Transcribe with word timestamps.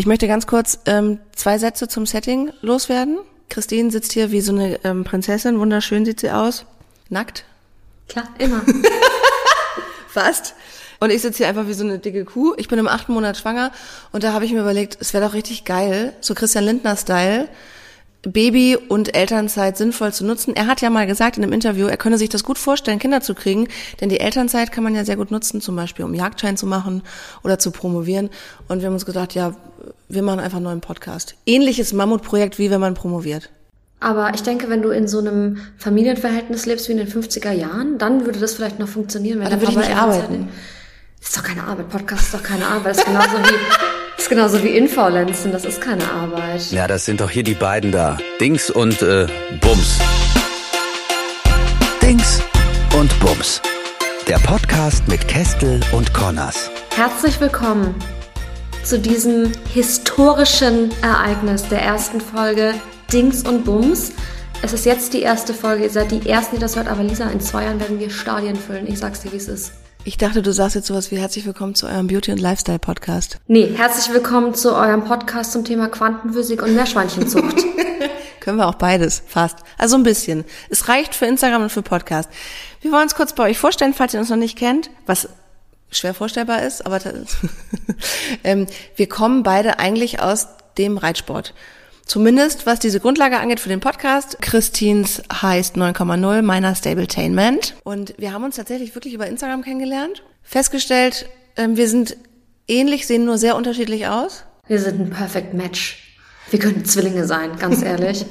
Ich 0.00 0.06
möchte 0.06 0.26
ganz 0.26 0.46
kurz 0.46 0.78
ähm, 0.86 1.18
zwei 1.36 1.58
Sätze 1.58 1.86
zum 1.86 2.06
Setting 2.06 2.50
loswerden. 2.62 3.18
Christine 3.50 3.90
sitzt 3.90 4.12
hier 4.12 4.30
wie 4.30 4.40
so 4.40 4.50
eine 4.50 4.82
ähm, 4.82 5.04
Prinzessin, 5.04 5.60
wunderschön 5.60 6.06
sieht 6.06 6.20
sie 6.20 6.30
aus. 6.30 6.64
Nackt. 7.10 7.44
Klar, 8.08 8.26
immer. 8.38 8.62
Fast. 10.08 10.54
Und 11.00 11.10
ich 11.10 11.20
sitze 11.20 11.36
hier 11.36 11.48
einfach 11.48 11.66
wie 11.66 11.74
so 11.74 11.84
eine 11.84 11.98
dicke 11.98 12.24
Kuh. 12.24 12.54
Ich 12.56 12.68
bin 12.68 12.78
im 12.78 12.88
achten 12.88 13.12
Monat 13.12 13.36
schwanger 13.36 13.72
und 14.10 14.24
da 14.24 14.32
habe 14.32 14.46
ich 14.46 14.52
mir 14.54 14.62
überlegt, 14.62 14.96
es 15.00 15.12
wäre 15.12 15.26
doch 15.26 15.34
richtig 15.34 15.66
geil, 15.66 16.14
so 16.22 16.34
Christian 16.34 16.64
Lindner-Style, 16.64 17.46
Baby- 18.22 18.76
und 18.76 19.14
Elternzeit 19.14 19.76
sinnvoll 19.76 20.12
zu 20.12 20.26
nutzen. 20.26 20.54
Er 20.54 20.66
hat 20.66 20.80
ja 20.82 20.90
mal 20.90 21.06
gesagt 21.06 21.38
in 21.38 21.42
einem 21.42 21.52
Interview, 21.52 21.86
er 21.86 21.96
könne 21.96 22.18
sich 22.18 22.28
das 22.28 22.44
gut 22.44 22.58
vorstellen, 22.58 22.98
Kinder 22.98 23.20
zu 23.22 23.34
kriegen, 23.34 23.68
denn 24.00 24.08
die 24.10 24.20
Elternzeit 24.20 24.72
kann 24.72 24.84
man 24.84 24.94
ja 24.94 25.04
sehr 25.04 25.16
gut 25.16 25.30
nutzen, 25.30 25.60
zum 25.60 25.74
Beispiel 25.76 26.04
um 26.04 26.12
Jagdschein 26.14 26.56
zu 26.56 26.66
machen 26.66 27.02
oder 27.42 27.58
zu 27.58 27.70
promovieren. 27.70 28.28
Und 28.68 28.80
wir 28.80 28.86
haben 28.86 28.94
uns 28.94 29.06
gedacht, 29.06 29.34
ja, 29.34 29.54
wir 30.08 30.22
machen 30.22 30.40
einfach 30.40 30.56
einen 30.56 30.64
neuen 30.64 30.80
Podcast. 30.80 31.34
Ähnliches 31.46 31.92
Mammutprojekt, 31.92 32.58
wie 32.58 32.70
wenn 32.70 32.80
man 32.80 32.94
promoviert. 32.94 33.50
Aber 34.00 34.32
ich 34.34 34.42
denke, 34.42 34.70
wenn 34.70 34.80
du 34.82 34.90
in 34.90 35.06
so 35.08 35.18
einem 35.18 35.58
Familienverhältnis 35.76 36.64
lebst 36.66 36.88
wie 36.88 36.92
in 36.92 36.98
den 36.98 37.08
50er 37.08 37.52
Jahren, 37.52 37.98
dann 37.98 38.24
würde 38.24 38.38
das 38.38 38.54
vielleicht 38.54 38.78
noch 38.78 38.88
funktionieren. 38.88 39.40
Wenn 39.40 39.46
Aber 39.46 39.56
dann 39.56 39.60
würde 39.60 39.72
ich 39.82 39.88
nicht 39.88 39.96
arbeiten. 39.96 40.48
ist 41.20 41.36
doch 41.36 41.42
keine 41.44 41.64
Arbeit. 41.64 41.90
Podcast 41.90 42.22
ist 42.24 42.34
doch 42.34 42.42
keine 42.42 42.66
Arbeit. 42.66 42.92
Das 42.92 42.98
ist 42.98 43.04
genauso 43.06 43.36
wie, 43.38 43.54
genauso 44.30 44.62
wie 44.62 44.68
Infaulenzen. 44.68 45.52
Das 45.52 45.66
ist 45.66 45.80
keine 45.80 46.08
Arbeit. 46.10 46.70
Ja, 46.70 46.86
das 46.86 47.04
sind 47.04 47.20
doch 47.20 47.28
hier 47.28 47.42
die 47.42 47.54
beiden 47.54 47.92
da. 47.92 48.16
Dings 48.40 48.70
und 48.70 49.02
äh, 49.02 49.26
Bums. 49.60 49.98
Dings 52.00 52.40
und 52.98 53.20
Bums. 53.20 53.60
Der 54.26 54.38
Podcast 54.38 55.06
mit 55.08 55.26
Kestel 55.28 55.80
und 55.92 56.14
Connors. 56.14 56.70
Herzlich 56.94 57.40
willkommen 57.40 57.94
zu 58.84 58.98
diesem 58.98 59.52
historischen 59.74 60.90
Ereignis 61.02 61.68
der 61.68 61.82
ersten 61.82 62.20
Folge 62.20 62.74
Dings 63.12 63.42
und 63.42 63.64
Bums. 63.64 64.12
Es 64.62 64.72
ist 64.72 64.86
jetzt 64.86 65.12
die 65.12 65.22
erste 65.22 65.52
Folge, 65.52 65.84
ihr 65.84 65.90
seid 65.90 66.12
die 66.12 66.28
Ersten, 66.28 66.56
die 66.56 66.60
das 66.60 66.76
hört, 66.76 66.86
aber 66.86 67.02
Lisa, 67.02 67.28
in 67.30 67.40
zwei 67.40 67.64
Jahren 67.64 67.80
werden 67.80 67.98
wir 67.98 68.10
Stadien 68.10 68.56
füllen. 68.56 68.86
Ich 68.86 68.98
sag's 68.98 69.22
dir, 69.22 69.32
wie 69.32 69.38
es 69.38 69.48
ist. 69.48 69.72
Ich 70.02 70.16
dachte, 70.16 70.40
du 70.40 70.50
sagst 70.52 70.76
jetzt 70.76 70.86
sowas 70.86 71.10
wie 71.10 71.18
herzlich 71.18 71.44
willkommen 71.44 71.74
zu 71.74 71.86
eurem 71.86 72.06
Beauty- 72.06 72.32
und 72.32 72.40
Lifestyle-Podcast. 72.40 73.38
Nee, 73.48 73.70
herzlich 73.76 74.14
willkommen 74.14 74.54
zu 74.54 74.74
eurem 74.74 75.04
Podcast 75.04 75.52
zum 75.52 75.62
Thema 75.62 75.88
Quantenphysik 75.88 76.62
und 76.62 76.74
Meerschweinchenzucht. 76.74 77.56
Können 78.40 78.56
wir 78.56 78.66
auch 78.66 78.76
beides, 78.76 79.22
fast. 79.26 79.58
Also 79.76 79.96
ein 79.96 80.02
bisschen. 80.02 80.46
Es 80.70 80.88
reicht 80.88 81.14
für 81.14 81.26
Instagram 81.26 81.64
und 81.64 81.70
für 81.70 81.82
Podcast. 81.82 82.30
Wir 82.80 82.92
wollen 82.92 83.02
uns 83.02 83.14
kurz 83.14 83.34
bei 83.34 83.50
euch 83.50 83.58
vorstellen, 83.58 83.92
falls 83.92 84.14
ihr 84.14 84.20
uns 84.20 84.30
noch 84.30 84.38
nicht 84.38 84.56
kennt, 84.56 84.88
was 85.04 85.28
schwer 85.90 86.14
vorstellbar 86.14 86.62
ist, 86.62 86.86
aber 86.86 86.98
ähm, 88.44 88.66
wir 88.96 89.08
kommen 89.08 89.42
beide 89.42 89.78
eigentlich 89.78 90.20
aus 90.20 90.48
dem 90.78 90.96
Reitsport. 90.96 91.52
Zumindest 92.10 92.66
was 92.66 92.80
diese 92.80 92.98
Grundlage 92.98 93.38
angeht 93.38 93.60
für 93.60 93.68
den 93.68 93.78
Podcast. 93.78 94.36
Christins 94.40 95.22
heißt 95.32 95.76
9,0, 95.76 96.42
meiner 96.42 96.74
Stabletainment. 96.74 97.76
Und 97.84 98.14
wir 98.18 98.32
haben 98.32 98.42
uns 98.42 98.56
tatsächlich 98.56 98.96
wirklich 98.96 99.14
über 99.14 99.28
Instagram 99.28 99.62
kennengelernt. 99.62 100.24
Festgestellt, 100.42 101.28
ähm, 101.56 101.76
wir 101.76 101.88
sind 101.88 102.16
ähnlich, 102.66 103.06
sehen 103.06 103.26
nur 103.26 103.38
sehr 103.38 103.54
unterschiedlich 103.54 104.08
aus. 104.08 104.42
Wir 104.66 104.80
sind 104.80 105.00
ein 105.00 105.10
Perfect 105.10 105.54
Match. 105.54 106.18
Wir 106.50 106.58
könnten 106.58 106.84
Zwillinge 106.84 107.26
sein, 107.26 107.56
ganz 107.60 107.80
ehrlich. 107.84 108.26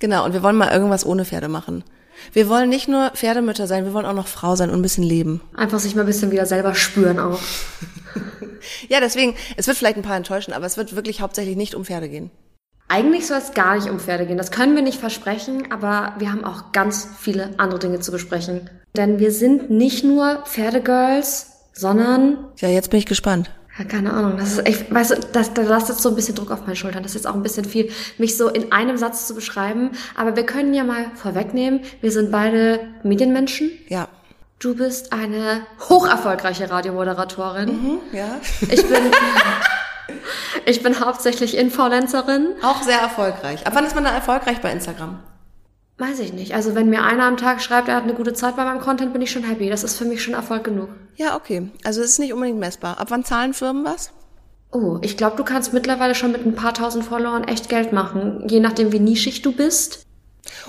Genau, 0.00 0.24
und 0.24 0.32
wir 0.32 0.42
wollen 0.42 0.56
mal 0.56 0.72
irgendwas 0.72 1.04
ohne 1.04 1.26
Pferde 1.26 1.48
machen. 1.48 1.84
Wir 2.32 2.48
wollen 2.48 2.70
nicht 2.70 2.88
nur 2.88 3.10
Pferdemütter 3.10 3.66
sein, 3.66 3.84
wir 3.84 3.92
wollen 3.92 4.06
auch 4.06 4.14
noch 4.14 4.28
Frau 4.28 4.56
sein 4.56 4.70
und 4.70 4.76
ein 4.76 4.82
bisschen 4.82 5.04
leben. 5.04 5.42
Einfach 5.54 5.78
sich 5.78 5.94
mal 5.94 6.04
ein 6.04 6.06
bisschen 6.06 6.30
wieder 6.30 6.46
selber 6.46 6.74
spüren 6.74 7.18
auch. 7.18 7.38
Ja, 8.88 9.00
deswegen, 9.00 9.34
es 9.56 9.66
wird 9.66 9.76
vielleicht 9.76 9.96
ein 9.96 10.04
paar 10.04 10.16
enttäuschen, 10.16 10.52
aber 10.52 10.66
es 10.66 10.76
wird 10.76 10.94
wirklich 10.94 11.20
hauptsächlich 11.20 11.56
nicht 11.56 11.74
um 11.74 11.84
Pferde 11.84 12.08
gehen. 12.08 12.30
Eigentlich 12.92 13.26
soll 13.26 13.38
es 13.38 13.54
gar 13.54 13.76
nicht 13.76 13.88
um 13.88 13.98
Pferde 13.98 14.26
gehen. 14.26 14.36
Das 14.36 14.50
können 14.50 14.76
wir 14.76 14.82
nicht 14.82 15.00
versprechen, 15.00 15.72
aber 15.72 16.12
wir 16.18 16.30
haben 16.30 16.44
auch 16.44 16.72
ganz 16.72 17.08
viele 17.18 17.48
andere 17.56 17.78
Dinge 17.78 18.00
zu 18.00 18.12
besprechen. 18.12 18.68
Denn 18.94 19.18
wir 19.18 19.32
sind 19.32 19.70
nicht 19.70 20.04
nur 20.04 20.42
Pferdegirls, 20.44 21.52
sondern 21.72 22.36
Ja, 22.58 22.68
jetzt 22.68 22.90
bin 22.90 22.98
ich 22.98 23.06
gespannt. 23.06 23.50
Ja, 23.78 23.86
keine 23.86 24.12
Ahnung. 24.12 24.36
Das 24.36 24.52
ist 24.52 24.66
echt, 24.66 24.92
weißt 24.92 25.10
du, 25.12 25.14
das, 25.32 25.54
da 25.54 25.62
lastet 25.62 25.96
so 26.02 26.10
ein 26.10 26.16
bisschen 26.16 26.34
Druck 26.34 26.50
auf 26.50 26.66
meinen 26.66 26.76
Schultern. 26.76 27.02
Das 27.02 27.12
ist 27.12 27.22
jetzt 27.22 27.26
auch 27.26 27.34
ein 27.34 27.42
bisschen 27.42 27.64
viel, 27.64 27.90
mich 28.18 28.36
so 28.36 28.48
in 28.50 28.72
einem 28.72 28.98
Satz 28.98 29.26
zu 29.26 29.34
beschreiben. 29.34 29.92
Aber 30.14 30.36
wir 30.36 30.44
können 30.44 30.74
ja 30.74 30.84
mal 30.84 31.06
vorwegnehmen, 31.14 31.80
wir 32.02 32.12
sind 32.12 32.30
beide 32.30 32.80
Medienmenschen. 33.04 33.70
Ja. 33.88 34.08
Du 34.58 34.76
bist 34.76 35.14
eine 35.14 35.62
hocherfolgreiche 35.88 36.70
Radiomoderatorin. 36.70 38.00
Ja. 38.12 38.38
Ich 38.60 38.86
bin, 38.86 39.00
ich 40.66 40.82
bin 40.82 41.00
hauptsächlich 41.00 41.56
Influencerin. 41.56 42.54
Auch 42.62 42.82
sehr 42.82 42.98
erfolgreich. 42.98 43.66
Ab 43.66 43.74
wann 43.74 43.84
ist 43.84 43.94
man 43.94 44.04
da 44.04 44.10
erfolgreich 44.10 44.60
bei 44.60 44.72
Instagram? 44.72 45.18
Weiß 45.98 46.18
ich 46.20 46.32
nicht. 46.32 46.54
Also 46.54 46.74
wenn 46.74 46.90
mir 46.90 47.04
einer 47.04 47.24
am 47.24 47.36
Tag 47.36 47.62
schreibt, 47.62 47.88
er 47.88 47.96
hat 47.96 48.04
eine 48.04 48.14
gute 48.14 48.32
Zeit 48.32 48.56
bei 48.56 48.64
meinem 48.64 48.80
Content, 48.80 49.12
bin 49.12 49.22
ich 49.22 49.30
schon 49.30 49.44
happy. 49.44 49.68
Das 49.68 49.84
ist 49.84 49.96
für 49.96 50.04
mich 50.04 50.22
schon 50.22 50.34
Erfolg 50.34 50.64
genug. 50.64 50.88
Ja, 51.16 51.36
okay. 51.36 51.70
Also 51.84 52.00
es 52.00 52.10
ist 52.10 52.18
nicht 52.18 52.32
unbedingt 52.32 52.58
messbar. 52.58 52.98
Ab 52.98 53.10
wann 53.10 53.24
zahlen 53.24 53.54
Firmen 53.54 53.84
was? 53.84 54.10
Oh, 54.72 54.98
ich 55.02 55.16
glaube, 55.16 55.36
du 55.36 55.44
kannst 55.44 55.74
mittlerweile 55.74 56.14
schon 56.14 56.32
mit 56.32 56.46
ein 56.46 56.54
paar 56.54 56.72
tausend 56.72 57.04
Followern 57.04 57.44
echt 57.44 57.68
Geld 57.68 57.92
machen. 57.92 58.44
Je 58.48 58.58
nachdem, 58.58 58.90
wie 58.90 59.00
nischig 59.00 59.42
du 59.42 59.52
bist. 59.52 60.06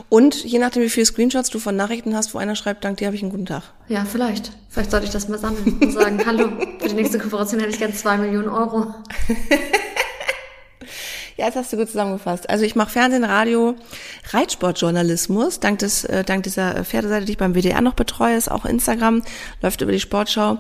Und 0.10 0.44
je 0.44 0.60
nachdem, 0.60 0.84
wie 0.84 0.90
viele 0.90 1.06
Screenshots 1.06 1.50
du 1.50 1.60
von 1.60 1.76
Nachrichten 1.76 2.16
hast, 2.16 2.34
wo 2.34 2.38
einer 2.38 2.56
schreibt, 2.56 2.84
dank 2.84 2.98
dir 2.98 3.08
habe 3.08 3.16
ich 3.16 3.24
einen 3.24 3.32
guten 3.32 3.46
Tag. 3.46 3.64
Ja, 3.88 4.06
vielleicht. 4.06 4.52
Vielleicht 4.70 4.92
sollte 4.92 5.06
ich 5.06 5.12
das 5.12 5.28
mal 5.28 5.40
sammeln 5.40 5.80
und 5.82 5.92
sagen, 5.92 6.22
hallo, 6.26 6.50
für 6.80 6.90
die 6.90 6.96
nächste 6.96 7.20
Kooperation 7.20 7.60
hätte 7.60 7.72
ich 7.72 7.80
gern 7.80 7.94
zwei 7.94 8.18
Millionen 8.18 8.50
Euro. 8.50 8.94
Ja, 11.36 11.46
jetzt 11.46 11.56
hast 11.56 11.74
du 11.74 11.78
gut 11.78 11.88
zusammengefasst. 11.88 12.50
Also 12.50 12.64
ich 12.64 12.76
mache 12.76 12.92
Fernsehen, 12.92 13.24
Radio, 13.24 13.76
Reitsportjournalismus, 14.32 15.60
dank 15.60 15.80
des, 15.80 16.06
äh, 16.06 16.24
dank 16.24 16.44
dieser 16.44 16.86
Pferdeseite, 16.86 17.26
die 17.26 17.32
ich 17.32 17.38
beim 17.40 17.56
WDR 17.56 17.82
noch 17.82 17.96
betreue, 17.96 18.38
ist 18.38 18.52
auch 18.52 18.66
Instagram, 18.66 19.24
läuft 19.62 19.82
über 19.82 19.92
die 19.92 20.00
Sportschau 20.00 20.60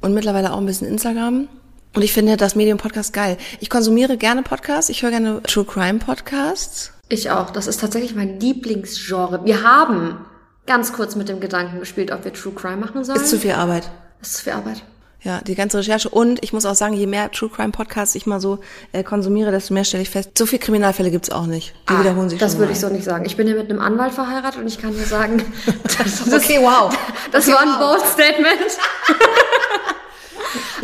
und 0.00 0.14
mittlerweile 0.14 0.52
auch 0.52 0.58
ein 0.58 0.66
bisschen 0.66 0.88
Instagram. 0.88 1.48
Und 1.94 2.02
ich 2.02 2.12
finde 2.12 2.36
das 2.36 2.56
Medium 2.56 2.78
Podcast 2.78 3.12
geil. 3.12 3.38
Ich 3.60 3.70
konsumiere 3.70 4.16
gerne 4.16 4.42
Podcasts, 4.42 4.90
ich 4.90 5.02
höre 5.02 5.10
gerne 5.10 5.42
True 5.44 5.64
Crime 5.64 6.00
Podcasts. 6.00 6.97
Ich 7.08 7.30
auch. 7.30 7.50
Das 7.50 7.66
ist 7.66 7.80
tatsächlich 7.80 8.14
mein 8.14 8.38
Lieblingsgenre. 8.40 9.44
Wir 9.44 9.62
haben 9.62 10.24
ganz 10.66 10.92
kurz 10.92 11.16
mit 11.16 11.28
dem 11.28 11.40
Gedanken 11.40 11.78
gespielt, 11.80 12.10
ob 12.12 12.24
wir 12.24 12.32
True 12.32 12.52
Crime 12.54 12.76
machen 12.76 13.04
sollen. 13.04 13.18
Ist 13.20 13.30
zu 13.30 13.38
viel 13.38 13.52
Arbeit. 13.52 13.90
Ist 14.20 14.34
zu 14.36 14.44
viel 14.44 14.52
Arbeit. 14.52 14.82
Ja, 15.22 15.40
die 15.40 15.54
ganze 15.56 15.78
Recherche. 15.78 16.08
Und 16.10 16.44
ich 16.44 16.52
muss 16.52 16.64
auch 16.64 16.74
sagen, 16.76 16.94
je 16.94 17.06
mehr 17.06 17.30
True 17.32 17.48
Crime 17.48 17.70
Podcasts 17.72 18.14
ich 18.14 18.26
mal 18.26 18.40
so 18.40 18.60
äh, 18.92 19.02
konsumiere, 19.02 19.50
desto 19.50 19.74
mehr 19.74 19.82
stelle 19.84 20.02
ich 20.02 20.10
fest, 20.10 20.30
so 20.38 20.46
viele 20.46 20.60
Kriminalfälle 20.60 21.10
gibt's 21.10 21.30
auch 21.30 21.46
nicht. 21.46 21.74
Die 21.88 21.98
wiederholen 21.98 22.28
sich 22.28 22.38
Ah, 22.40 22.44
Das 22.44 22.56
würde 22.58 22.72
ich 22.72 22.78
so 22.78 22.88
nicht 22.88 23.04
sagen. 23.04 23.24
Ich 23.24 23.36
bin 23.36 23.48
ja 23.48 23.54
mit 23.54 23.68
einem 23.68 23.80
Anwalt 23.80 24.12
verheiratet 24.12 24.60
und 24.60 24.68
ich 24.68 24.80
kann 24.80 24.92
dir 24.92 25.04
sagen, 25.06 25.38
das, 25.82 26.24
das, 26.24 26.32
Okay, 26.34 26.58
wow. 26.62 26.96
das 27.32 27.46
Okay, 27.48 27.54
war 27.56 27.62
ein 27.62 27.68
wow. 27.80 27.96
bold 27.98 28.06
Statement. 28.06 28.78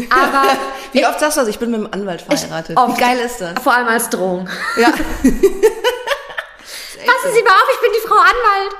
Aber 0.10 0.48
Wie 0.92 1.06
oft 1.06 1.20
sagst 1.20 1.36
du 1.36 1.40
das? 1.42 1.48
Ich 1.48 1.58
bin 1.60 1.70
mit 1.70 1.80
einem 1.80 1.88
Anwalt 1.92 2.22
verheiratet. 2.22 2.76
oft. 2.76 2.96
Wie 2.96 3.00
geil 3.00 3.18
ist 3.24 3.40
das? 3.40 3.54
vor 3.62 3.72
allem 3.74 3.86
als 3.88 4.10
Drohung. 4.10 4.48
Ja. 4.80 4.92
Passen 7.06 7.34
Sie 7.34 7.42
mal 7.42 7.50
auf, 7.50 7.68
ich 7.74 7.80
bin 7.80 7.90
die 7.94 8.06
Frau 8.06 8.16
Anwalt. 8.16 8.76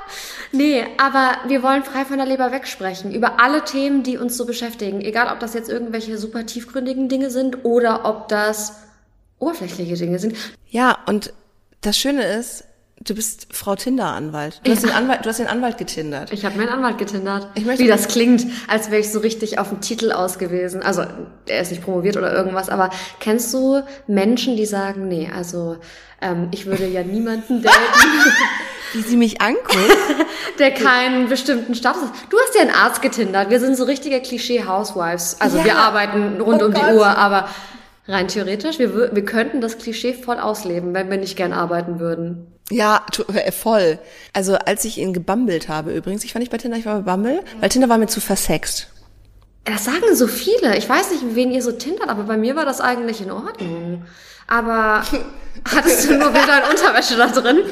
Nee, 0.51 0.85
aber 0.97 1.37
wir 1.47 1.63
wollen 1.63 1.83
frei 1.83 2.05
von 2.05 2.17
der 2.17 2.25
Leber 2.25 2.51
wegsprechen. 2.51 3.13
Über 3.13 3.39
alle 3.39 3.63
Themen, 3.65 4.03
die 4.03 4.17
uns 4.17 4.37
so 4.37 4.45
beschäftigen. 4.45 5.01
Egal, 5.01 5.31
ob 5.31 5.39
das 5.39 5.53
jetzt 5.53 5.69
irgendwelche 5.69 6.17
super 6.17 6.45
tiefgründigen 6.45 7.09
Dinge 7.09 7.29
sind 7.29 7.65
oder 7.65 8.05
ob 8.05 8.29
das 8.29 8.77
oberflächliche 9.39 9.95
Dinge 9.95 10.19
sind. 10.19 10.35
Ja, 10.69 10.97
und 11.07 11.33
das 11.81 11.97
Schöne 11.97 12.23
ist, 12.23 12.63
du 13.01 13.13
bist 13.13 13.47
Frau 13.51 13.75
Tinder-Anwalt. 13.75 14.61
Du, 14.63 14.71
hast 14.71 14.83
Ja. 14.83 14.89
den 14.89 14.95
Anwalt, 14.97 15.25
du 15.25 15.29
hast 15.29 15.39
den 15.39 15.47
Anwalt 15.47 15.77
getindert. 15.77 16.31
Ich 16.31 16.45
habe 16.45 16.57
meinen 16.57 16.69
Anwalt 16.69 16.97
getindert. 16.97 17.49
Ich 17.55 17.65
möchte- 17.65 17.83
Wie 17.83 17.87
das 17.87 18.07
klingt, 18.07 18.45
als 18.67 18.89
wäre 18.89 19.01
ich 19.01 19.11
so 19.11 19.19
richtig 19.19 19.59
auf 19.59 19.69
den 19.69 19.81
Titel 19.81 20.11
ausgewiesen. 20.11 20.81
Also, 20.81 21.03
er 21.47 21.61
ist 21.61 21.71
nicht 21.71 21.83
promoviert 21.83 22.17
oder 22.17 22.33
irgendwas, 22.33 22.69
aber 22.69 22.89
kennst 23.19 23.53
du 23.53 23.81
Menschen, 24.07 24.55
die 24.55 24.65
sagen, 24.65 25.07
nee, 25.07 25.29
also 25.33 25.77
ähm, 26.21 26.47
ich 26.51 26.65
würde 26.65 26.87
ja 26.87 27.03
niemanden 27.03 27.61
daten, 27.61 27.75
Wie 28.93 29.01
sie 29.01 29.17
mich 29.17 29.41
anguckt. 29.41 29.75
der 30.59 30.71
keinen 30.71 31.27
bestimmten 31.27 31.75
Status 31.75 32.01
hat. 32.03 32.11
Du 32.29 32.37
hast 32.39 32.55
ja 32.55 32.61
einen 32.61 32.71
Arzt 32.71 33.01
getindert. 33.01 33.49
Wir 33.49 33.59
sind 33.59 33.75
so 33.75 33.83
richtige 33.83 34.21
Klischee-Housewives. 34.21 35.41
Also 35.41 35.57
Ja. 35.57 35.65
wir 35.65 35.75
arbeiten 35.77 36.39
rund 36.39 36.61
Oh 36.61 36.67
um 36.67 36.73
die 36.73 36.79
Gott. 36.79 36.93
Uhr, 36.93 37.05
aber 37.05 37.49
rein 38.07 38.29
theoretisch, 38.29 38.79
wir, 38.79 39.13
wir 39.13 39.25
könnten 39.25 39.59
das 39.59 39.77
Klischee 39.79 40.13
voll 40.13 40.39
ausleben, 40.39 40.93
wenn 40.93 41.09
wir 41.09 41.17
nicht 41.17 41.35
gern 41.35 41.51
arbeiten 41.51 41.99
würden. 41.99 42.47
Ja, 42.71 43.05
äh, 43.33 43.51
voll. 43.51 43.99
Also 44.33 44.55
als 44.55 44.85
ich 44.85 44.97
ihn 44.97 45.13
gebummelt 45.13 45.69
habe 45.69 45.93
übrigens, 45.93 46.23
ich 46.23 46.33
war 46.33 46.39
nicht 46.39 46.51
bei 46.51 46.57
Tinder, 46.57 46.77
ich 46.77 46.85
war 46.85 47.01
bei 47.01 47.11
Bumble, 47.11 47.43
weil 47.59 47.69
Tinder 47.69 47.89
war 47.89 47.97
mir 47.97 48.07
zu 48.07 48.21
versext. 48.21 48.87
Das 49.65 49.85
sagen 49.85 50.15
so 50.15 50.27
viele. 50.27 50.77
Ich 50.77 50.87
weiß 50.87 51.11
nicht, 51.11 51.23
wen 51.35 51.51
ihr 51.51 51.61
so 51.61 51.71
tindert, 51.71 52.09
aber 52.09 52.23
bei 52.23 52.37
mir 52.37 52.55
war 52.55 52.65
das 52.65 52.81
eigentlich 52.81 53.21
in 53.21 53.31
Ordnung. 53.31 54.05
Aber 54.47 55.03
hattest 55.75 56.09
du 56.09 56.17
nur 56.17 56.29
Bilder 56.31 56.63
in 56.63 56.71
Unterwäsche 56.71 57.17
da 57.17 57.27
drin? 57.27 57.59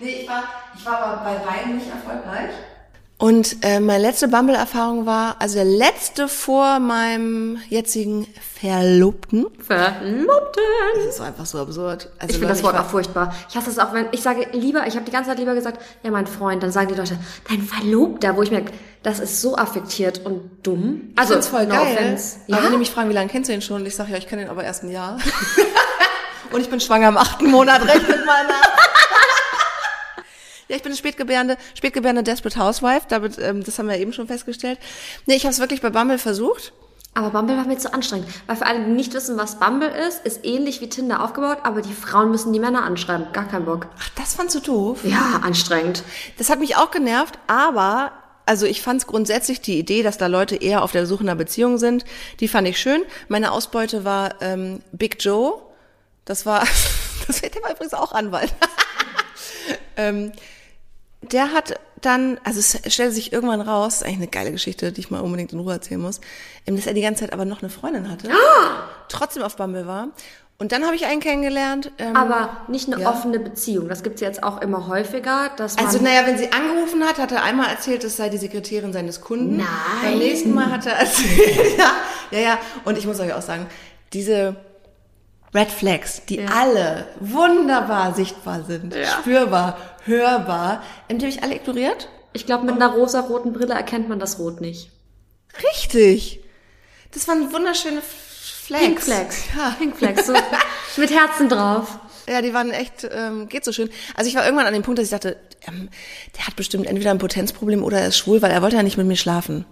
Nee, 0.00 0.22
ich 0.22 0.28
war, 0.28 0.44
ich 0.76 0.84
war 0.84 0.98
aber 0.98 1.24
bei 1.24 1.36
beiden 1.36 1.76
nicht 1.78 1.88
erfolgreich. 1.88 2.50
Und 3.16 3.58
äh, 3.62 3.78
meine 3.78 4.02
letzte 4.02 4.26
Bumble-Erfahrung 4.26 5.06
war, 5.06 5.36
also 5.38 5.54
der 5.54 5.64
letzte 5.64 6.26
vor 6.26 6.80
meinem 6.80 7.58
jetzigen 7.68 8.26
Verlobten. 8.60 9.46
Verlobten. 9.64 10.62
Das 10.96 11.04
ist 11.14 11.20
einfach 11.20 11.46
so 11.46 11.58
absurd. 11.60 12.10
Also 12.18 12.26
Ich 12.32 12.32
finde 12.38 12.48
das 12.48 12.62
Wort 12.64 12.76
auch 12.76 12.86
furchtbar. 12.86 13.32
Ich 13.48 13.54
hasse 13.56 13.70
es 13.70 13.78
auch, 13.78 13.92
wenn 13.92 14.06
ich 14.10 14.20
sage 14.20 14.48
lieber, 14.52 14.86
ich 14.88 14.96
habe 14.96 15.04
die 15.04 15.12
ganze 15.12 15.30
Zeit 15.30 15.38
lieber 15.38 15.54
gesagt, 15.54 15.80
ja, 16.02 16.10
mein 16.10 16.26
Freund, 16.26 16.62
dann 16.64 16.72
sagen 16.72 16.88
die 16.88 16.94
Leute, 16.94 17.16
dein 17.48 17.62
Verlobter, 17.62 18.36
wo 18.36 18.42
ich 18.42 18.50
merke, 18.50 18.72
das 19.04 19.20
ist 19.20 19.40
so 19.40 19.56
affektiert 19.56 20.26
und 20.26 20.50
dumm. 20.64 21.12
Also 21.14 21.34
Also 21.36 21.50
voll 21.50 21.66
no 21.66 21.74
geil. 21.74 21.94
offense. 21.96 22.38
Aber 22.48 22.58
Ja? 22.58 22.64
wenn 22.64 22.72
die 22.72 22.78
mich 22.78 22.90
fragen, 22.90 23.08
wie 23.10 23.14
lange 23.14 23.28
kennst 23.28 23.48
du 23.48 23.54
ihn 23.54 23.62
schon? 23.62 23.80
Und 23.82 23.86
ich 23.86 23.94
sage, 23.94 24.10
ja, 24.10 24.18
ich 24.18 24.26
kenne 24.26 24.42
ihn 24.42 24.48
aber 24.48 24.64
erst 24.64 24.82
ein 24.82 24.90
Jahr. 24.90 25.18
und 26.52 26.60
ich 26.60 26.68
bin 26.68 26.80
schwanger 26.80 27.08
im 27.10 27.16
achten 27.16 27.48
Monat, 27.50 27.80
rechnet 27.82 28.26
mal 28.26 28.44
nach. 28.48 28.70
Ja, 30.68 30.76
ich 30.76 30.82
bin 30.82 30.92
eine 30.92 30.98
spätgebärende, 30.98 31.56
spätgebärende 31.74 32.22
Desperate 32.22 32.58
Housewife, 32.58 33.06
damit, 33.08 33.38
ähm, 33.38 33.62
das 33.62 33.78
haben 33.78 33.88
wir 33.88 33.98
eben 33.98 34.12
schon 34.12 34.26
festgestellt. 34.26 34.78
Nee, 35.26 35.34
ich 35.34 35.44
habe 35.44 35.52
es 35.52 35.58
wirklich 35.58 35.82
bei 35.82 35.90
Bumble 35.90 36.18
versucht. 36.18 36.72
Aber 37.16 37.30
Bumble 37.30 37.56
war 37.56 37.64
mir 37.64 37.78
zu 37.78 37.94
anstrengend. 37.94 38.26
Weil 38.46 38.56
für 38.56 38.66
alle, 38.66 38.84
die 38.84 38.90
nicht 38.90 39.14
wissen, 39.14 39.36
was 39.36 39.60
Bumble 39.60 39.88
ist, 39.88 40.26
ist 40.26 40.44
ähnlich 40.44 40.80
wie 40.80 40.88
Tinder 40.88 41.22
aufgebaut, 41.22 41.58
aber 41.62 41.80
die 41.80 41.92
Frauen 41.92 42.32
müssen 42.32 42.52
die 42.52 42.58
Männer 42.58 42.82
anschreiben. 42.82 43.28
Gar 43.32 43.46
kein 43.46 43.64
Bock. 43.64 43.86
Ach, 43.98 44.08
das 44.16 44.34
fandst 44.34 44.56
du 44.56 44.60
doof? 44.60 45.04
Ja, 45.04 45.40
anstrengend. 45.42 46.02
Das 46.38 46.50
hat 46.50 46.58
mich 46.58 46.76
auch 46.76 46.90
genervt, 46.90 47.38
aber 47.46 48.12
also 48.46 48.66
ich 48.66 48.82
fand 48.82 49.00
es 49.00 49.06
grundsätzlich 49.06 49.60
die 49.60 49.78
Idee, 49.78 50.02
dass 50.02 50.18
da 50.18 50.26
Leute 50.26 50.56
eher 50.56 50.82
auf 50.82 50.92
der 50.92 51.06
Suche 51.06 51.24
nach 51.24 51.36
Beziehung 51.36 51.78
sind, 51.78 52.04
die 52.40 52.48
fand 52.48 52.66
ich 52.66 52.78
schön. 52.78 53.02
Meine 53.28 53.52
Ausbeute 53.52 54.04
war 54.04 54.42
ähm, 54.42 54.80
Big 54.92 55.16
Joe. 55.20 55.62
Das 56.24 56.46
war, 56.46 56.60
das 57.28 57.40
der 57.40 57.62
war 57.62 57.70
übrigens 57.70 57.94
auch 57.94 58.12
Anwalt. 58.12 58.52
ähm, 59.96 60.32
der 61.32 61.52
hat 61.52 61.78
dann, 62.00 62.38
also 62.44 62.58
es 62.60 62.92
stellte 62.92 63.12
sich 63.14 63.32
irgendwann 63.32 63.60
raus, 63.62 63.96
ist 63.96 64.02
eigentlich 64.02 64.16
eine 64.18 64.26
geile 64.26 64.52
Geschichte, 64.52 64.92
die 64.92 65.00
ich 65.00 65.10
mal 65.10 65.20
unbedingt 65.20 65.52
in 65.52 65.60
Ruhe 65.60 65.72
erzählen 65.72 66.00
muss, 66.00 66.20
dass 66.66 66.86
er 66.86 66.94
die 66.94 67.00
ganze 67.00 67.20
Zeit 67.20 67.32
aber 67.32 67.44
noch 67.44 67.62
eine 67.62 67.70
Freundin 67.70 68.10
hatte, 68.10 68.28
trotzdem 69.08 69.42
auf 69.42 69.56
Bumble 69.56 69.86
war. 69.86 70.08
Und 70.56 70.70
dann 70.70 70.84
habe 70.84 70.94
ich 70.94 71.04
einen 71.06 71.20
kennengelernt. 71.20 71.90
Ähm, 71.98 72.14
Aber 72.14 72.58
nicht 72.68 72.86
eine 72.92 73.02
Ja. 73.02 73.10
offene 73.10 73.40
Beziehung. 73.40 73.88
Das 73.88 74.04
gibt's 74.04 74.20
jetzt 74.20 74.44
auch 74.44 74.60
immer 74.62 74.86
häufiger, 74.86 75.50
dass 75.56 75.74
man... 75.76 75.84
Also, 75.86 75.98
naja, 76.00 76.26
wenn 76.26 76.38
sie 76.38 76.52
angerufen 76.52 77.02
hat, 77.02 77.18
hat 77.18 77.32
er 77.32 77.42
einmal 77.42 77.70
erzählt, 77.70 78.04
es 78.04 78.16
sei 78.16 78.28
die 78.28 78.38
Sekretärin 78.38 78.92
seines 78.92 79.20
Kunden. 79.20 79.56
Nein. 79.56 79.66
Beim 80.02 80.18
nächsten 80.18 80.54
Mal 80.54 80.70
hat 80.70 80.86
er 80.86 80.92
erzählt, 80.92 81.76
ja, 81.78 81.90
ja, 82.30 82.38
ja. 82.38 82.58
Und 82.84 82.96
ich 82.96 83.04
muss 83.06 83.18
euch 83.18 83.32
auch 83.34 83.42
sagen, 83.42 83.66
diese 84.12 84.54
Red 85.54 85.70
Flags, 85.70 86.22
die 86.28 86.40
alle 86.46 87.06
wunderbar 87.20 88.14
sichtbar 88.14 88.64
sind, 88.64 88.94
Ja. 88.94 89.06
spürbar, 89.06 89.78
hörbar, 90.04 90.82
ähm, 91.08 91.18
die 91.18 91.26
habe 91.26 91.34
ich 91.36 91.42
alle 91.42 91.54
ignoriert. 91.54 92.08
ich 92.32 92.46
glaube, 92.46 92.64
mit 92.64 92.74
einer 92.74 92.88
rosa-roten 92.92 93.52
Brille 93.52 93.74
erkennt 93.74 94.08
man 94.08 94.18
das 94.18 94.38
Rot 94.40 94.60
nicht. 94.60 94.90
Richtig. 95.72 96.40
Das 97.12 97.28
waren 97.28 97.52
wunderschöne 97.52 98.02
Flags. 98.02 98.82
Pink 98.84 99.00
Flags. 99.02 99.44
Ja. 99.56 99.70
Pink 99.78 99.96
Flags. 99.96 100.26
So 100.26 100.32
mit 100.96 101.10
Herzen 101.12 101.48
drauf. 101.48 101.98
Ja, 102.28 102.40
die 102.42 102.52
waren 102.54 102.70
echt, 102.70 103.06
ähm, 103.12 103.48
geht 103.48 103.64
so 103.64 103.70
schön. 103.72 103.90
Also 104.16 104.28
ich 104.28 104.34
war 104.34 104.44
irgendwann 104.44 104.66
an 104.66 104.72
dem 104.72 104.82
Punkt, 104.82 104.98
dass 104.98 105.04
ich 105.04 105.10
dachte, 105.12 105.36
ähm, 105.68 105.90
der 106.36 106.46
hat 106.46 106.56
bestimmt 106.56 106.86
entweder 106.86 107.10
ein 107.10 107.18
Potenzproblem 107.18 107.84
oder 107.84 108.00
er 108.00 108.08
ist 108.08 108.16
schwul, 108.18 108.40
weil 108.42 108.50
er 108.50 108.62
wollte 108.62 108.76
ja 108.76 108.82
nicht 108.82 108.96
mit 108.96 109.06
mir 109.06 109.16
schlafen. 109.16 109.66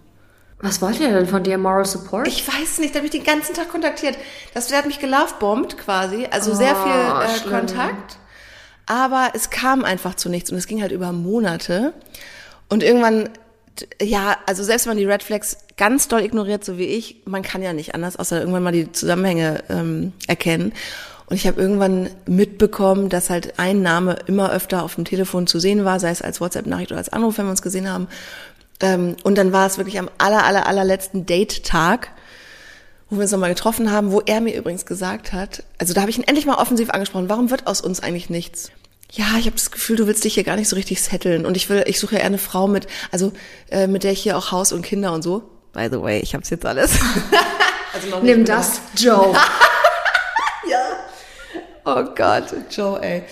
Was 0.63 0.81
wollt 0.81 1.01
ihr 1.01 1.11
denn 1.11 1.27
von 1.27 1.43
dir? 1.43 1.59
Moral 1.59 1.85
Support? 1.85 2.29
Ich 2.29 2.47
weiß 2.47 2.79
nicht, 2.79 2.95
der 2.95 3.01
hat 3.01 3.03
mich 3.03 3.11
den 3.11 3.25
ganzen 3.25 3.53
Tag 3.55 3.69
kontaktiert. 3.69 4.17
Das, 4.55 4.69
der 4.69 4.79
hat 4.79 4.87
mich 4.87 5.01
gelovebombt 5.01 5.77
quasi, 5.77 6.29
also 6.31 6.55
sehr 6.55 6.77
viel 6.77 6.93
äh, 6.93 7.39
schlimm. 7.41 7.53
Kontakt. 7.53 8.19
Aber 8.87 9.31
es 9.35 9.51
kam 9.51 9.85
einfach 9.85 10.15
zu 10.15 10.29
nichts 10.29 10.51
und 10.51 10.57
es 10.57 10.69
ging 10.69 10.81
halt 10.81 10.93
über 10.93 11.11
Monate. 11.13 11.93
Und 12.69 12.85
irgendwann, 12.85 13.29
ja, 14.01 14.37
also 14.47 14.63
selbst 14.63 14.87
wenn 14.87 14.93
man 14.93 14.99
die 14.99 15.05
Red 15.05 15.25
Flags 15.25 15.59
ganz 15.77 16.07
doll 16.07 16.23
ignoriert, 16.23 16.65
so 16.65 16.79
wie 16.79 16.87
ich, 16.87 17.23
man 17.25 17.43
kann 17.43 17.63
ja 17.63 17.73
nicht 17.73 17.97
anders, 17.97 18.17
außer 18.17 18.39
irgendwann 18.39 18.63
mal 18.63 18.73
die 18.73 18.93
Zusammenhänge 18.93 19.65
ähm, 19.69 20.13
erkennen. 20.29 20.73
Und 21.27 21.37
ich 21.37 21.47
habe 21.47 21.61
irgendwann 21.61 22.11
mitbekommen, 22.27 23.09
dass 23.09 23.31
halt 23.31 23.59
ein 23.59 23.81
Name 23.81 24.17
immer 24.27 24.53
öfter 24.53 24.83
auf 24.83 24.97
dem 24.97 25.07
Telefon 25.07 25.47
zu 25.47 25.59
sehen 25.59 25.85
war, 25.85 25.99
sei 25.99 26.11
es 26.11 26.21
als 26.21 26.41
WhatsApp-Nachricht 26.41 26.91
oder 26.91 26.99
als 26.99 27.09
Anruf, 27.09 27.39
wenn 27.39 27.47
wir 27.47 27.53
uns 27.53 27.63
gesehen 27.63 27.91
haben. 27.91 28.07
Ähm, 28.83 29.17
und 29.23 29.39
dann 29.39 29.53
war 29.53 29.67
es 29.67 29.79
wirklich 29.79 29.99
am 29.99 30.11
aller, 30.19 30.45
aller, 30.45 30.67
allerletzten 30.67 31.25
Date-Tag, 31.25 32.11
wo 33.09 33.17
wir 33.17 33.23
uns 33.23 33.31
nochmal 33.31 33.51
getroffen 33.51 33.91
haben, 33.91 34.13
wo 34.13 34.21
er 34.21 34.41
mir 34.41 34.55
übrigens 34.55 34.85
gesagt 34.85 35.33
hat, 35.33 35.63
also 35.79 35.95
da 35.95 36.03
habe 36.03 36.11
ich 36.11 36.19
ihn 36.19 36.25
endlich 36.25 36.45
mal 36.45 36.57
offensiv 36.57 36.91
angesprochen, 36.91 37.29
warum 37.29 37.51
wird 37.51 37.67
aus 37.67 37.81
uns 37.81 38.01
eigentlich 38.01 38.29
nichts? 38.29 38.71
Ja, 39.11 39.37
ich 39.39 39.47
habe 39.47 39.57
das 39.57 39.71
Gefühl, 39.71 39.97
du 39.97 40.07
willst 40.07 40.25
dich 40.25 40.35
hier 40.35 40.45
gar 40.45 40.57
nicht 40.57 40.69
so 40.69 40.77
richtig 40.77 41.03
setteln 41.03 41.47
und 41.47 41.57
ich 41.57 41.69
will, 41.71 41.85
ich 41.87 41.99
suche 42.01 42.15
ja 42.15 42.21
eher 42.21 42.27
eine 42.27 42.39
Frau 42.39 42.67
mit, 42.67 42.87
also 43.11 43.33
äh, 43.71 43.87
mit 43.87 44.05
der 44.05 44.13
ich 44.13 44.23
hier 44.23 44.37
auch 44.37 44.53
Haus 44.53 44.73
und 44.73 44.83
Kinder 44.83 45.13
und 45.13 45.23
so. 45.23 45.43
By 45.73 45.89
the 45.91 46.01
way, 46.01 46.21
ich 46.21 46.35
hab's 46.35 46.51
jetzt 46.51 46.67
alles. 46.67 46.93
also 47.95 48.21
Nimm 48.23 48.45
das, 48.45 48.81
Joe. 48.97 49.35
Oh 51.85 52.05
Gott, 52.15 52.45
Joe, 52.71 53.03
ey. 53.03 53.25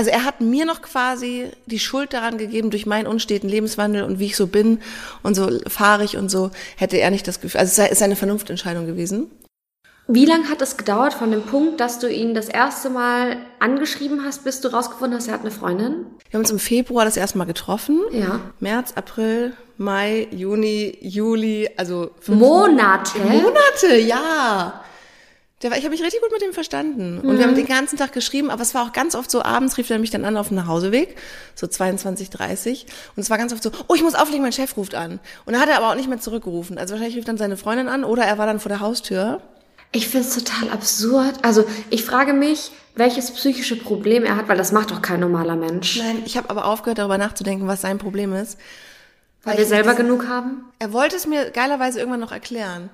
Also 0.00 0.12
er 0.12 0.24
hat 0.24 0.40
mir 0.40 0.64
noch 0.64 0.80
quasi 0.80 1.50
die 1.66 1.78
Schuld 1.78 2.14
daran 2.14 2.38
gegeben 2.38 2.70
durch 2.70 2.86
meinen 2.86 3.06
unsteten 3.06 3.50
Lebenswandel 3.50 4.02
und 4.02 4.18
wie 4.18 4.24
ich 4.24 4.36
so 4.36 4.46
bin 4.46 4.80
und 5.22 5.34
so 5.34 5.50
fahrig 5.68 6.16
und 6.16 6.30
so, 6.30 6.50
hätte 6.78 6.96
er 6.96 7.10
nicht 7.10 7.28
das 7.28 7.42
Gefühl, 7.42 7.60
also 7.60 7.82
es 7.82 7.90
ist 7.90 8.02
eine 8.02 8.16
Vernunftentscheidung 8.16 8.86
gewesen. 8.86 9.30
Wie 10.08 10.24
lange 10.24 10.48
hat 10.48 10.62
es 10.62 10.78
gedauert 10.78 11.12
von 11.12 11.30
dem 11.30 11.42
Punkt, 11.42 11.80
dass 11.80 11.98
du 11.98 12.10
ihn 12.10 12.32
das 12.32 12.48
erste 12.48 12.88
Mal 12.88 13.36
angeschrieben 13.58 14.24
hast, 14.24 14.42
bis 14.42 14.62
du 14.62 14.68
rausgefunden 14.68 15.18
hast, 15.18 15.28
er 15.28 15.34
hat 15.34 15.42
eine 15.42 15.50
Freundin? 15.50 16.06
Wir 16.30 16.38
haben 16.38 16.44
uns 16.44 16.50
im 16.50 16.58
Februar 16.58 17.04
das 17.04 17.18
erste 17.18 17.36
Mal 17.36 17.44
getroffen. 17.44 18.00
Ja. 18.10 18.40
März, 18.58 18.94
April, 18.94 19.52
Mai, 19.76 20.28
Juni, 20.30 20.96
Juli, 21.02 21.68
also 21.76 22.12
fünf 22.20 22.40
Monate? 22.40 23.18
Monate, 23.18 23.98
ja. 23.98 24.82
Der 25.62 25.70
war, 25.70 25.76
ich 25.76 25.84
habe 25.84 25.92
mich 25.92 26.02
richtig 26.02 26.22
gut 26.22 26.32
mit 26.32 26.42
ihm 26.42 26.54
verstanden. 26.54 27.18
Und 27.18 27.38
wir 27.38 27.46
haben 27.46 27.54
den 27.54 27.66
ganzen 27.66 27.98
Tag 27.98 28.12
geschrieben, 28.12 28.50
aber 28.50 28.62
es 28.62 28.74
war 28.74 28.82
auch 28.82 28.92
ganz 28.92 29.14
oft 29.14 29.30
so, 29.30 29.42
abends 29.42 29.76
rief 29.76 29.90
er 29.90 29.98
mich 29.98 30.10
dann 30.10 30.24
an 30.24 30.38
auf 30.38 30.48
dem 30.48 30.56
Nachhauseweg, 30.56 31.16
so 31.54 31.66
22, 31.66 32.30
30. 32.30 32.86
Und 33.14 33.22
es 33.22 33.28
war 33.28 33.36
ganz 33.36 33.52
oft 33.52 33.62
so, 33.62 33.70
oh, 33.88 33.94
ich 33.94 34.02
muss 34.02 34.14
auflegen, 34.14 34.42
mein 34.42 34.52
Chef 34.52 34.74
ruft 34.78 34.94
an. 34.94 35.20
Und 35.44 35.52
dann 35.52 35.60
hat 35.60 35.68
er 35.68 35.76
aber 35.76 35.90
auch 35.90 35.96
nicht 35.96 36.08
mehr 36.08 36.18
zurückgerufen. 36.18 36.78
Also 36.78 36.92
wahrscheinlich 36.92 37.16
rief 37.16 37.26
dann 37.26 37.36
seine 37.36 37.58
Freundin 37.58 37.88
an 37.88 38.04
oder 38.04 38.24
er 38.24 38.38
war 38.38 38.46
dann 38.46 38.58
vor 38.58 38.70
der 38.70 38.80
Haustür. 38.80 39.42
Ich 39.92 40.08
finde 40.08 40.28
es 40.28 40.34
total 40.34 40.70
absurd. 40.70 41.34
Also 41.42 41.66
ich 41.90 42.04
frage 42.04 42.32
mich, 42.32 42.70
welches 42.94 43.30
psychische 43.32 43.76
Problem 43.76 44.24
er 44.24 44.36
hat, 44.36 44.48
weil 44.48 44.56
das 44.56 44.72
macht 44.72 44.92
doch 44.92 45.02
kein 45.02 45.20
normaler 45.20 45.56
Mensch. 45.56 45.98
Nein, 45.98 46.22
ich 46.24 46.38
habe 46.38 46.48
aber 46.48 46.64
aufgehört, 46.64 46.98
darüber 46.98 47.18
nachzudenken, 47.18 47.66
was 47.66 47.82
sein 47.82 47.98
Problem 47.98 48.32
ist. 48.32 48.56
Weil 49.42 49.58
wir 49.58 49.66
selber 49.66 49.94
genug 49.94 50.26
haben? 50.26 50.64
Er 50.78 50.92
wollte 50.92 51.16
es 51.16 51.26
mir 51.26 51.50
geilerweise 51.50 51.98
irgendwann 51.98 52.20
noch 52.20 52.32
erklären. 52.32 52.90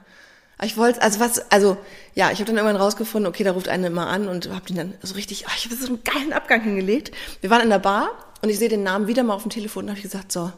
Aber 0.59 0.67
Ich 0.67 0.77
wollte, 0.77 1.03
also 1.03 1.21
was, 1.21 1.51
also 1.51 1.77
ja, 2.15 2.31
ich 2.31 2.39
habe 2.39 2.47
dann 2.47 2.57
irgendwann 2.57 2.81
rausgefunden, 2.81 3.29
okay, 3.29 3.45
da 3.45 3.53
ruft 3.53 3.69
eine 3.69 3.89
immer 3.89 4.07
an 4.07 4.29
und 4.29 4.51
hab 4.51 4.67
den 4.67 4.77
dann 4.77 4.95
so 5.03 5.15
richtig, 5.15 5.47
ah, 5.47 5.53
ich 5.57 5.67
habe 5.67 5.77
so 5.77 5.87
einen 5.87 6.05
geilen 6.05 6.33
Abgang 6.33 6.63
hingelegt. 6.63 7.13
Wir 7.41 7.51
waren 7.51 7.63
in 7.63 7.71
der 7.71 7.79
Bar 7.79 8.11
und 8.43 8.49
ich 8.49 8.59
sehe 8.59 8.69
den 8.69 8.83
Namen 8.83 9.07
wieder 9.07 9.23
mal 9.23 9.35
auf 9.35 9.43
dem 9.43 9.51
Telefon 9.51 9.85
und 9.85 9.91
habe 9.91 10.01
gesagt, 10.01 10.33
so, 10.33 10.51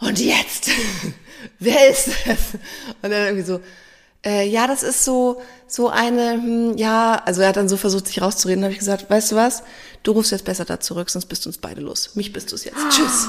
und 0.00 0.18
jetzt, 0.18 0.68
wer 1.58 1.88
ist 1.88 2.08
das? 2.26 2.54
Und 3.02 3.10
dann 3.10 3.26
irgendwie 3.26 3.46
so, 3.46 3.60
äh, 4.24 4.46
ja, 4.46 4.66
das 4.66 4.82
ist 4.82 5.04
so, 5.04 5.40
so 5.66 5.88
eine, 5.88 6.32
hm, 6.32 6.76
ja, 6.76 7.22
also 7.24 7.40
er 7.42 7.48
hat 7.48 7.56
dann 7.56 7.68
so 7.68 7.76
versucht, 7.76 8.06
sich 8.06 8.20
rauszureden, 8.20 8.62
habe 8.64 8.72
ich 8.72 8.78
gesagt, 8.78 9.08
weißt 9.08 9.32
du 9.32 9.36
was, 9.36 9.62
du 10.02 10.12
rufst 10.12 10.32
jetzt 10.32 10.44
besser 10.44 10.64
da 10.64 10.80
zurück, 10.80 11.08
sonst 11.08 11.26
bist 11.26 11.44
du 11.44 11.48
uns 11.48 11.58
beide 11.58 11.80
los. 11.80 12.14
Mich 12.14 12.32
bist 12.32 12.50
du 12.50 12.56
es 12.56 12.64
jetzt. 12.64 12.76
Tschüss. 12.90 13.28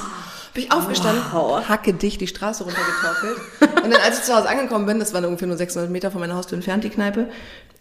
Bin 0.54 0.64
ich 0.64 0.72
aufgestanden, 0.72 1.24
hacke 1.32 1.94
dich 1.94 2.18
die 2.18 2.28
Straße 2.28 2.64
runtergetorkelt. 2.64 3.38
Und 3.84 3.92
dann, 3.92 4.02
als 4.02 4.20
ich 4.20 4.24
zu 4.26 4.36
Hause 4.36 4.50
angekommen 4.50 4.86
bin, 4.86 5.00
das 5.00 5.14
waren 5.14 5.26
ungefähr 5.26 5.48
nur 5.48 5.58
600 5.58 5.90
Meter 5.90 6.12
von 6.12 6.22
meiner 6.22 6.36
Haustür 6.36 6.58
entfernt, 6.58 6.84
die 6.84 6.90
Kneipe, 6.90 7.30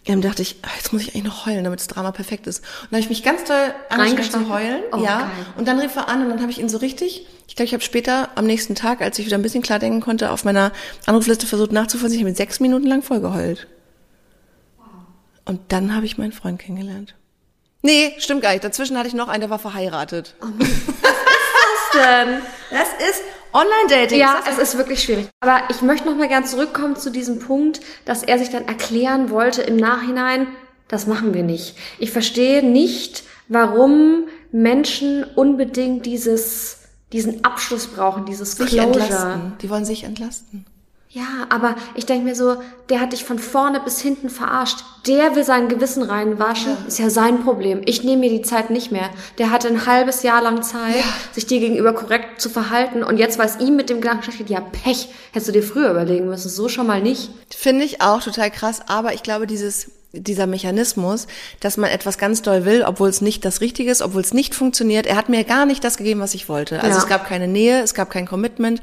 ähm, 0.05 0.21
dachte 0.21 0.41
ich, 0.41 0.57
ah, 0.63 0.69
jetzt 0.75 0.91
muss 0.91 1.03
ich 1.03 1.09
eigentlich 1.09 1.23
noch 1.23 1.45
heulen, 1.45 1.63
damit 1.63 1.79
das 1.79 1.87
Drama 1.87 2.11
perfekt 2.11 2.47
ist. 2.47 2.59
Und 2.59 2.91
dann 2.91 2.97
habe 2.97 3.01
ich 3.01 3.09
mich 3.09 3.23
ganz 3.23 3.45
doll 3.45 3.73
angestrengt 3.89 4.31
zu 4.31 4.49
heulen. 4.49 4.81
Oh, 4.91 4.97
ja. 4.97 5.19
geil. 5.19 5.29
Und 5.57 5.67
dann 5.67 5.79
rief 5.79 5.95
er 5.95 6.09
an 6.09 6.23
und 6.23 6.29
dann 6.29 6.41
habe 6.41 6.51
ich 6.51 6.59
ihn 6.59 6.67
so 6.67 6.77
richtig, 6.79 7.25
ich 7.47 7.55
glaube, 7.55 7.67
ich 7.67 7.73
habe 7.73 7.83
später 7.83 8.29
am 8.35 8.45
nächsten 8.45 8.75
Tag, 8.75 9.01
als 9.01 9.17
ich 9.19 9.25
wieder 9.25 9.37
ein 9.37 9.43
bisschen 9.43 9.63
klar 9.63 9.79
denken 9.79 10.01
konnte, 10.01 10.31
auf 10.31 10.43
meiner 10.43 10.71
Anrufliste 11.05 11.47
versucht 11.47 11.71
nachzuvollziehen, 11.71 12.17
ich 12.17 12.23
habe 12.23 12.31
ihn 12.31 12.35
sechs 12.35 12.59
Minuten 12.59 12.87
lang 12.87 13.01
voll 13.01 13.21
geheult. 13.21 13.67
Und 15.45 15.59
dann 15.69 15.95
habe 15.95 16.05
ich 16.05 16.17
meinen 16.17 16.31
Freund 16.31 16.59
kennengelernt. 16.59 17.15
Nee, 17.81 18.13
stimmt 18.17 18.41
gar 18.41 18.51
nicht. 18.51 18.63
Dazwischen 18.63 18.97
hatte 18.97 19.09
ich 19.09 19.13
noch 19.13 19.27
einen, 19.27 19.41
der 19.41 19.49
war 19.49 19.59
verheiratet. 19.59 20.35
Was 20.39 21.12
denn? 21.93 22.41
Das 22.71 22.89
ist 23.09 23.21
Online-Dating. 23.53 24.19
Ja, 24.19 24.43
es 24.49 24.57
ist 24.57 24.77
wirklich 24.77 25.03
schwierig. 25.03 25.29
Aber 25.41 25.61
ich 25.69 25.81
möchte 25.81 26.07
noch 26.07 26.15
mal 26.15 26.27
gern 26.27 26.45
zurückkommen 26.45 26.95
zu 26.95 27.11
diesem 27.11 27.39
Punkt, 27.39 27.81
dass 28.05 28.23
er 28.23 28.39
sich 28.39 28.49
dann 28.49 28.67
erklären 28.67 29.29
wollte 29.29 29.61
im 29.61 29.77
Nachhinein, 29.77 30.47
das 30.87 31.07
machen 31.07 31.33
wir 31.33 31.43
nicht. 31.43 31.75
Ich 31.99 32.11
verstehe 32.11 32.63
nicht, 32.65 33.23
warum 33.47 34.27
Menschen 34.51 35.23
unbedingt 35.35 36.05
dieses, 36.05 36.79
diesen 37.11 37.43
Abschluss 37.45 37.87
brauchen, 37.87 38.25
dieses 38.25 38.53
sich 38.53 38.69
Closure. 38.69 38.87
entlasten. 38.87 39.53
Die 39.61 39.69
wollen 39.69 39.85
sich 39.85 40.03
entlasten. 40.03 40.65
Ja, 41.13 41.45
aber 41.49 41.75
ich 41.93 42.07
denke 42.07 42.25
mir 42.25 42.33
so, 42.33 42.55
der 42.89 42.99
hat 42.99 43.13
dich 43.13 43.23
von 43.23 43.37
vorne 43.37 43.79
bis 43.79 44.01
hinten 44.01 44.31
verarscht. 44.31 44.83
Der 45.05 45.35
will 45.35 45.43
sein 45.43 45.69
Gewissen 45.69 46.01
reinwaschen, 46.01 46.71
ja. 46.71 46.87
ist 46.87 46.97
ja 46.97 47.11
sein 47.11 47.43
Problem. 47.43 47.83
Ich 47.85 48.03
nehme 48.03 48.21
mir 48.21 48.29
die 48.31 48.41
Zeit 48.41 48.71
nicht 48.71 48.91
mehr. 48.91 49.11
Der 49.37 49.51
hatte 49.51 49.67
ein 49.67 49.85
halbes 49.85 50.23
Jahr 50.23 50.41
lang 50.41 50.63
Zeit, 50.63 50.95
ja. 50.95 51.03
sich 51.31 51.45
dir 51.45 51.59
gegenüber 51.59 51.93
korrekt 51.93 52.41
zu 52.41 52.49
verhalten. 52.49 53.03
Und 53.03 53.17
jetzt, 53.17 53.37
weil 53.37 53.45
es 53.45 53.59
ihm 53.59 53.75
mit 53.75 53.91
dem 53.91 54.01
Gedanken 54.01 54.23
schlecht 54.23 54.49
ja, 54.49 54.59
Pech, 54.61 55.07
hättest 55.31 55.49
du 55.49 55.51
dir 55.51 55.61
früher 55.61 55.91
überlegen 55.91 56.25
müssen. 56.25 56.49
So 56.49 56.67
schon 56.67 56.87
mal 56.87 56.99
nicht. 56.99 57.29
Finde 57.55 57.85
ich 57.85 58.01
auch 58.01 58.23
total 58.23 58.49
krass. 58.49 58.81
Aber 58.87 59.13
ich 59.13 59.21
glaube, 59.21 59.45
dieses 59.45 59.91
dieser 60.15 60.45
Mechanismus, 60.45 61.25
dass 61.59 61.75
man 61.75 61.89
etwas 61.89 62.19
ganz 62.19 62.43
doll 62.43 62.65
will, 62.65 62.83
obwohl 62.83 63.09
es 63.09 63.21
nicht 63.21 63.43
das 63.45 63.61
Richtige 63.61 63.89
ist, 63.89 64.03
obwohl 64.03 64.21
es 64.21 64.31
nicht 64.31 64.53
funktioniert. 64.53 65.07
Er 65.07 65.15
hat 65.15 65.27
mir 65.27 65.43
gar 65.43 65.65
nicht 65.65 65.83
das 65.83 65.97
gegeben, 65.97 66.19
was 66.19 66.35
ich 66.35 66.47
wollte. 66.49 66.81
Also 66.81 66.97
ja. 66.97 67.03
es 67.03 67.09
gab 67.09 67.27
keine 67.27 67.47
Nähe, 67.47 67.81
es 67.81 67.95
gab 67.95 68.11
kein 68.11 68.27
Commitment. 68.27 68.79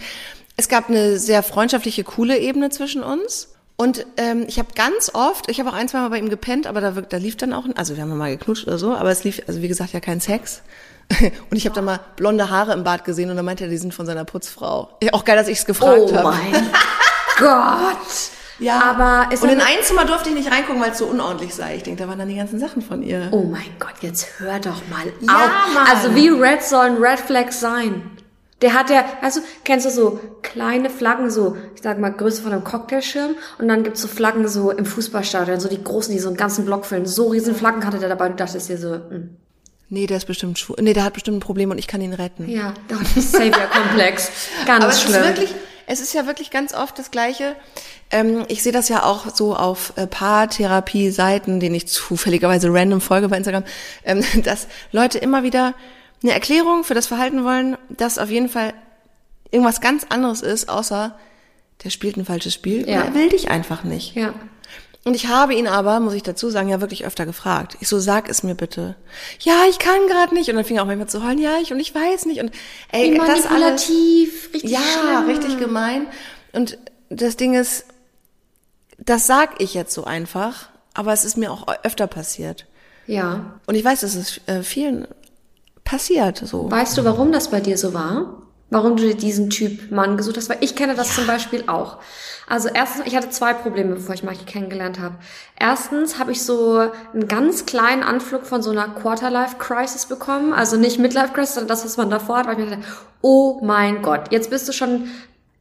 Es 0.61 0.69
gab 0.69 0.91
eine 0.91 1.19
sehr 1.19 1.43
freundschaftliche, 1.43 2.05
coole 2.05 2.37
Ebene 2.37 2.69
zwischen 2.69 3.03
uns. 3.03 3.49
Und 3.79 4.05
ähm, 4.19 4.45
ich 4.47 4.59
habe 4.59 4.69
ganz 4.75 5.11
oft, 5.15 5.51
ich 5.51 5.59
habe 5.59 5.71
auch 5.71 5.75
ein, 5.75 5.89
zwei 5.89 6.01
Mal 6.01 6.11
bei 6.11 6.19
ihm 6.19 6.29
gepennt, 6.29 6.67
aber 6.67 6.83
da, 6.83 6.91
da 6.91 7.17
lief 7.17 7.39
dann 7.39 7.55
auch, 7.55 7.65
also 7.77 7.97
wir 7.97 8.03
haben 8.03 8.15
mal 8.15 8.37
geknutscht 8.37 8.67
oder 8.67 8.77
so, 8.77 8.95
aber 8.95 9.11
es 9.11 9.25
lief, 9.25 9.41
also 9.47 9.63
wie 9.63 9.69
gesagt, 9.69 9.95
ja 9.95 10.01
kein 10.01 10.21
Sex. 10.21 10.61
Und 11.51 11.57
ich 11.57 11.65
habe 11.65 11.75
dann 11.75 11.87
mal 11.87 11.99
blonde 12.17 12.51
Haare 12.51 12.75
im 12.75 12.85
Bad 12.85 13.07
gesehen 13.07 13.31
und 13.31 13.37
dann 13.37 13.45
meinte 13.47 13.65
er, 13.65 13.71
die 13.71 13.79
sind 13.79 13.95
von 13.95 14.05
seiner 14.05 14.27
Putzfrau. 14.27 14.91
Ja, 15.03 15.15
auch 15.15 15.25
geil, 15.25 15.35
dass 15.35 15.49
ich 15.49 15.59
es 15.61 15.65
gefragt 15.65 16.13
habe. 16.13 16.29
Oh 16.29 16.31
mein 16.31 16.53
Gott! 17.39 17.97
Ja, 18.59 18.83
aber 18.83 19.33
ist 19.33 19.43
und 19.43 19.49
in 19.49 19.63
ein 19.63 19.83
Zimmer 19.83 20.05
durfte 20.05 20.29
ich 20.29 20.35
nicht 20.35 20.53
reingucken, 20.53 20.83
weil 20.83 20.91
es 20.91 20.99
so 20.99 21.07
unordentlich 21.07 21.55
sei. 21.55 21.77
Ich 21.77 21.85
denke, 21.85 22.03
da 22.03 22.09
waren 22.09 22.19
dann 22.19 22.29
die 22.29 22.37
ganzen 22.37 22.61
Sachen 22.61 22.83
von 22.83 23.03
ihr. 23.03 23.29
Oh 23.31 23.45
mein 23.45 23.65
Gott, 23.79 23.95
jetzt 24.03 24.39
hör 24.39 24.61
doch 24.61 24.83
mal 24.91 25.07
ja, 25.23 25.35
auf. 25.35 25.75
Mann. 25.75 25.87
Also 25.89 26.15
wie 26.15 26.29
red 26.29 26.63
sollen 26.63 27.03
Red 27.03 27.19
Flags 27.19 27.59
sein? 27.59 28.03
Der 28.63 28.75
hat 28.75 28.91
ja, 28.91 29.05
weißt 29.23 29.39
du, 29.39 29.41
kennst 29.65 29.87
du 29.87 29.91
so 29.91 30.21
kleine 30.43 30.91
Flaggen, 30.91 31.31
so, 31.31 31.57
ich 31.75 31.83
sag 31.83 31.99
mal, 31.99 32.13
Größe 32.13 32.43
von 32.43 32.53
einem 32.53 32.65
Cocktailschirm 32.65 33.35
und 33.59 33.69
dann 33.69 33.83
gibt's 33.83 34.03
so 34.03 34.09
Flaggen 34.09 34.49
so 34.49 34.71
im 34.71 34.85
Fußballstadion, 34.85 35.61
so 35.61 35.69
die 35.69 35.83
großen, 35.83 36.13
die 36.13 36.19
so 36.21 36.29
einen 36.29 36.37
ganzen 36.37 36.67
Block 36.67 36.85
füllen. 36.85 37.07
So 37.07 37.29
riesen 37.29 37.55
Flaggen 37.55 37.87
hatte 37.87 37.99
der 37.99 38.11
dabei 38.11 38.27
und 38.27 38.33
du 38.33 38.45
dachtest 38.45 38.69
dir 38.69 38.77
so, 38.79 38.93
hm. 38.95 39.37
Nee, 39.93 40.07
der 40.07 40.19
ist 40.19 40.27
bestimmt 40.27 40.57
schwul. 40.59 40.77
Nee, 40.81 40.93
der 40.93 41.03
hat 41.03 41.15
bestimmt 41.15 41.39
ein 41.39 41.41
Problem 41.41 41.73
und 41.73 41.79
ich 41.79 41.89
kann 41.89 42.01
ihn 42.01 42.13
retten. 42.13 42.49
Ja, 42.49 42.75
das 42.87 43.33
Savior-Komplex. 43.33 44.31
Ganz 44.67 44.85
Aber 44.85 44.93
schlimm. 44.93 45.15
Es 45.15 45.21
ist 45.21 45.27
wirklich, 45.27 45.55
es 45.89 46.01
ist 46.01 46.15
ja 46.15 46.27
wirklich 46.27 46.51
ganz 46.53 46.73
oft 46.73 46.97
das 46.97 47.11
Gleiche. 47.11 47.57
Ähm, 48.13 48.45
ich 48.47 48.63
sehe 48.63 48.71
das 48.71 48.89
ja 48.89 49.03
auch 49.03 49.35
so 49.35 49.57
auf 49.57 49.93
äh, 49.97 50.07
Paartherapie-Seiten, 50.07 51.59
denen 51.59 51.75
ich 51.75 51.89
zufälligerweise 51.89 52.73
random 52.73 53.01
folge 53.01 53.29
bei 53.29 53.37
Instagram, 53.37 53.65
ähm, 54.05 54.23
dass 54.45 54.69
Leute 54.93 55.19
immer 55.19 55.43
wieder 55.43 55.75
eine 56.23 56.33
Erklärung 56.33 56.85
für 56.85 56.95
das 56.95 57.07
Verhalten 57.07 57.45
wollen, 57.45 57.77
das 57.89 58.19
auf 58.19 58.31
jeden 58.31 58.49
Fall 58.49 58.75
irgendwas 59.51 59.81
ganz 59.81 60.07
anderes 60.09 60.43
ist, 60.43 60.69
außer 60.69 61.17
der 61.83 61.91
spielt 61.91 62.17
ein 62.17 62.25
falsches 62.25 62.55
Spiel 62.55 62.89
ja. 62.89 63.03
er 63.03 63.15
will 63.15 63.31
dich 63.31 63.51
einfach 63.51 63.85
nicht. 63.85 64.15
Ja. 64.15 64.35
Und 65.03 65.15
ich 65.15 65.29
habe 65.29 65.55
ihn 65.55 65.67
aber, 65.67 65.99
muss 65.99 66.13
ich 66.13 66.23
dazu 66.23 66.51
sagen, 66.51 66.69
ja 66.69 66.83
wirklich 66.83 67.07
öfter 67.07 67.25
gefragt. 67.25 67.79
Ich 67.81 67.89
so, 67.89 67.99
sag 67.99 68.29
es 68.29 68.43
mir 68.43 68.55
bitte. 68.55 68.97
Ja, 69.41 69.63
ich 69.71 69.79
kann 69.79 70.07
gerade 70.09 70.35
nicht. 70.35 70.51
Und 70.51 70.57
dann 70.57 70.65
fing 70.65 70.77
er 70.77 70.83
auch 70.83 70.87
manchmal 70.87 71.09
zu 71.09 71.25
heulen, 71.25 71.39
ja, 71.39 71.57
ich 71.57 71.73
und 71.73 71.81
ich 71.81 71.95
weiß 71.95 72.27
nicht. 72.27 72.41
Und 72.41 72.53
ey, 72.93 73.17
das 73.17 73.47
alles. 73.47 73.89
richtig 73.89 74.71
Ja, 74.71 74.81
schlimm. 74.81 75.25
richtig 75.27 75.59
gemein. 75.59 76.07
Und 76.53 76.77
das 77.09 77.39
Ding 77.39 77.55
ist, 77.55 77.87
das 78.99 79.27
sag 79.27 79.63
ich 79.63 79.73
jetzt 79.73 79.95
so 79.95 80.05
einfach, 80.05 80.69
aber 80.93 81.15
es 81.15 81.25
ist 81.25 81.39
mir 81.39 81.51
auch 81.51 81.67
öfter 81.83 82.07
passiert. 82.07 82.67
Ja. 83.07 83.59
Und 83.67 83.77
ich 83.77 83.85
weiß, 83.85 84.01
dass 84.01 84.15
es 84.15 84.41
äh, 84.47 84.63
vielen 84.63 85.09
passiert. 85.91 86.39
So. 86.39 86.71
Weißt 86.71 86.97
du, 86.97 87.05
warum 87.05 87.33
das 87.33 87.49
bei 87.49 87.61
dir 87.61 87.77
so 87.77 87.93
war? 87.93 88.43
Warum 88.71 88.97
du 88.97 89.03
dir 89.03 89.17
diesen 89.17 89.51
Typ 89.51 89.91
Mann 89.91 90.17
gesucht 90.17 90.37
hast? 90.37 90.49
Weil 90.49 90.59
ich 90.61 90.77
kenne 90.77 90.95
das 90.95 91.09
ja. 91.09 91.15
zum 91.17 91.27
Beispiel 91.27 91.65
auch. 91.67 91.99
Also 92.47 92.69
erstens, 92.73 93.07
ich 93.07 93.17
hatte 93.17 93.31
zwei 93.31 93.53
Probleme, 93.53 93.97
bevor 93.97 94.15
ich 94.15 94.23
Maki 94.23 94.45
kennengelernt 94.45 95.01
habe. 95.01 95.17
Erstens 95.59 96.21
habe 96.21 96.31
ich 96.31 96.45
so 96.45 96.79
einen 97.13 97.27
ganz 97.27 97.67
kleinen 97.67 98.05
Anflug 98.05 98.47
von 98.47 98.63
so 98.63 98.71
einer 98.71 98.89
Quarterlife-Crisis 98.89 100.07
bekommen. 100.07 100.53
Also 100.53 100.77
nicht 100.77 101.01
Midlife-Crisis, 101.01 101.55
sondern 101.55 101.69
das, 101.69 101.85
was 101.85 101.97
man 101.97 102.11
davor 102.11 102.39
hat. 102.39 102.47
Weil 102.47 102.61
ich 102.61 102.65
mir 102.65 102.77
dachte, 102.77 102.85
oh 103.21 103.61
mein 103.63 104.03
Gott, 104.03 104.31
jetzt 104.31 104.51
bist 104.51 104.69
du 104.69 104.73
schon 104.73 105.11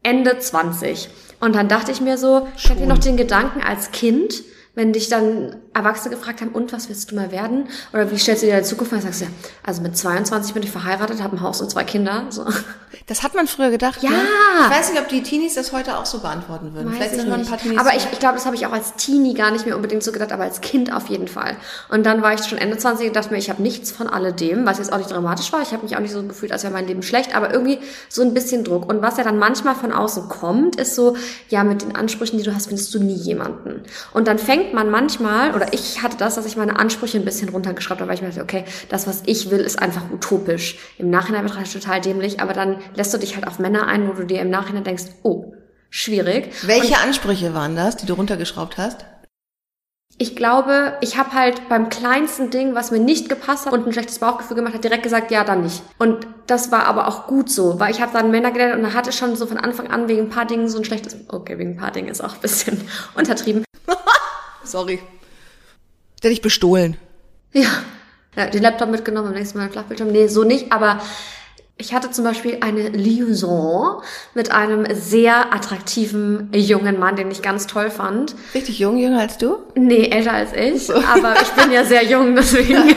Ende 0.04 0.38
20. 0.38 1.10
Und 1.40 1.56
dann 1.56 1.68
dachte 1.68 1.92
ich 1.92 2.02
mir 2.02 2.20
so, 2.20 2.48
ich 2.56 2.70
hatte 2.70 2.86
noch 2.86 3.00
den 3.00 3.18
Gedanken 3.18 3.62
als 3.62 3.92
Kind, 3.92 4.44
wenn 4.76 4.94
dich 4.94 5.10
dann 5.10 5.56
Erwachsene 5.74 6.16
gefragt 6.16 6.42
haben, 6.42 6.52
und 6.52 6.74
was 6.74 6.90
willst 6.90 7.12
du 7.12 7.16
mal 7.16 7.32
werden? 7.32 7.68
Oder 7.94 8.12
wie 8.12 8.18
stellst 8.18 8.44
du 8.44 8.48
dir 8.48 8.54
deine 8.54 8.66
Zukunft 8.66 8.92
vor? 8.92 9.02
Sagst 9.02 9.22
du, 9.22 9.26
ja, 9.26 9.32
also 9.64 9.82
mit 9.82 9.98
22 9.98 10.54
bin 10.54 10.64
ich 10.64 10.72
verheiratet, 10.72 11.22
habe 11.22 11.38
ein 11.38 11.42
Haus 11.42 11.62
und 11.62 11.70
zwei 11.70 11.84
Kinder. 11.84 12.26
So. 12.30 12.46
Das 13.06 13.24
hat 13.24 13.36
man 13.36 13.48
früher 13.48 13.70
gedacht. 13.70 14.02
Ja. 14.02 14.10
Ne? 14.10 14.18
Ich 14.66 14.78
weiß 14.78 14.92
nicht, 14.92 15.02
ob 15.02 15.08
die 15.10 15.24
Teenies 15.24 15.56
das 15.56 15.72
heute 15.72 15.98
auch 15.98 16.06
so 16.06 16.20
beantworten 16.20 16.74
würden. 16.74 16.90
Weiß 16.90 16.96
Vielleicht 16.96 17.14
ich 17.14 17.22
sind 17.22 17.30
nicht. 17.30 17.40
ein 17.40 17.46
paar 17.46 17.58
Teenies. 17.58 17.80
Aber 17.80 17.96
ich, 17.96 18.08
ich 18.12 18.20
glaube, 18.20 18.36
das 18.36 18.46
habe 18.46 18.56
ich 18.56 18.66
auch 18.66 18.72
als 18.72 18.96
Teenie 18.96 19.34
gar 19.34 19.52
nicht 19.52 19.66
mehr 19.66 19.76
unbedingt 19.76 20.04
so 20.04 20.12
gedacht, 20.12 20.32
aber 20.32 20.44
als 20.44 20.62
Kind 20.62 20.94
auf 20.94 21.08
jeden 21.08 21.28
Fall. 21.28 21.56
Und 21.90 22.06
dann 22.06 22.22
war 22.22 22.34
ich 22.34 22.42
schon 22.42 22.58
Ende 22.58 22.78
20 22.78 23.08
und 23.08 23.16
dachte 23.16 23.32
mir, 23.32 23.38
ich 23.38 23.50
habe 23.50 23.62
nichts 23.62 23.92
von 23.92 24.08
alledem, 24.08 24.66
was 24.66 24.80
jetzt 24.80 24.92
auch 24.92 24.98
nicht 24.98 25.12
dramatisch 25.12 25.52
war. 25.54 25.62
Ich 25.62 25.72
habe 25.72 25.84
mich 25.84 25.96
auch 25.96 26.02
nicht 26.02 26.12
so 26.12 26.24
gefühlt, 26.24 26.52
als 26.52 26.64
wäre 26.64 26.74
mein 26.74 26.88
Leben 26.88 27.04
schlecht, 27.04 27.36
aber 27.36 27.54
irgendwie 27.54 27.80
so 28.10 28.22
ein 28.22 28.34
bisschen 28.34 28.64
Druck. 28.64 28.90
Und 28.90 29.02
was 29.02 29.18
ja 29.18 29.24
dann 29.24 29.38
manchmal 29.38 29.76
von 29.76 29.92
außen 29.92 30.30
kommt, 30.30 30.76
ist 30.76 30.96
so, 30.96 31.16
ja, 31.50 31.64
mit 31.64 31.82
den 31.82 31.96
Ansprüchen, 31.96 32.38
die 32.38 32.44
du 32.44 32.54
hast, 32.56 32.68
findest 32.68 32.94
du 32.94 33.00
nie 33.00 33.16
jemanden. 33.16 33.84
Und 34.14 34.28
dann 34.28 34.38
fängt 34.40 34.74
man 34.74 34.90
manchmal, 34.90 35.54
oder 35.60 35.74
ich 35.74 36.02
hatte 36.02 36.18
das, 36.18 36.36
dass 36.36 36.46
ich 36.46 36.56
meine 36.56 36.80
Ansprüche 36.80 37.18
ein 37.18 37.26
bisschen 37.26 37.50
runtergeschraubt 37.50 38.02
habe, 38.02 38.10
weil 38.10 38.16
ich 38.16 38.22
mir 38.22 38.30
dachte, 38.30 38.42
okay, 38.42 38.66
das, 38.90 39.08
was 39.08 39.24
ich 39.26 39.52
will, 39.52 39.60
ist 39.60 39.82
einfach 39.82 40.04
utopisch. 40.12 40.78
Im 40.98 41.10
Nachhinein 41.10 41.44
betrachtet 41.44 41.82
total 41.82 42.02
dämlich, 42.02 42.40
aber 42.40 42.54
dann 42.54 42.78
lässt 42.96 43.14
du 43.14 43.18
dich 43.18 43.36
halt 43.36 43.48
auf 43.48 43.60
Männer 43.60 43.88
ein, 43.88 44.08
wo 44.08 44.14
du 44.14 44.26
dir 44.26 44.40
im 44.42 44.50
Nachhinein 44.50 44.84
denkst, 44.84 45.04
oh, 45.24 45.54
schwierig. 45.90 46.52
Welche 46.64 46.94
Und 46.94 47.04
Ansprüche 47.04 47.54
waren 47.54 47.76
das, 47.76 47.98
die 47.98 48.06
du 48.06 48.14
runtergeschraubt 48.14 48.78
hast? 48.78 49.06
ich 50.22 50.36
glaube, 50.36 50.98
ich 51.00 51.18
habe 51.18 51.32
halt 51.32 51.70
beim 51.70 51.88
kleinsten 51.88 52.50
Ding, 52.50 52.76
was 52.76 52.92
mir 52.92 53.00
nicht 53.00 53.30
gepasst 53.30 53.66
hat 53.66 53.72
und 53.72 53.88
ein 53.88 53.94
schlechtes 53.94 54.20
Bauchgefühl 54.20 54.58
gemacht 54.58 54.74
hat, 54.74 54.84
direkt 54.84 55.04
gesagt, 55.04 55.32
ja, 55.32 55.46
dann 55.46 55.64
nicht. 55.64 55.82
Und 55.98 56.28
das 56.46 56.74
war 56.74 56.86
aber 56.88 57.08
auch 57.08 57.26
gut 57.26 57.50
so, 57.50 57.80
weil 57.80 57.92
ich 57.92 58.02
habe 58.02 58.12
dann 58.12 58.30
Männer 58.30 58.52
gelernt 58.52 58.76
und 58.76 58.84
da 58.84 58.94
hatte 58.94 59.14
schon 59.14 59.38
so 59.38 59.46
von 59.48 59.58
Anfang 59.58 59.88
an 59.88 60.10
wegen 60.10 60.24
ein 60.24 60.30
paar 60.30 60.46
Dingen 60.46 60.68
so 60.68 60.78
ein 60.78 60.84
schlechtes, 60.84 61.16
okay, 61.30 61.58
wegen 61.58 61.72
ein 61.72 61.78
paar 61.78 61.92
Dingen 61.92 62.10
ist 62.10 62.22
auch 62.22 62.34
ein 62.34 62.42
bisschen 62.42 62.82
untertrieben. 63.16 63.64
Sorry. 64.66 65.00
Der 66.24 66.30
dich 66.30 66.42
bestohlen. 66.42 66.98
Ja. 67.54 67.70
ja, 68.36 68.48
den 68.48 68.62
Laptop 68.62 68.90
mitgenommen, 68.90 69.30
am 69.30 69.34
nächsten 69.34 69.58
Mal 69.58 69.70
Flachbildschirm. 69.70 70.12
Nee, 70.12 70.28
so 70.28 70.44
nicht, 70.44 70.72
aber 70.72 71.00
ich 71.82 71.94
hatte 71.94 72.12
zum 72.12 72.26
Beispiel 72.26 72.58
eine 72.60 72.90
Liaison 72.90 74.02
mit 74.34 74.52
einem 74.52 74.86
sehr 74.94 75.54
attraktiven 75.54 76.50
jungen 76.52 77.00
Mann, 77.00 77.16
den 77.16 77.32
ich 77.32 77.42
ganz 77.42 77.68
toll 77.68 77.90
fand. 77.90 78.36
Richtig 78.54 78.80
jung, 78.80 78.98
jünger 78.98 79.22
als 79.22 79.38
du? 79.38 79.60
Nee, 79.76 80.10
älter 80.10 80.34
als 80.34 80.52
ich, 80.54 80.88
so. 80.88 80.96
aber 80.96 81.36
ich 81.42 81.48
bin 81.52 81.72
ja 81.72 81.86
sehr 81.86 82.04
jung, 82.04 82.36
deswegen. 82.36 82.78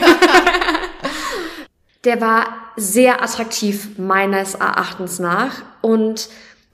Der 2.03 2.19
war 2.19 2.47
sehr 2.75 3.23
attraktiv 3.23 3.97
meines 3.97 4.55
Erachtens 4.55 5.19
nach 5.19 5.61
und 5.79 6.27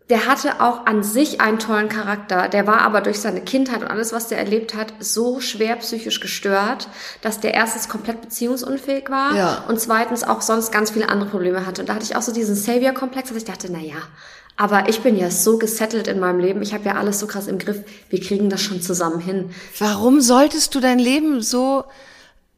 der 0.09 0.25
hatte 0.25 0.59
auch 0.59 0.85
an 0.87 1.03
sich 1.03 1.39
einen 1.39 1.59
tollen 1.59 1.87
Charakter. 1.87 2.49
Der 2.49 2.65
war 2.65 2.81
aber 2.81 3.01
durch 3.01 3.19
seine 3.19 3.41
Kindheit 3.41 3.81
und 3.81 3.87
alles, 3.87 4.11
was 4.11 4.27
der 4.27 4.39
erlebt 4.39 4.73
hat, 4.75 4.91
so 4.99 5.39
schwer 5.39 5.75
psychisch 5.75 6.19
gestört, 6.19 6.87
dass 7.21 7.39
der 7.39 7.53
erstens 7.53 7.89
komplett 7.89 8.21
beziehungsunfähig 8.21 9.09
war 9.09 9.35
Ja. 9.35 9.63
und 9.67 9.79
zweitens 9.79 10.23
auch 10.23 10.41
sonst 10.41 10.71
ganz 10.71 10.89
viele 10.91 11.09
andere 11.09 11.29
Probleme 11.29 11.65
hatte. 11.65 11.81
Und 11.81 11.89
da 11.89 11.95
hatte 11.95 12.05
ich 12.05 12.15
auch 12.15 12.23
so 12.23 12.31
diesen 12.33 12.55
Savior-Komplex, 12.55 13.29
dass 13.29 13.37
ich 13.37 13.45
dachte, 13.45 13.67
na 13.71 13.79
ja, 13.79 13.97
aber 14.57 14.89
ich 14.89 15.01
bin 15.01 15.15
ja 15.15 15.29
so 15.29 15.57
gesettelt 15.57 16.07
in 16.07 16.19
meinem 16.19 16.39
Leben. 16.39 16.61
Ich 16.61 16.73
habe 16.73 16.83
ja 16.85 16.95
alles 16.95 17.19
so 17.19 17.27
krass 17.27 17.47
im 17.47 17.59
Griff. 17.59 17.81
Wir 18.09 18.19
kriegen 18.19 18.49
das 18.49 18.61
schon 18.61 18.81
zusammen 18.81 19.19
hin. 19.19 19.51
Warum 19.77 20.19
solltest 20.21 20.73
du 20.75 20.79
dein 20.79 20.99
Leben 20.99 21.41
so 21.41 21.85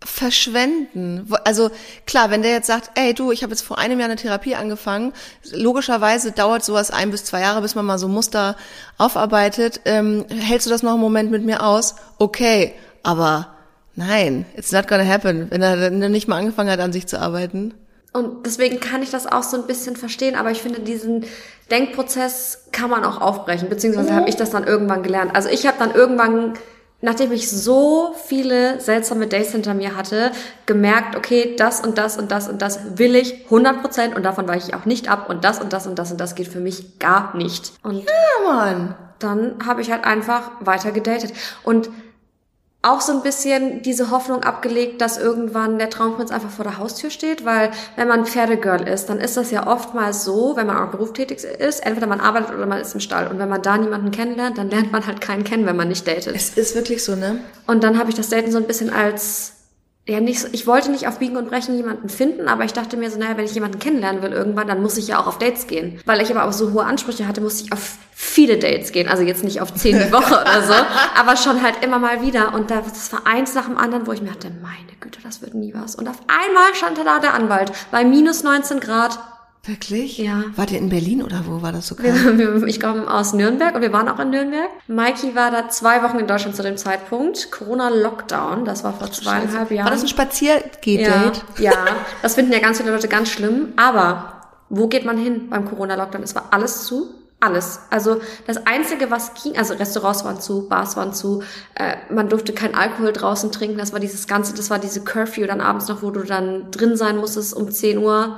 verschwenden? 0.03 1.31
Also 1.45 1.69
klar, 2.05 2.31
wenn 2.31 2.41
der 2.41 2.51
jetzt 2.51 2.67
sagt, 2.67 2.91
ey 2.95 3.13
du, 3.13 3.31
ich 3.31 3.43
habe 3.43 3.51
jetzt 3.51 3.61
vor 3.61 3.77
einem 3.77 3.99
Jahr 3.99 4.09
eine 4.09 4.15
Therapie 4.15 4.55
angefangen, 4.55 5.13
logischerweise 5.51 6.31
dauert 6.31 6.63
sowas 6.63 6.91
ein 6.91 7.11
bis 7.11 7.25
zwei 7.25 7.41
Jahre, 7.41 7.61
bis 7.61 7.75
man 7.75 7.85
mal 7.85 7.99
so 7.99 8.07
Muster 8.07 8.55
aufarbeitet. 8.97 9.81
Ähm, 9.85 10.25
hältst 10.29 10.67
du 10.67 10.71
das 10.71 10.83
noch 10.83 10.91
einen 10.91 11.01
Moment 11.01 11.31
mit 11.31 11.45
mir 11.45 11.63
aus? 11.63 11.95
Okay, 12.17 12.73
aber 13.03 13.47
nein, 13.95 14.45
it's 14.55 14.71
not 14.71 14.87
gonna 14.87 15.05
happen, 15.05 15.47
wenn 15.49 15.61
er 15.61 15.89
dann 15.89 16.11
nicht 16.11 16.27
mal 16.27 16.37
angefangen 16.37 16.69
hat, 16.69 16.79
an 16.79 16.93
sich 16.93 17.07
zu 17.07 17.19
arbeiten. 17.19 17.73
Und 18.13 18.45
deswegen 18.45 18.79
kann 18.81 19.01
ich 19.03 19.09
das 19.09 19.25
auch 19.25 19.43
so 19.43 19.55
ein 19.55 19.67
bisschen 19.67 19.95
verstehen, 19.95 20.35
aber 20.35 20.51
ich 20.51 20.61
finde, 20.61 20.81
diesen 20.81 21.25
Denkprozess 21.69 22.65
kann 22.73 22.89
man 22.89 23.05
auch 23.05 23.21
aufbrechen, 23.21 23.69
beziehungsweise 23.69 24.13
habe 24.13 24.27
ich 24.27 24.35
das 24.35 24.49
dann 24.49 24.65
irgendwann 24.65 25.01
gelernt. 25.01 25.33
Also 25.33 25.47
ich 25.47 25.65
habe 25.65 25.77
dann 25.79 25.93
irgendwann, 25.93 26.55
nachdem 27.01 27.31
ich 27.31 27.49
so 27.49 28.15
viele 28.25 28.79
seltsame 28.79 29.27
Days 29.27 29.51
hinter 29.51 29.73
mir 29.73 29.95
hatte, 29.95 30.31
gemerkt, 30.65 31.15
okay, 31.15 31.55
das 31.57 31.81
und 31.81 31.97
das 31.97 32.17
und 32.17 32.31
das 32.31 32.47
und 32.47 32.61
das 32.61 32.97
will 32.97 33.15
ich 33.15 33.45
100 33.45 33.81
Prozent 33.81 34.15
und 34.15 34.23
davon 34.23 34.47
weiche 34.47 34.69
ich 34.69 34.75
auch 34.75 34.85
nicht 34.85 35.09
ab 35.09 35.29
und 35.29 35.43
das 35.43 35.59
und 35.59 35.73
das 35.73 35.87
und 35.87 35.97
das 35.97 36.11
und 36.11 36.19
das 36.19 36.35
geht 36.35 36.47
für 36.47 36.59
mich 36.59 36.99
gar 36.99 37.35
nicht. 37.35 37.73
Und 37.83 37.97
Ja, 37.97 38.51
Mann. 38.51 38.95
dann 39.19 39.55
habe 39.65 39.81
ich 39.81 39.91
halt 39.91 40.03
einfach 40.03 40.51
weiter 40.61 40.91
gedatet. 40.91 41.33
Und 41.63 41.89
auch 42.83 43.01
so 43.01 43.11
ein 43.11 43.21
bisschen 43.21 43.83
diese 43.83 44.09
Hoffnung 44.09 44.43
abgelegt, 44.43 45.01
dass 45.01 45.17
irgendwann 45.17 45.77
der 45.77 45.91
Traumprinz 45.91 46.31
einfach 46.31 46.49
vor 46.49 46.65
der 46.65 46.79
Haustür 46.79 47.11
steht, 47.11 47.45
weil 47.45 47.69
wenn 47.95 48.07
man 48.07 48.25
Pferdegirl 48.25 48.87
ist, 48.87 49.07
dann 49.07 49.19
ist 49.19 49.37
das 49.37 49.51
ja 49.51 49.67
oftmals 49.67 50.23
so, 50.23 50.55
wenn 50.55 50.65
man 50.65 50.77
auch 50.77 50.89
berufstätig 50.89 51.43
ist, 51.43 51.85
entweder 51.85 52.07
man 52.07 52.19
arbeitet 52.19 52.55
oder 52.55 52.65
man 52.65 52.81
ist 52.81 52.95
im 52.95 52.99
Stall. 52.99 53.27
Und 53.27 53.37
wenn 53.37 53.49
man 53.49 53.61
da 53.61 53.77
niemanden 53.77 54.09
kennenlernt, 54.09 54.57
dann 54.57 54.69
lernt 54.71 54.91
man 54.91 55.05
halt 55.05 55.21
keinen 55.21 55.43
kennen, 55.43 55.67
wenn 55.67 55.75
man 55.75 55.89
nicht 55.89 56.07
datet. 56.07 56.35
Es 56.35 56.57
ist 56.57 56.73
wirklich 56.73 57.03
so, 57.03 57.15
ne? 57.15 57.39
Und 57.67 57.83
dann 57.83 57.99
habe 57.99 58.09
ich 58.09 58.15
das 58.15 58.29
Daten 58.29 58.51
so 58.51 58.57
ein 58.57 58.65
bisschen 58.65 58.91
als 58.91 59.53
ja 60.07 60.19
nicht 60.19 60.39
so, 60.39 60.47
ich 60.51 60.65
wollte 60.65 60.91
nicht 60.91 61.07
auf 61.07 61.19
Biegen 61.19 61.37
und 61.37 61.49
Brechen 61.49 61.75
jemanden 61.75 62.09
finden, 62.09 62.47
aber 62.47 62.63
ich 62.65 62.73
dachte 62.73 62.97
mir 62.97 63.11
so, 63.11 63.19
naja, 63.19 63.37
wenn 63.37 63.45
ich 63.45 63.53
jemanden 63.53 63.79
kennenlernen 63.79 64.21
will 64.21 64.31
irgendwann, 64.31 64.67
dann 64.67 64.81
muss 64.81 64.97
ich 64.97 65.09
ja 65.09 65.19
auch 65.19 65.27
auf 65.27 65.37
Dates 65.37 65.67
gehen. 65.67 65.99
Weil 66.05 66.21
ich 66.21 66.31
aber 66.31 66.45
auch 66.45 66.53
so 66.53 66.73
hohe 66.73 66.83
Ansprüche 66.83 67.27
hatte, 67.27 67.41
musste 67.41 67.65
ich 67.65 67.71
auf 67.71 67.97
viele 68.11 68.57
Dates 68.57 68.91
gehen. 68.91 69.07
Also 69.07 69.23
jetzt 69.23 69.43
nicht 69.43 69.61
auf 69.61 69.73
zehn 69.73 69.99
die 69.99 70.11
Woche 70.11 70.41
oder 70.41 70.63
so, 70.63 70.73
aber 71.15 71.37
schon 71.37 71.61
halt 71.61 71.83
immer 71.83 71.99
mal 71.99 72.21
wieder. 72.21 72.53
Und 72.53 72.71
da, 72.71 72.81
das 72.81 73.11
war 73.13 73.27
eins 73.27 73.53
nach 73.53 73.65
dem 73.65 73.77
anderen, 73.77 74.07
wo 74.07 74.11
ich 74.11 74.21
mir 74.21 74.29
dachte, 74.29 74.51
meine 74.61 74.97
Güte, 74.99 75.19
das 75.23 75.41
wird 75.41 75.53
nie 75.53 75.73
was. 75.73 75.95
Und 75.95 76.07
auf 76.07 76.19
einmal 76.27 76.73
stand 76.73 76.97
da 76.97 77.19
der 77.19 77.33
Anwalt 77.33 77.71
bei 77.91 78.03
minus 78.03 78.43
19 78.43 78.79
Grad 78.79 79.19
Wirklich? 79.63 80.17
Ja. 80.17 80.45
Wart 80.55 80.71
ihr 80.71 80.79
in 80.79 80.89
Berlin 80.89 81.21
oder 81.21 81.43
wo 81.45 81.61
war 81.61 81.71
das 81.71 81.87
so? 81.87 81.95
Wir, 81.99 82.63
ich 82.67 82.79
komme 82.79 83.11
aus 83.11 83.33
Nürnberg 83.33 83.75
und 83.75 83.81
wir 83.81 83.93
waren 83.93 84.09
auch 84.09 84.19
in 84.19 84.31
Nürnberg. 84.31 84.69
Mikey 84.87 85.35
war 85.35 85.51
da 85.51 85.69
zwei 85.69 86.01
Wochen 86.01 86.17
in 86.17 86.25
Deutschland 86.25 86.55
zu 86.55 86.63
dem 86.63 86.77
Zeitpunkt. 86.77 87.51
Corona-Lockdown, 87.51 88.65
das 88.65 88.83
war 88.83 88.93
vor 88.93 89.11
zweieinhalb 89.11 89.69
Jahren. 89.69 89.85
War 89.85 89.91
das 89.93 90.01
ein 90.01 90.07
Spaziergeh-Date? 90.07 91.43
Ja, 91.59 91.71
ja, 91.71 91.73
das 92.23 92.35
finden 92.35 92.51
ja 92.53 92.59
ganz 92.59 92.79
viele 92.79 92.91
Leute 92.91 93.07
ganz 93.07 93.29
schlimm. 93.29 93.73
Aber 93.75 94.49
wo 94.69 94.87
geht 94.87 95.05
man 95.05 95.17
hin 95.17 95.49
beim 95.49 95.69
Corona-Lockdown? 95.69 96.23
Es 96.23 96.33
war 96.33 96.45
alles 96.49 96.85
zu. 96.85 97.13
Alles. 97.39 97.79
Also 97.89 98.21
das 98.45 98.67
Einzige, 98.67 99.09
was 99.09 99.33
ging, 99.33 99.57
also 99.57 99.73
Restaurants 99.73 100.23
waren 100.23 100.39
zu, 100.39 100.69
Bars 100.69 100.95
waren 100.95 101.11
zu, 101.11 101.41
äh, 101.73 101.95
man 102.13 102.29
durfte 102.29 102.53
kein 102.53 102.75
Alkohol 102.75 103.13
draußen 103.13 103.51
trinken. 103.51 103.79
Das 103.79 103.93
war 103.93 103.99
dieses 103.99 104.27
Ganze, 104.27 104.53
das 104.53 104.69
war 104.69 104.77
diese 104.77 105.03
Curfew 105.03 105.47
dann 105.47 105.59
abends 105.59 105.87
noch, 105.87 106.03
wo 106.03 106.11
du 106.11 106.21
dann 106.21 106.69
drin 106.69 106.95
sein 106.95 107.17
musstest 107.17 107.55
um 107.55 107.71
10 107.71 107.97
Uhr. 107.97 108.37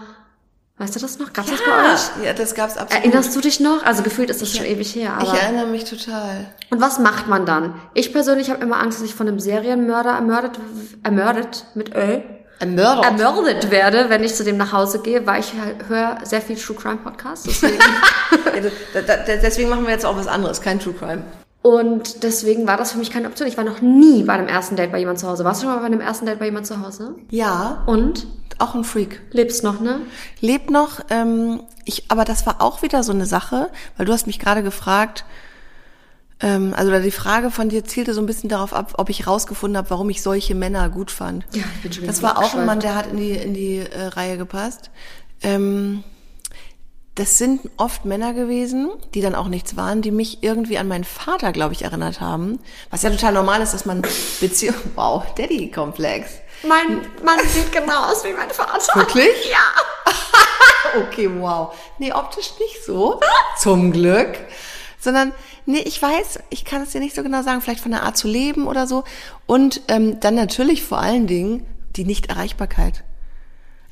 Weißt 0.83 0.95
du 0.95 0.99
das 0.99 1.17
noch? 1.17 1.31
Gab's 1.31 1.49
das 1.49 1.59
bei 1.61 1.93
euch? 1.93 2.25
Ja, 2.25 2.33
das 2.33 2.53
gab's 2.55 2.75
absolut. 2.77 3.05
Erinnerst 3.05 3.33
du 3.35 3.39
dich 3.41 3.59
noch? 3.61 3.83
Also 3.85 4.03
gefühlt 4.03 4.29
ist 4.29 4.41
das 4.41 4.53
schon 4.55 4.65
ewig 4.65 4.93
her. 4.95 5.13
Aber 5.17 5.23
ich 5.33 5.41
erinnere 5.41 5.67
mich 5.67 5.85
total. 5.85 6.47
und 6.71 6.81
was 6.81 6.99
macht 6.99 7.27
man 7.29 7.45
dann? 7.45 7.73
Ich 7.93 8.11
persönlich 8.11 8.49
habe 8.49 8.61
immer 8.61 8.79
Angst, 8.81 8.99
dass 8.99 9.05
ich 9.05 9.15
von 9.15 9.27
einem 9.27 9.39
Serienmörder 9.39 10.11
ermordet, 10.11 10.59
ermordet 11.03 11.65
mit 11.73 11.95
Ö, 11.95 12.19
Ermördet. 12.59 13.05
ermordet 13.05 13.71
werde, 13.71 14.09
wenn 14.09 14.23
ich 14.23 14.35
zu 14.35 14.43
dem 14.43 14.57
nach 14.57 14.73
Hause 14.73 14.99
gehe, 14.99 15.25
weil 15.25 15.39
ich 15.39 15.53
höre 15.87 16.17
sehr 16.23 16.41
viel 16.41 16.57
True 16.57 16.75
Crime 16.75 16.97
Podcasts. 16.97 17.45
Deswegen. 17.45 17.77
Ja, 18.53 19.17
deswegen 19.41 19.69
machen 19.69 19.85
wir 19.85 19.91
jetzt 19.91 20.05
auch 20.05 20.15
was 20.17 20.27
anderes, 20.27 20.61
kein 20.61 20.79
True 20.79 20.93
Crime. 20.93 21.23
und 21.61 22.23
deswegen 22.23 22.67
war 22.67 22.77
das 22.77 22.91
für 22.91 22.97
mich 22.99 23.09
keine 23.09 23.27
Option. 23.27 23.47
Ich 23.47 23.57
war 23.57 23.63
noch 23.63 23.81
nie 23.81 24.23
bei 24.23 24.33
einem 24.33 24.47
ersten 24.47 24.75
Date 24.75 24.91
bei 24.91 24.99
jemand 24.99 25.17
zu 25.19 25.27
Hause. 25.27 25.43
Warst 25.43 25.61
du 25.61 25.65
schon 25.65 25.73
mal 25.75 25.79
bei 25.79 25.87
einem 25.87 26.01
ersten 26.01 26.25
Date 26.25 26.39
bei 26.39 26.45
jemand 26.45 26.67
zu 26.67 26.79
Hause? 26.85 27.15
Ja, 27.29 27.83
Und? 27.87 28.27
Auch 28.59 28.75
ein 28.75 28.83
Freak. 28.83 29.21
Lebst 29.31 29.63
noch, 29.63 29.79
ne? 29.79 30.01
Lebt 30.39 30.69
noch, 30.69 31.01
ähm, 31.09 31.61
ich, 31.85 32.05
aber 32.09 32.25
das 32.25 32.45
war 32.45 32.61
auch 32.61 32.81
wieder 32.81 33.03
so 33.03 33.11
eine 33.11 33.25
Sache, 33.25 33.69
weil 33.97 34.05
du 34.05 34.13
hast 34.13 34.27
mich 34.27 34.39
gerade 34.39 34.63
gefragt, 34.63 35.25
ähm, 36.39 36.73
also 36.75 36.97
die 36.99 37.11
Frage 37.11 37.51
von 37.51 37.69
dir 37.69 37.85
zielte 37.85 38.13
so 38.13 38.21
ein 38.21 38.25
bisschen 38.25 38.49
darauf 38.49 38.73
ab, 38.73 38.95
ob 38.97 39.09
ich 39.09 39.27
rausgefunden 39.27 39.77
habe, 39.77 39.89
warum 39.89 40.09
ich 40.09 40.21
solche 40.21 40.55
Männer 40.55 40.89
gut 40.89 41.09
fand. 41.09 41.45
Ja, 41.53 41.63
ich 41.75 41.81
bin 41.81 41.93
schon 41.93 42.05
Das 42.05 42.21
war 42.21 42.37
auch 42.37 42.53
ein 42.53 42.65
Mann, 42.65 42.81
der 42.81 42.95
hat 42.95 43.07
in 43.07 43.17
die, 43.17 43.31
in 43.31 43.53
die 43.53 43.77
äh, 43.77 44.07
Reihe 44.07 44.37
gepasst. 44.37 44.91
Ähm, 45.41 46.03
das 47.15 47.37
sind 47.37 47.69
oft 47.77 48.05
Männer 48.05 48.33
gewesen, 48.33 48.89
die 49.13 49.21
dann 49.21 49.35
auch 49.35 49.47
nichts 49.47 49.77
waren, 49.77 50.01
die 50.01 50.09
mich 50.09 50.41
irgendwie 50.41 50.79
an 50.79 50.87
meinen 50.87 51.03
Vater, 51.03 51.51
glaube 51.51 51.73
ich, 51.73 51.83
erinnert 51.83 52.19
haben. 52.19 52.59
Was 52.89 53.03
ja 53.03 53.11
total 53.11 53.33
normal 53.33 53.61
ist, 53.61 53.73
dass 53.73 53.85
man 53.85 54.01
Beziehung, 54.41 54.75
wow, 54.95 55.23
Daddy-Komplex. 55.35 56.42
Mein 56.67 57.01
Mann 57.23 57.39
sieht 57.47 57.71
genau 57.71 58.11
aus 58.11 58.23
wie 58.23 58.33
mein 58.33 58.49
Vater. 58.49 58.95
Wirklich? 58.95 59.49
Ja. 59.49 59.57
Okay, 60.95 61.27
wow. 61.39 61.73
Nee, 61.97 62.13
optisch 62.13 62.51
nicht 62.59 62.85
so. 62.85 63.19
Zum 63.57 63.91
Glück. 63.91 64.37
Sondern, 64.99 65.33
nee, 65.65 65.79
ich 65.79 65.99
weiß, 65.99 66.39
ich 66.51 66.65
kann 66.65 66.83
es 66.83 66.91
dir 66.91 66.99
nicht 66.99 67.15
so 67.15 67.23
genau 67.23 67.41
sagen, 67.41 67.61
vielleicht 67.61 67.79
von 67.81 67.91
der 67.91 68.03
Art 68.03 68.15
zu 68.15 68.27
leben 68.27 68.67
oder 68.67 68.85
so. 68.85 69.03
Und 69.47 69.81
ähm, 69.87 70.19
dann 70.19 70.35
natürlich 70.35 70.83
vor 70.83 70.99
allen 70.99 71.25
Dingen 71.25 71.65
die 71.95 72.05
Nichterreichbarkeit. 72.05 73.03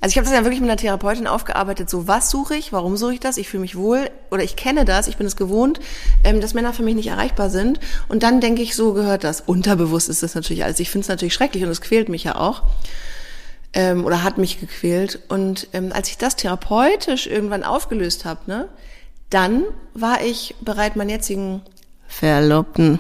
Also 0.01 0.13
ich 0.13 0.17
habe 0.17 0.25
das 0.25 0.34
ja 0.34 0.43
wirklich 0.43 0.60
mit 0.62 0.70
einer 0.70 0.77
Therapeutin 0.77 1.27
aufgearbeitet, 1.27 1.88
so 1.88 2.08
was 2.08 2.31
suche 2.31 2.55
ich, 2.55 2.74
warum 2.74 2.98
suche 2.98 3.13
ich 3.13 3.20
das, 3.20 3.38
ich 3.38 3.48
fühle 3.48 3.62
mich 3.62 3.77
wohl 3.77 4.10
oder 4.31 4.43
ich 4.43 4.55
kenne 4.55 4.84
das, 4.84 5.08
ich 5.08 5.15
bin 5.15 5.27
es 5.27 5.36
gewohnt, 5.36 5.79
ähm, 6.24 6.41
dass 6.41 6.55
Männer 6.55 6.74
für 6.74 6.81
mich 6.81 6.96
nicht 6.96 7.08
erreichbar 7.08 7.51
sind. 7.51 7.79
Und 8.08 8.24
dann 8.24 8.41
denke 8.41 8.63
ich, 8.63 8.75
so 8.75 8.93
gehört 8.93 9.24
das. 9.24 9.41
Unterbewusst 9.41 10.10
ist 10.10 10.24
das 10.24 10.34
natürlich 10.34 10.63
alles. 10.63 10.79
Ich 10.79 10.89
finde 10.89 11.03
es 11.03 11.10
natürlich 11.10 11.36
schrecklich 11.36 11.63
und 11.63 11.70
es 11.70 11.81
quält 11.81 12.10
mich 12.10 12.24
ja 12.24 12.36
auch 12.36 12.63
ähm, 13.74 14.03
oder 14.03 14.24
hat 14.24 14.39
mich 14.39 14.60
gequält. 14.60 15.20
Und 15.29 15.67
ähm, 15.73 15.91
als 15.93 16.10
ich 16.10 16.17
das 16.17 16.36
therapeutisch 16.36 17.28
irgendwann 17.28 17.63
aufgelöst 17.63 18.25
habe, 18.25 18.39
ne, 18.47 18.67
dann 19.30 19.63
war 19.93 20.23
ich 20.23 20.56
bereit, 20.62 20.95
meinen 20.95 21.10
jetzigen 21.10 21.62
Verlobten 22.08 22.99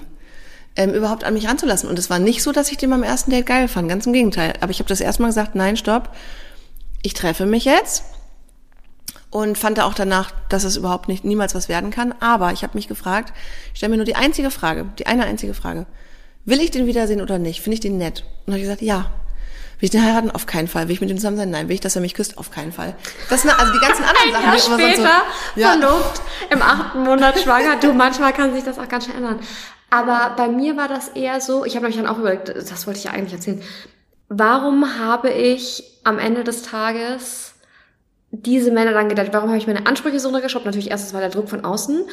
ähm, 0.75 0.93
überhaupt 0.93 1.23
an 1.23 1.33
mich 1.33 1.47
ranzulassen. 1.47 1.89
Und 1.89 1.99
es 1.99 2.09
war 2.09 2.19
nicht 2.19 2.43
so, 2.43 2.51
dass 2.51 2.71
ich 2.71 2.77
den 2.77 2.89
beim 2.89 3.03
ersten 3.03 3.31
Date 3.31 3.45
geil 3.45 3.67
fand, 3.67 3.89
ganz 3.89 4.05
im 4.05 4.13
Gegenteil. 4.13 4.53
Aber 4.61 4.71
ich 4.71 4.79
habe 4.79 4.89
das 4.89 5.01
erstmal 5.01 5.29
gesagt, 5.29 5.55
nein, 5.55 5.77
stopp, 5.77 6.09
ich 7.01 7.13
treffe 7.13 7.45
mich 7.45 7.65
jetzt. 7.65 8.03
Und 9.29 9.57
fand 9.57 9.79
auch 9.79 9.93
danach, 9.93 10.31
dass 10.49 10.65
es 10.65 10.75
überhaupt 10.75 11.07
nicht 11.07 11.23
niemals 11.23 11.55
was 11.55 11.69
werden 11.69 11.89
kann. 11.89 12.13
Aber 12.19 12.51
ich 12.51 12.63
habe 12.63 12.75
mich 12.75 12.89
gefragt, 12.89 13.33
ich 13.71 13.77
stelle 13.77 13.91
mir 13.91 13.97
nur 13.97 14.05
die 14.05 14.17
einzige 14.17 14.51
Frage, 14.51 14.87
die 14.99 15.07
eine 15.07 15.23
einzige 15.23 15.53
Frage. 15.53 15.85
Will 16.43 16.59
ich 16.59 16.71
den 16.71 16.85
wiedersehen 16.85 17.21
oder 17.21 17.39
nicht? 17.39 17.61
Finde 17.61 17.75
ich 17.75 17.79
den 17.79 17.97
nett? 17.97 18.25
Und 18.45 18.53
habe 18.53 18.57
ich 18.57 18.63
gesagt, 18.63 18.81
ja. 18.81 19.09
Will 19.79 19.87
ich 19.87 19.89
den 19.91 20.03
heiraten? 20.03 20.31
Auf 20.31 20.47
keinen 20.47 20.67
Fall. 20.67 20.87
Will 20.87 20.93
ich 20.93 21.01
mit 21.01 21.09
dem 21.09 21.17
zusammen 21.17 21.37
sein? 21.37 21.49
Nein. 21.49 21.69
Will 21.69 21.75
ich, 21.75 21.79
dass 21.79 21.95
er 21.95 22.01
mich 22.01 22.13
küsst? 22.13 22.37
Auf 22.37 22.51
keinen 22.51 22.73
Fall. 22.73 22.93
Das 23.29 23.43
sind 23.43 23.57
also 23.57 23.71
die 23.71 23.79
ganzen 23.79 24.03
anderen 24.03 24.27
Ein 24.27 24.33
Sachen. 24.33 24.45
Jahr 24.45 24.55
die 24.55 24.65
immer 24.65 24.77
sonst 24.77 24.95
später, 24.95 25.21
so, 25.55 25.61
ja, 25.61 25.71
verlobt, 25.71 26.21
im 26.49 26.61
achten 26.61 27.03
Monat 27.03 27.39
schwanger. 27.39 27.75
Du, 27.77 27.93
manchmal 27.93 28.33
kann 28.33 28.53
sich 28.53 28.63
das 28.65 28.77
auch 28.79 28.89
ganz 28.89 29.05
schnell 29.05 29.17
ändern. 29.17 29.39
Aber 29.89 30.33
bei 30.35 30.49
mir 30.49 30.77
war 30.77 30.87
das 30.87 31.09
eher 31.09 31.41
so, 31.41 31.65
ich 31.65 31.75
habe 31.75 31.87
mich 31.87 31.95
dann 31.95 32.07
auch 32.07 32.17
überlegt, 32.17 32.49
das 32.49 32.85
wollte 32.85 32.99
ich 32.99 33.05
ja 33.05 33.11
eigentlich 33.11 33.33
erzählen. 33.33 33.61
Warum 34.33 34.97
habe 34.97 35.29
ich 35.29 35.83
am 36.05 36.17
Ende 36.17 36.45
des 36.45 36.61
Tages 36.61 37.55
diese 38.31 38.71
Männer 38.71 38.93
dann 38.93 39.09
gedacht, 39.09 39.27
warum 39.33 39.49
habe 39.49 39.57
ich 39.57 39.67
meine 39.67 39.85
Ansprüche 39.87 40.21
so 40.21 40.29
runtergeschraubt? 40.29 40.65
Natürlich 40.65 40.89
erstens 40.89 41.13
war 41.13 41.19
der 41.19 41.29
Druck 41.29 41.49
von 41.49 41.65
außen. 41.65 42.05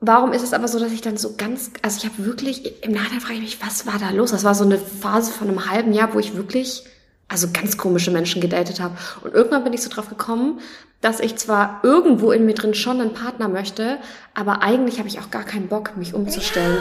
Warum 0.00 0.32
ist 0.32 0.42
es 0.42 0.52
aber 0.52 0.66
so, 0.66 0.80
dass 0.80 0.90
ich 0.90 1.00
dann 1.00 1.16
so 1.16 1.36
ganz, 1.36 1.70
also 1.82 1.98
ich 1.98 2.04
habe 2.06 2.24
wirklich, 2.26 2.82
im 2.84 2.90
Nachhinein 2.90 3.20
frage 3.20 3.34
ich 3.34 3.40
mich, 3.42 3.58
was 3.64 3.86
war 3.86 4.00
da 4.00 4.10
los? 4.10 4.32
Das 4.32 4.42
war 4.42 4.56
so 4.56 4.64
eine 4.64 4.78
Phase 4.78 5.30
von 5.30 5.46
einem 5.46 5.70
halben 5.70 5.92
Jahr, 5.92 6.12
wo 6.12 6.18
ich 6.18 6.34
wirklich, 6.34 6.82
also 7.28 7.46
ganz 7.52 7.76
komische 7.76 8.10
Menschen 8.10 8.40
gedatet 8.40 8.80
habe. 8.80 8.96
Und 9.22 9.32
irgendwann 9.32 9.62
bin 9.62 9.72
ich 9.72 9.82
so 9.82 9.90
drauf 9.90 10.08
gekommen, 10.08 10.58
dass 11.00 11.20
ich 11.20 11.36
zwar 11.36 11.78
irgendwo 11.84 12.32
in 12.32 12.46
mir 12.46 12.54
drin 12.54 12.74
schon 12.74 13.00
einen 13.00 13.14
Partner 13.14 13.46
möchte, 13.46 13.98
aber 14.34 14.62
eigentlich 14.62 14.98
habe 14.98 15.06
ich 15.08 15.20
auch 15.20 15.30
gar 15.30 15.44
keinen 15.44 15.68
Bock, 15.68 15.96
mich 15.96 16.14
umzustellen. 16.14 16.78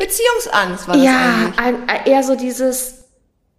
Beziehungsangst 0.00 0.88
war 0.88 0.96
das 0.96 1.04
Ja, 1.04 1.52
eigentlich. 1.56 2.06
äh, 2.06 2.10
eher 2.10 2.24
so 2.24 2.34
dieses, 2.34 3.01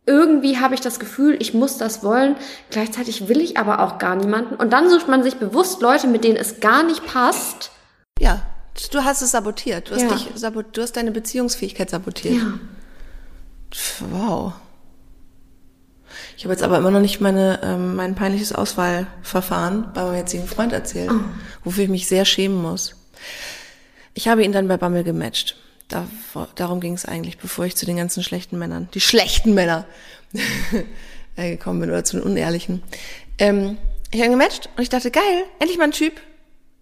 irgendwie 0.05 0.59
habe 0.59 0.75
ich 0.75 0.81
das 0.81 0.99
Gefühl, 0.99 1.37
ich 1.39 1.53
muss 1.53 1.77
das 1.77 2.03
wollen, 2.03 2.35
gleichzeitig 2.69 3.27
will 3.29 3.39
ich 3.39 3.57
aber 3.57 3.79
auch 3.79 3.97
gar 3.99 4.15
niemanden. 4.15 4.55
Und 4.55 4.71
dann 4.73 4.89
sucht 4.89 5.07
man 5.07 5.23
sich 5.23 5.35
bewusst 5.37 5.81
Leute, 5.81 6.07
mit 6.07 6.23
denen 6.23 6.35
es 6.35 6.59
gar 6.59 6.83
nicht 6.83 7.05
passt. 7.05 7.71
Ja, 8.19 8.41
du 8.91 9.03
hast 9.03 9.21
es 9.21 9.31
sabotiert. 9.31 9.89
Du 9.89 9.95
hast 9.95 10.01
Ja. 10.03 10.09
dich 10.09 10.29
sabot 10.35 10.65
du 10.73 10.81
hast 10.81 10.97
deine 10.97 11.11
Beziehungsfähigkeit 11.11 11.89
sabotiert. 11.89 12.35
Ja. 12.35 12.59
Wow. 14.11 14.53
Ich 16.37 16.43
habe 16.43 16.53
jetzt 16.53 16.63
aber 16.63 16.77
immer 16.77 16.91
noch 16.91 16.99
nicht 16.99 17.21
meine, 17.21 17.59
ähm, 17.63 17.95
mein 17.95 18.15
peinliches 18.15 18.53
Auswahlverfahren 18.53 19.91
bei 19.93 20.03
meinem 20.03 20.15
jetzigen 20.17 20.47
Freund 20.47 20.73
erzählt, 20.73 21.11
wofür 21.63 21.85
ich 21.85 21.89
mich 21.89 22.07
sehr 22.07 22.25
schämen 22.25 22.61
muss. 22.61 22.95
Ich 24.13 24.27
habe 24.27 24.43
ihn 24.43 24.51
dann 24.51 24.67
bei 24.67 24.77
Bammel 24.77 25.03
gematcht. 25.03 25.55
Da, 25.93 26.07
darum 26.55 26.79
ging 26.79 26.95
es 26.95 27.05
eigentlich, 27.05 27.37
bevor 27.37 27.65
ich 27.65 27.75
zu 27.75 27.85
den 27.85 27.97
ganzen 27.97 28.23
schlechten 28.23 28.57
Männern, 28.57 28.89
die 28.95 28.99
schlechten 28.99 29.53
Männer, 29.53 29.85
äh, 31.35 31.51
gekommen 31.51 31.81
bin 31.81 31.91
oder 31.91 32.03
zu 32.03 32.17
den 32.17 32.25
unehrlichen. 32.25 32.81
Ähm, 33.37 33.77
ich 34.09 34.19
habe 34.19 34.31
gematcht 34.31 34.69
und 34.75 34.81
ich 34.81 34.89
dachte, 34.89 35.11
geil, 35.11 35.43
endlich 35.59 35.77
mal 35.77 35.83
ein 35.83 35.91
Typ, 35.91 36.19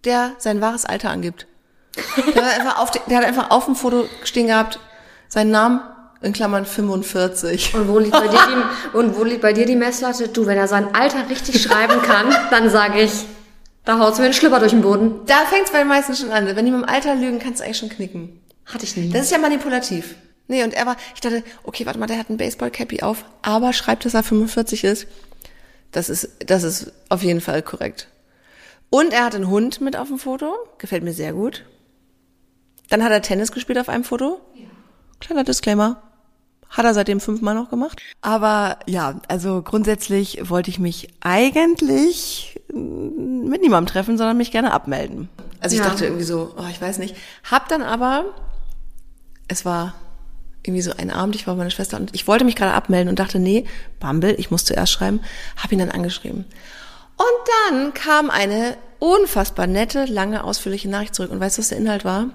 der 0.05 0.31
sein 0.37 0.61
wahres 0.61 0.85
Alter 0.85 1.09
angibt. 1.09 1.45
Der 2.33 2.45
hat 2.45 2.59
einfach 2.59 2.79
auf, 2.79 2.91
der 2.91 3.17
hat 3.17 3.25
einfach 3.25 3.51
auf 3.51 3.65
dem 3.65 3.75
Foto 3.75 4.05
stehen 4.23 4.47
gehabt, 4.47 4.79
seinen 5.27 5.51
Namen, 5.51 5.81
in 6.21 6.31
Klammern 6.31 6.65
45. 6.65 7.73
Und 7.73 7.89
wo 7.89 7.99
liegt 7.99 8.13
bei 8.13 8.29
dir 8.29 8.39
die, 8.47 8.97
und 8.97 9.17
wo 9.17 9.25
liegt 9.25 9.41
bei 9.41 9.51
dir 9.51 9.65
die 9.65 9.75
Messlatte? 9.75 10.29
Du, 10.29 10.45
wenn 10.45 10.57
er 10.57 10.69
sein 10.69 10.95
Alter 10.95 11.29
richtig 11.29 11.61
schreiben 11.61 12.01
kann, 12.01 12.33
dann 12.49 12.69
sage 12.69 13.01
ich, 13.01 13.11
da 13.83 13.99
haut's 13.99 14.19
mir 14.19 14.25
den 14.25 14.33
Schlüpper 14.33 14.59
durch 14.59 14.71
den 14.71 14.83
Boden. 14.83 15.25
Da 15.25 15.45
fängt 15.49 15.65
es 15.65 15.71
bei 15.71 15.79
den 15.79 15.87
meisten 15.87 16.15
schon 16.15 16.31
an. 16.31 16.45
Wenn 16.45 16.65
die 16.65 16.71
mit 16.71 16.81
dem 16.81 16.87
Alter 16.87 17.15
lügen, 17.15 17.39
kannst 17.39 17.59
du 17.59 17.65
eigentlich 17.65 17.77
schon 17.77 17.89
knicken. 17.89 18.40
Hatte 18.73 18.83
ich 18.85 18.95
nie. 18.97 19.09
Das 19.09 19.23
ist 19.23 19.31
ja 19.31 19.37
manipulativ. 19.37 20.15
Nee, 20.47 20.63
und 20.63 20.73
er 20.73 20.85
war, 20.85 20.97
ich 21.15 21.21
dachte, 21.21 21.43
okay, 21.63 21.85
warte 21.85 21.97
mal, 21.99 22.07
der 22.07 22.17
hat 22.17 22.29
ein 22.29 22.37
Baseball-Cappy 22.37 23.01
auf, 23.03 23.23
aber 23.41 23.71
schreibt, 23.73 24.03
dass 24.05 24.13
er 24.13 24.23
45 24.23 24.83
ist. 24.83 25.07
Das 25.91 26.09
ist, 26.09 26.29
das 26.45 26.63
ist 26.63 26.91
auf 27.09 27.23
jeden 27.23 27.41
Fall 27.41 27.61
korrekt. 27.61 28.07
Und 28.89 29.13
er 29.13 29.23
hat 29.25 29.35
einen 29.35 29.47
Hund 29.49 29.79
mit 29.81 29.95
auf 29.95 30.09
dem 30.09 30.19
Foto. 30.19 30.53
Gefällt 30.77 31.03
mir 31.03 31.13
sehr 31.13 31.31
gut. 31.33 31.63
Dann 32.89 33.03
hat 33.03 33.11
er 33.11 33.21
Tennis 33.21 33.51
gespielt 33.53 33.79
auf 33.79 33.87
einem 33.87 34.03
Foto. 34.03 34.41
Kleiner 35.21 35.43
Disclaimer. 35.45 36.01
Hat 36.69 36.85
er 36.85 36.93
seitdem 36.93 37.19
fünfmal 37.19 37.55
noch 37.55 37.69
gemacht. 37.69 38.01
Aber 38.21 38.79
ja, 38.87 39.19
also 39.27 39.61
grundsätzlich 39.61 40.49
wollte 40.49 40.69
ich 40.69 40.79
mich 40.79 41.09
eigentlich 41.21 42.59
mm, 42.73 43.47
mit 43.49 43.61
niemandem 43.61 43.91
treffen, 43.91 44.17
sondern 44.17 44.37
mich 44.37 44.51
gerne 44.51 44.71
abmelden. 44.73 45.29
Also 45.59 45.75
ich 45.75 45.81
Ja. 45.81 45.89
dachte 45.89 46.05
irgendwie 46.05 46.23
so, 46.23 46.53
oh, 46.57 46.65
ich 46.69 46.81
weiß 46.81 46.97
nicht. 46.97 47.15
Hab 47.49 47.67
dann 47.69 47.81
aber, 47.81 48.25
es 49.47 49.65
war 49.65 49.95
irgendwie 50.63 50.81
so 50.81 50.91
ein 50.95 51.09
Abend, 51.09 51.35
ich 51.35 51.47
war 51.47 51.55
bei 51.55 51.59
meiner 51.59 51.71
Schwester 51.71 51.97
und 51.97 52.13
ich 52.13 52.27
wollte 52.27 52.45
mich 52.45 52.55
gerade 52.55 52.73
abmelden 52.73 53.09
und 53.09 53.19
dachte, 53.19 53.39
nee, 53.39 53.65
Bumble, 53.99 54.35
ich 54.37 54.51
muss 54.51 54.65
zuerst 54.65 54.91
schreiben, 54.91 55.21
hab 55.57 55.71
ihn 55.71 55.79
dann 55.79 55.89
angeschrieben. 55.91 56.45
Und 57.17 57.49
dann 57.69 57.93
kam 57.93 58.29
eine 58.29 58.77
unfassbar 58.99 59.67
nette, 59.67 60.05
lange, 60.05 60.43
ausführliche 60.43 60.89
Nachricht 60.89 61.15
zurück. 61.15 61.31
Und 61.31 61.39
weißt 61.39 61.57
du, 61.57 61.61
was 61.61 61.69
der 61.69 61.79
Inhalt 61.79 62.05
war? 62.05 62.29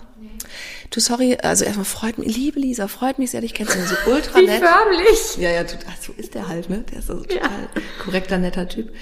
Du, 0.90 1.01
sorry, 1.01 1.37
also 1.42 1.64
erstmal 1.64 1.85
freut 1.85 2.19
mich, 2.19 2.37
liebe 2.37 2.59
Lisa, 2.59 2.88
freut 2.88 3.19
mich 3.19 3.31
sehr, 3.31 3.40
dich 3.40 3.55
kennenzulernen. 3.55 3.97
So 4.05 4.11
ultra 4.11 4.38
Wie 4.38 4.47
nett. 4.47 4.62
förmlich. 4.62 5.37
Ja, 5.38 5.51
ja, 5.51 5.64
total, 5.64 5.95
so 6.01 6.12
ist 6.16 6.35
der 6.35 6.49
halt, 6.49 6.69
ne? 6.69 6.85
Der 6.90 6.99
ist 6.99 7.07
so 7.07 7.21
total 7.21 7.69
korrekter, 8.03 8.38
netter 8.38 8.69
Typ. 8.69 8.92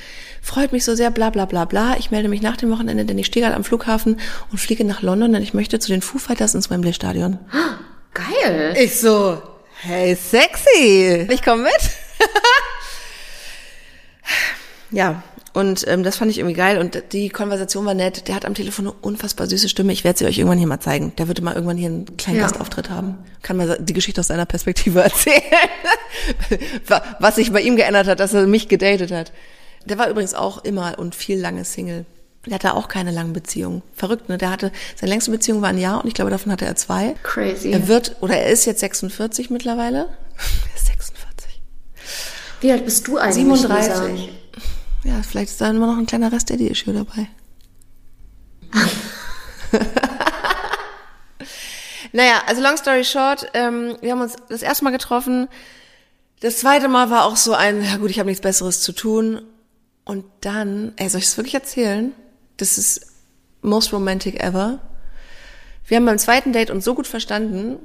Freut 0.42 0.72
mich 0.72 0.84
so 0.84 0.94
sehr, 0.94 1.10
bla 1.10 1.30
bla 1.30 1.46
bla 1.46 1.64
bla. 1.64 1.96
Ich 1.98 2.10
melde 2.10 2.28
mich 2.28 2.42
nach 2.42 2.56
dem 2.56 2.70
Wochenende, 2.70 3.04
denn 3.06 3.18
ich 3.18 3.26
stehe 3.26 3.44
gerade 3.44 3.56
am 3.56 3.64
Flughafen 3.64 4.20
und 4.50 4.58
fliege 4.58 4.84
nach 4.84 5.00
London, 5.02 5.32
denn 5.32 5.42
ich 5.42 5.54
möchte 5.54 5.78
zu 5.78 5.90
den 5.90 6.02
Foo 6.02 6.18
Fighters 6.18 6.54
ins 6.54 6.70
Wembley 6.70 6.92
Stadion. 6.92 7.38
Geil. 8.14 8.74
Ich 8.79 9.00
so, 9.00 9.42
hey, 9.83 10.14
sexy. 10.14 11.27
Ich 11.31 11.42
komme 11.42 11.64
mit. 11.64 11.90
ja, 14.90 15.22
und 15.53 15.85
ähm, 15.88 16.03
das 16.03 16.16
fand 16.16 16.31
ich 16.31 16.38
irgendwie 16.38 16.57
geil 16.57 16.79
und 16.79 17.00
die 17.12 17.29
Konversation 17.29 17.85
war 17.87 17.94
nett. 17.94 18.27
Der 18.29 18.35
hat 18.35 18.44
am 18.44 18.55
Telefon 18.55 18.87
eine 18.87 18.94
unfassbar 19.03 19.46
süße 19.46 19.68
Stimme. 19.68 19.92
Ich 19.92 20.03
werde 20.05 20.18
sie 20.18 20.27
euch 20.27 20.38
irgendwann 20.38 20.59
hier 20.59 20.66
mal 20.66 20.81
zeigen. 20.81 21.14
Der 21.16 21.29
wird 21.29 21.40
mal 21.42 21.55
irgendwann 21.55 21.77
hier 21.77 21.88
einen 21.88 22.16
kleinen 22.16 22.38
Ja. 22.38 22.42
Gastauftritt 22.44 22.90
haben. 22.90 23.18
Kann 23.42 23.57
mal 23.57 23.79
die 23.81 23.92
Geschichte 23.92 24.20
aus 24.20 24.29
seiner 24.29 24.46
Perspektive 24.46 25.00
erzählen. 25.05 25.42
Wa- 26.87 27.03
Was 27.20 27.37
sich 27.37 27.53
bei 27.53 27.61
ihm 27.61 27.77
geändert 27.77 28.07
hat, 28.09 28.20
dass 28.20 28.35
er 28.35 28.46
mich 28.46 28.68
gedatet 28.68 29.12
hat. 29.12 29.33
Der 29.85 29.98
war 29.98 30.09
übrigens 30.09 30.35
auch 30.35 30.64
immer 30.64 30.98
und 30.98 31.14
viel 31.14 31.38
lange 31.38 31.64
Single. 31.64 32.05
Der 32.46 32.54
hatte 32.54 32.74
auch 32.74 32.88
keine 32.88 33.11
langen 33.11 33.33
Beziehungen. 33.33 33.83
Verrückt, 33.94 34.28
ne? 34.28 34.37
Der 34.37 34.50
hatte, 34.50 34.70
seine 34.96 35.11
längste 35.11 35.30
Beziehung 35.30 35.62
war 35.62 35.70
ein 35.70 35.78
Jahr 35.78 36.02
und 36.02 36.09
ich 36.09 36.14
glaube, 36.14 36.30
davon 36.30 36.52
hatte 36.52 36.66
er 36.66 36.76
zwei. 36.76 37.14
Crazy. 37.22 37.70
Er 37.70 37.88
wird, 37.88 38.16
oder 38.20 38.37
er 38.37 38.50
ist 38.50 38.66
jetzt 38.66 38.80
46 38.80 39.50
mittlerweile. 39.50 40.11
Er 40.37 40.76
ist 40.76 40.87
46. 40.87 41.62
Wie 42.61 42.72
alt 42.72 42.85
bist 42.85 43.07
du 43.07 43.16
eigentlich? 43.18 43.37
37. 43.37 43.94
Lisa? 43.94 44.28
Ja, 45.04 45.22
vielleicht 45.22 45.50
ist 45.50 45.61
da 45.61 45.70
immer 45.70 45.87
noch 45.87 45.96
ein 45.96 46.07
kleiner 46.07 46.33
Rest 46.33 46.50
Daddy-Issue 46.50 46.92
dabei. 46.92 47.28
naja, 52.12 52.42
also 52.46 52.62
long 52.62 52.76
story 52.76 53.04
short, 53.04 53.46
ähm, 53.54 53.96
wir 54.00 54.12
haben 54.12 54.20
uns 54.20 54.35
das 54.48 54.62
erste 54.62 54.85
Mal 54.85 54.90
getroffen. 54.90 55.48
Das 56.40 56.59
zweite 56.59 56.88
Mal 56.88 57.11
war 57.11 57.24
auch 57.24 57.37
so 57.37 57.54
ein, 57.54 57.83
ja 57.85 57.96
gut, 57.96 58.11
ich 58.11 58.18
habe 58.18 58.28
nichts 58.28 58.42
Besseres 58.42 58.80
zu 58.80 58.92
tun. 58.92 59.42
Und 60.04 60.24
dann, 60.40 60.92
ey, 60.96 61.09
soll 61.09 61.20
ich 61.20 61.26
es 61.26 61.37
wirklich 61.37 61.54
erzählen? 61.54 62.12
Das 62.56 62.78
ist 62.78 63.06
most 63.62 63.92
romantic 63.92 64.42
ever. 64.42 64.78
Wir 65.86 65.96
haben 65.96 66.06
beim 66.06 66.18
zweiten 66.18 66.52
Date 66.52 66.70
uns 66.70 66.84
so 66.84 66.94
gut 66.94 67.06
verstanden, 67.06 67.76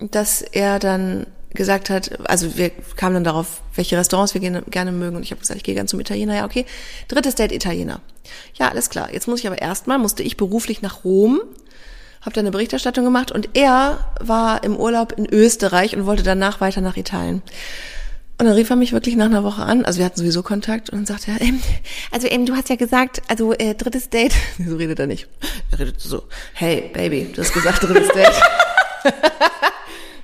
dass 0.00 0.42
er 0.42 0.78
dann 0.78 1.26
gesagt 1.56 1.88
hat, 1.88 2.28
also 2.28 2.56
wir 2.56 2.70
kamen 2.96 3.14
dann 3.14 3.24
darauf, 3.24 3.62
welche 3.74 3.96
Restaurants 3.96 4.34
wir 4.34 4.40
gerne, 4.40 4.92
mögen 4.92 5.16
und 5.16 5.22
ich 5.22 5.30
habe 5.30 5.40
gesagt, 5.40 5.56
ich 5.56 5.64
gehe 5.64 5.74
gerne 5.74 5.88
zum 5.88 6.00
Italiener. 6.00 6.36
Ja, 6.36 6.44
okay. 6.44 6.66
Drittes 7.08 7.34
Date 7.34 7.52
Italiener. 7.52 8.00
Ja, 8.54 8.68
alles 8.68 8.90
klar. 8.90 9.12
Jetzt 9.12 9.26
muss 9.26 9.40
ich 9.40 9.46
aber 9.46 9.60
erstmal, 9.60 9.98
musste 9.98 10.22
ich 10.22 10.36
beruflich 10.36 10.82
nach 10.82 11.04
Rom, 11.04 11.40
habe 12.20 12.34
da 12.34 12.40
eine 12.40 12.50
Berichterstattung 12.50 13.04
gemacht 13.04 13.32
und 13.32 13.50
er 13.54 14.12
war 14.20 14.64
im 14.64 14.76
Urlaub 14.76 15.12
in 15.12 15.26
Österreich 15.26 15.96
und 15.96 16.06
wollte 16.06 16.22
danach 16.22 16.60
weiter 16.60 16.82
nach 16.82 16.96
Italien. 16.96 17.42
Und 18.38 18.44
dann 18.44 18.54
rief 18.54 18.68
er 18.68 18.76
mich 18.76 18.92
wirklich 18.92 19.16
nach 19.16 19.26
einer 19.26 19.44
Woche 19.44 19.62
an, 19.62 19.86
also 19.86 19.98
wir 19.98 20.04
hatten 20.04 20.18
sowieso 20.18 20.42
Kontakt 20.42 20.90
und 20.90 20.98
dann 20.98 21.06
sagte 21.06 21.30
er, 21.30 21.40
ähm, 21.40 21.62
also 22.10 22.28
ähm, 22.28 22.44
du 22.44 22.54
hast 22.54 22.68
ja 22.68 22.76
gesagt, 22.76 23.22
also 23.28 23.54
äh, 23.54 23.74
drittes 23.74 24.10
Date, 24.10 24.34
so 24.58 24.76
redet 24.76 24.98
er 24.98 25.06
nicht. 25.06 25.26
Er 25.70 25.78
redet 25.78 25.98
so, 26.00 26.24
hey 26.52 26.90
Baby, 26.92 27.32
du 27.34 27.40
hast 27.40 27.54
gesagt 27.54 27.82
drittes 27.82 28.08
Date. 28.08 28.34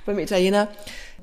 Beim 0.05 0.19
Italiener. 0.19 0.67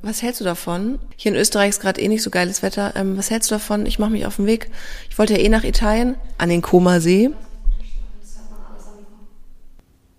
Was 0.03 0.23
hältst 0.23 0.41
du 0.41 0.45
davon? 0.45 0.99
Hier 1.17 1.31
in 1.33 1.39
Österreich 1.39 1.69
ist 1.69 1.81
gerade 1.81 2.01
eh 2.01 2.09
nicht 2.09 2.23
so 2.23 2.31
geiles 2.31 2.63
Wetter. 2.63 2.95
Ähm, 2.97 3.19
was 3.19 3.31
hältst 3.31 3.51
du 3.51 3.55
davon? 3.55 3.85
Ich 3.85 3.99
mache 3.99 4.11
mich 4.11 4.25
auf 4.25 4.37
den 4.37 4.47
Weg. 4.47 4.71
Ich 5.11 5.19
wollte 5.19 5.35
ja 5.35 5.41
eh 5.41 5.49
nach 5.51 5.63
Italien, 5.63 6.17
an 6.39 6.49
den 6.49 6.63
Koma-See. 6.63 7.31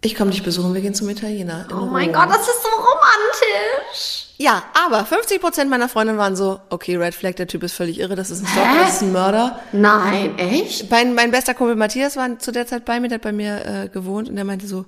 Ich 0.04 0.16
komme 0.16 0.32
dich 0.32 0.44
besuchen, 0.44 0.74
wir 0.74 0.82
gehen 0.82 0.94
zum 0.94 1.10
Italiener. 1.10 1.68
Oh 1.72 1.86
mein. 1.86 2.14
Gott, 2.14 2.30
das 2.30 2.42
ist 2.42 2.64
so 2.64 2.70
romantisch. 2.70 4.31
Ja, 4.42 4.64
aber 4.86 5.06
50 5.06 5.40
Prozent 5.40 5.70
meiner 5.70 5.88
Freundinnen 5.88 6.18
waren 6.18 6.36
so, 6.36 6.60
okay, 6.72 6.96
Red 6.96 7.14
Flag, 7.14 7.34
der 7.36 7.46
Typ 7.46 7.62
ist 7.62 7.74
völlig 7.74 8.00
irre, 8.00 8.16
das 8.16 8.32
ist 8.32 8.42
ein 8.42 8.48
Stalker, 8.48 8.80
das 8.84 8.96
ist 8.96 9.02
ein 9.04 9.12
Mörder. 9.12 9.60
Nein, 9.72 10.36
echt? 10.40 10.90
Mein, 10.90 11.14
mein 11.14 11.30
bester 11.30 11.54
Kumpel 11.54 11.76
Matthias 11.76 12.16
war 12.16 12.40
zu 12.40 12.52
der 12.52 12.66
Zeit 12.66 12.84
bei 12.84 13.00
mir, 13.00 13.08
der 13.08 13.18
hat 13.18 13.22
bei 13.22 13.32
mir 13.34 13.64
äh, 13.66 13.88
gewohnt 13.90 14.30
und 14.30 14.36
der 14.36 14.44
meinte 14.46 14.66
so, 14.66 14.86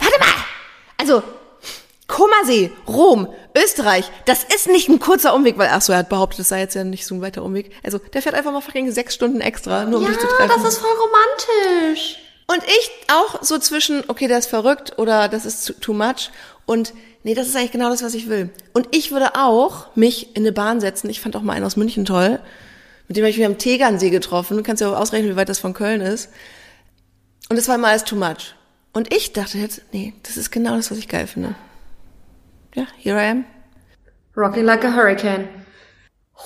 warte 0.00 0.18
mal, 0.18 0.26
also 0.96 1.22
Kummersee, 2.08 2.72
Rom, 2.88 3.28
Österreich, 3.56 4.10
das 4.24 4.42
ist 4.42 4.66
nicht 4.66 4.88
ein 4.88 4.98
kurzer 4.98 5.32
Umweg, 5.34 5.58
weil, 5.58 5.68
ach 5.72 5.82
so, 5.82 5.92
er 5.92 5.98
hat 5.98 6.08
behauptet, 6.08 6.40
das 6.40 6.48
sei 6.48 6.58
jetzt 6.60 6.74
ja 6.74 6.82
nicht 6.82 7.06
so 7.06 7.14
ein 7.14 7.22
weiter 7.22 7.44
Umweg. 7.44 7.70
Also 7.84 7.98
der 7.98 8.20
fährt 8.22 8.34
einfach 8.34 8.50
mal 8.50 8.62
fucking 8.62 8.90
sechs 8.90 9.14
Stunden 9.14 9.40
extra, 9.40 9.84
nur 9.84 9.98
um 10.00 10.04
Ja, 10.06 10.10
dich 10.10 10.18
zu 10.18 10.26
treffen. 10.26 10.50
das 10.56 10.72
ist 10.72 10.78
voll 10.78 10.90
romantisch. 10.90 12.18
Und 12.50 12.64
ich 12.64 12.90
auch 13.12 13.42
so 13.42 13.58
zwischen, 13.58 14.02
okay, 14.08 14.26
der 14.26 14.38
ist 14.38 14.48
verrückt 14.48 14.98
oder 14.98 15.28
das 15.28 15.44
ist 15.44 15.66
too, 15.66 15.74
too 15.74 15.92
much 15.92 16.30
und 16.66 16.94
nee, 17.28 17.34
das 17.34 17.46
ist 17.46 17.56
eigentlich 17.56 17.72
genau 17.72 17.90
das, 17.90 18.02
was 18.02 18.14
ich 18.14 18.30
will. 18.30 18.48
Und 18.72 18.88
ich 18.90 19.12
würde 19.12 19.34
auch 19.34 19.94
mich 19.94 20.34
in 20.34 20.44
eine 20.44 20.52
Bahn 20.52 20.80
setzen. 20.80 21.10
Ich 21.10 21.20
fand 21.20 21.36
auch 21.36 21.42
mal 21.42 21.52
einen 21.52 21.66
aus 21.66 21.76
München 21.76 22.06
toll. 22.06 22.40
Mit 23.06 23.18
dem 23.18 23.22
habe 23.22 23.30
ich 23.30 23.36
mich 23.36 23.44
am 23.44 23.58
Tegernsee 23.58 24.08
getroffen. 24.08 24.56
Du 24.56 24.62
kannst 24.62 24.80
ja 24.80 24.90
auch 24.90 24.98
ausrechnen, 24.98 25.32
wie 25.32 25.36
weit 25.36 25.50
das 25.50 25.58
von 25.58 25.74
Köln 25.74 26.00
ist. 26.00 26.30
Und 27.50 27.58
es 27.58 27.68
war 27.68 27.74
immer 27.74 27.88
alles 27.88 28.04
too 28.04 28.16
much. 28.16 28.54
Und 28.94 29.14
ich 29.14 29.34
dachte 29.34 29.58
jetzt, 29.58 29.82
nee, 29.92 30.14
das 30.22 30.38
ist 30.38 30.50
genau 30.50 30.74
das, 30.76 30.90
was 30.90 30.96
ich 30.96 31.06
geil 31.06 31.26
finde. 31.26 31.54
Ja, 32.74 32.86
here 32.96 33.22
I 33.22 33.28
am. 33.28 33.44
Rocking 34.34 34.64
like 34.64 34.86
a 34.86 34.94
Hurricane. 34.94 35.50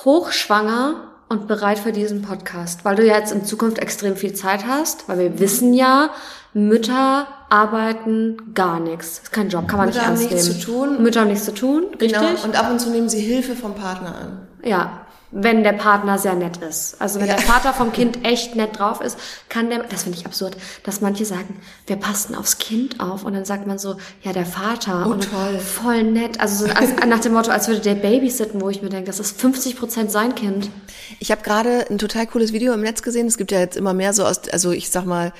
Hochschwanger 0.04 1.12
und 1.28 1.46
bereit 1.46 1.78
für 1.78 1.92
diesen 1.92 2.22
Podcast, 2.22 2.84
weil 2.84 2.96
du 2.96 3.06
ja 3.06 3.18
jetzt 3.18 3.30
in 3.30 3.44
Zukunft 3.44 3.78
extrem 3.78 4.16
viel 4.16 4.34
Zeit 4.34 4.66
hast, 4.66 5.08
weil 5.08 5.20
wir 5.20 5.38
wissen 5.38 5.74
ja, 5.74 6.10
Mütter 6.54 7.28
arbeiten 7.52 8.54
gar 8.54 8.80
nichts. 8.80 9.20
Ist 9.24 9.32
kein 9.32 9.48
Job, 9.50 9.68
kann 9.68 9.78
man 9.78 9.86
Mütter 9.88 9.98
nicht 10.00 10.06
haben 10.08 10.16
ernst 10.16 10.30
nichts 10.32 10.48
nehmen. 10.48 10.60
zu 10.60 10.66
tun. 10.66 11.02
Mütter 11.02 11.20
haben 11.20 11.28
nichts 11.28 11.44
zu 11.44 11.54
tun, 11.54 11.84
richtig? 12.00 12.12
Genau. 12.18 12.44
Und 12.44 12.56
ab 12.58 12.70
und 12.70 12.80
zu 12.80 12.90
nehmen 12.90 13.08
sie 13.10 13.20
Hilfe 13.20 13.54
vom 13.54 13.74
Partner 13.74 14.14
an. 14.14 14.46
Ja, 14.64 15.06
wenn 15.34 15.62
der 15.62 15.72
Partner 15.72 16.18
sehr 16.18 16.34
nett 16.34 16.58
ist. 16.58 16.96
Also 17.00 17.18
wenn 17.20 17.26
Ja. 17.26 17.36
der 17.36 17.42
Vater 17.44 17.72
vom 17.72 17.92
Kind 17.92 18.24
echt 18.26 18.54
nett 18.54 18.78
drauf 18.78 19.00
ist, 19.00 19.18
kann 19.48 19.68
der, 19.70 19.82
das 19.84 20.02
finde 20.04 20.18
ich 20.18 20.26
absurd, 20.26 20.56
dass 20.84 21.00
manche 21.00 21.24
sagen, 21.26 21.60
wir 21.86 21.96
passen 21.96 22.34
aufs 22.34 22.56
Kind 22.58 23.00
auf 23.00 23.24
und 23.24 23.32
dann 23.34 23.44
sagt 23.44 23.66
man 23.66 23.78
so, 23.78 23.96
ja, 24.22 24.32
der 24.32 24.44
Vater. 24.46 25.04
Oh, 25.06 25.12
und 25.12 25.30
toll. 25.30 25.58
Voll 25.58 26.02
nett. 26.04 26.40
Also 26.40 26.66
so 26.66 26.72
als, 26.72 26.90
nach 27.06 27.20
dem 27.20 27.32
Motto, 27.34 27.50
als 27.50 27.68
würde 27.68 27.80
der 27.80 27.94
babysitten, 27.94 28.60
wo 28.62 28.68
ich 28.70 28.82
mir 28.82 28.88
denke, 28.90 29.06
das 29.06 29.20
ist 29.20 29.38
50 29.40 29.78
Prozent 29.78 30.10
sein 30.10 30.34
Kind. 30.34 30.70
Ich 31.18 31.30
habe 31.30 31.42
gerade 31.42 31.86
ein 31.90 31.98
total 31.98 32.26
cooles 32.26 32.52
Video 32.52 32.72
im 32.74 32.80
Netz 32.80 33.02
gesehen. 33.02 33.26
Es 33.26 33.36
gibt 33.38 33.52
ja 33.52 33.58
jetzt 33.60 33.76
immer 33.76 33.92
mehr 33.94 34.12
so 34.14 34.24
aus, 34.24 34.40
also 34.50 34.70
ich 34.70 34.90
sag 34.90 35.04
mal, 35.06 35.32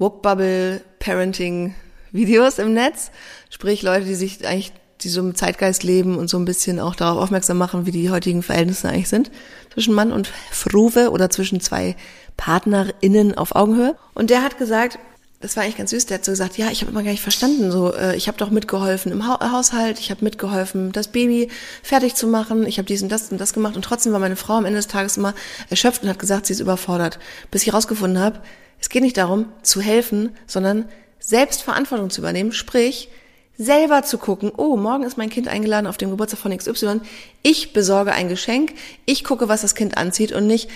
Woke 0.00 0.22
Bubble 0.22 0.80
Parenting 0.98 1.74
Videos 2.10 2.58
im 2.58 2.72
Netz. 2.72 3.10
Sprich 3.50 3.82
Leute, 3.82 4.06
die 4.06 4.14
sich 4.14 4.46
eigentlich, 4.46 4.72
die 5.02 5.10
so 5.10 5.20
im 5.20 5.34
Zeitgeist 5.34 5.82
leben 5.82 6.18
und 6.18 6.28
so 6.28 6.38
ein 6.38 6.46
bisschen 6.46 6.80
auch 6.80 6.96
darauf 6.96 7.22
aufmerksam 7.22 7.58
machen, 7.58 7.84
wie 7.84 7.90
die 7.90 8.10
heutigen 8.10 8.42
Verhältnisse 8.42 8.88
eigentlich 8.88 9.10
sind 9.10 9.30
zwischen 9.72 9.94
Mann 9.94 10.10
und 10.10 10.32
Fruve 10.50 11.10
oder 11.10 11.30
zwischen 11.30 11.60
zwei 11.60 11.96
PartnerInnen 12.38 13.36
auf 13.36 13.54
Augenhöhe. 13.54 13.94
Und 14.14 14.30
der 14.30 14.42
hat 14.42 14.56
gesagt, 14.56 14.98
das 15.40 15.56
war 15.56 15.64
eigentlich 15.64 15.76
ganz 15.76 15.90
süß, 15.90 16.06
der 16.06 16.18
hat 16.18 16.24
so 16.24 16.32
gesagt, 16.32 16.58
ja, 16.58 16.70
ich 16.70 16.80
habe 16.80 16.90
immer 16.90 17.02
gar 17.02 17.12
nicht 17.12 17.22
verstanden, 17.22 17.70
so 17.70 17.94
äh, 17.94 18.16
ich 18.16 18.28
habe 18.28 18.36
doch 18.36 18.50
mitgeholfen 18.50 19.12
im 19.12 19.26
ha 19.26 19.52
Haushalt, 19.52 19.98
ich 19.98 20.10
habe 20.10 20.24
mitgeholfen, 20.24 20.92
das 20.92 21.08
Baby 21.08 21.48
fertig 21.82 22.14
zu 22.14 22.26
machen, 22.26 22.66
ich 22.66 22.76
habe 22.76 22.86
dies 22.86 23.02
und 23.02 23.10
das 23.10 23.30
und 23.30 23.40
das 23.40 23.54
gemacht 23.54 23.76
und 23.76 23.82
trotzdem 23.82 24.12
war 24.12 24.20
meine 24.20 24.36
Frau 24.36 24.54
am 24.54 24.66
Ende 24.66 24.78
des 24.78 24.86
Tages 24.86 25.16
immer 25.16 25.34
erschöpft 25.70 26.02
und 26.02 26.10
hat 26.10 26.18
gesagt, 26.18 26.44
sie 26.46 26.52
ist 26.52 26.60
überfordert, 26.60 27.18
bis 27.50 27.62
ich 27.62 27.68
herausgefunden 27.68 28.22
habe, 28.22 28.40
es 28.80 28.88
geht 28.88 29.02
nicht 29.02 29.16
darum 29.16 29.46
zu 29.62 29.80
helfen, 29.80 30.36
sondern 30.46 30.88
selbst 31.18 31.62
Verantwortung 31.62 32.10
zu 32.10 32.20
übernehmen, 32.20 32.52
sprich 32.52 33.08
selber 33.56 34.02
zu 34.02 34.16
gucken, 34.16 34.50
oh, 34.56 34.76
morgen 34.76 35.04
ist 35.04 35.18
mein 35.18 35.28
Kind 35.28 35.46
eingeladen 35.46 35.86
auf 35.86 35.98
dem 35.98 36.10
Geburtstag 36.10 36.40
von 36.40 36.56
XY, 36.56 37.02
ich 37.42 37.74
besorge 37.74 38.12
ein 38.12 38.30
Geschenk, 38.30 38.72
ich 39.04 39.22
gucke, 39.22 39.48
was 39.48 39.60
das 39.60 39.74
Kind 39.74 39.98
anzieht 39.98 40.32
und 40.32 40.46
nicht, 40.46 40.70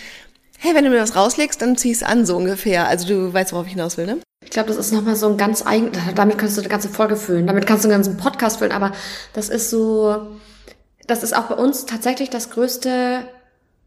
hey, 0.59 0.75
wenn 0.75 0.85
du 0.85 0.91
mir 0.91 1.01
was 1.01 1.17
rauslegst, 1.17 1.61
dann 1.63 1.79
zieh 1.79 1.93
es 1.93 2.03
an, 2.03 2.27
so 2.27 2.37
ungefähr. 2.37 2.87
Also 2.87 3.09
du 3.09 3.33
weißt, 3.33 3.53
worauf 3.53 3.67
ich 3.67 3.73
hinaus 3.73 3.97
will, 3.97 4.07
ne? 4.07 4.19
Ich 4.45 4.51
glaube, 4.51 4.69
das 4.69 4.77
ist 4.77 4.93
nochmal 4.93 5.17
so 5.17 5.29
ein 5.29 5.39
ganz 5.39 5.67
eigen, 5.67 5.93
damit 6.15 6.37
kannst 6.37 6.59
du 6.59 6.61
eine 6.61 6.69
ganze 6.69 6.91
Folge 6.91 7.17
füllen, 7.17 7.47
damit 7.47 7.67
kannst 7.67 7.85
du 7.85 7.89
einen 7.89 7.97
ganzen 7.97 8.19
Podcast 8.19 8.59
füllen, 8.59 8.73
aber 8.73 8.93
das 9.33 9.49
ist 9.49 9.71
so, 9.71 10.29
das 11.07 11.23
ist 11.23 11.35
auch 11.35 11.45
bei 11.45 11.55
uns 11.55 11.87
tatsächlich 11.87 12.29
das 12.29 12.51
größte 12.51 13.27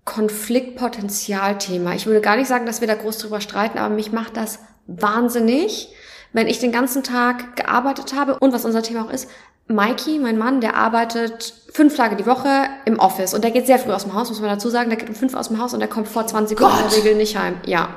Konfliktpotenzialthema. 0.07 1.93
Ich 1.93 2.07
würde 2.07 2.21
gar 2.21 2.37
nicht 2.37 2.47
sagen, 2.47 2.65
dass 2.65 2.81
wir 2.81 2.87
da 2.87 2.95
groß 2.95 3.19
drüber 3.19 3.41
streiten, 3.41 3.77
aber 3.77 3.93
mich 3.93 4.11
macht 4.11 4.37
das 4.37 4.59
wahnsinnig, 4.87 5.89
wenn 6.33 6.47
ich 6.47 6.59
den 6.59 6.71
ganzen 6.71 7.03
Tag 7.03 7.55
gearbeitet 7.57 8.15
habe 8.15 8.39
und 8.39 8.53
was 8.53 8.65
unser 8.65 8.81
Thema 8.81 9.05
auch 9.05 9.11
ist, 9.11 9.29
Mikey, 9.67 10.19
mein 10.19 10.37
Mann, 10.37 10.61
der 10.61 10.77
arbeitet 10.77 11.53
fünf 11.73 11.97
Tage 11.97 12.15
die 12.15 12.25
Woche 12.25 12.67
im 12.85 12.99
Office 12.99 13.33
und 13.33 13.43
der 13.43 13.51
geht 13.51 13.67
sehr 13.67 13.79
früh 13.79 13.91
aus 13.91 14.03
dem 14.03 14.13
Haus, 14.13 14.29
muss 14.29 14.39
man 14.39 14.49
dazu 14.49 14.69
sagen. 14.69 14.89
Der 14.89 14.97
geht 14.97 15.09
um 15.09 15.15
fünf 15.15 15.35
aus 15.35 15.49
dem 15.49 15.61
Haus 15.61 15.73
und 15.73 15.81
der 15.81 15.89
kommt 15.89 16.07
vor 16.07 16.25
20 16.25 16.59
Uhr 16.59 16.69
in 16.69 16.89
der 16.89 16.97
Regel 16.97 17.15
nicht 17.15 17.37
heim. 17.37 17.55
Ja. 17.65 17.89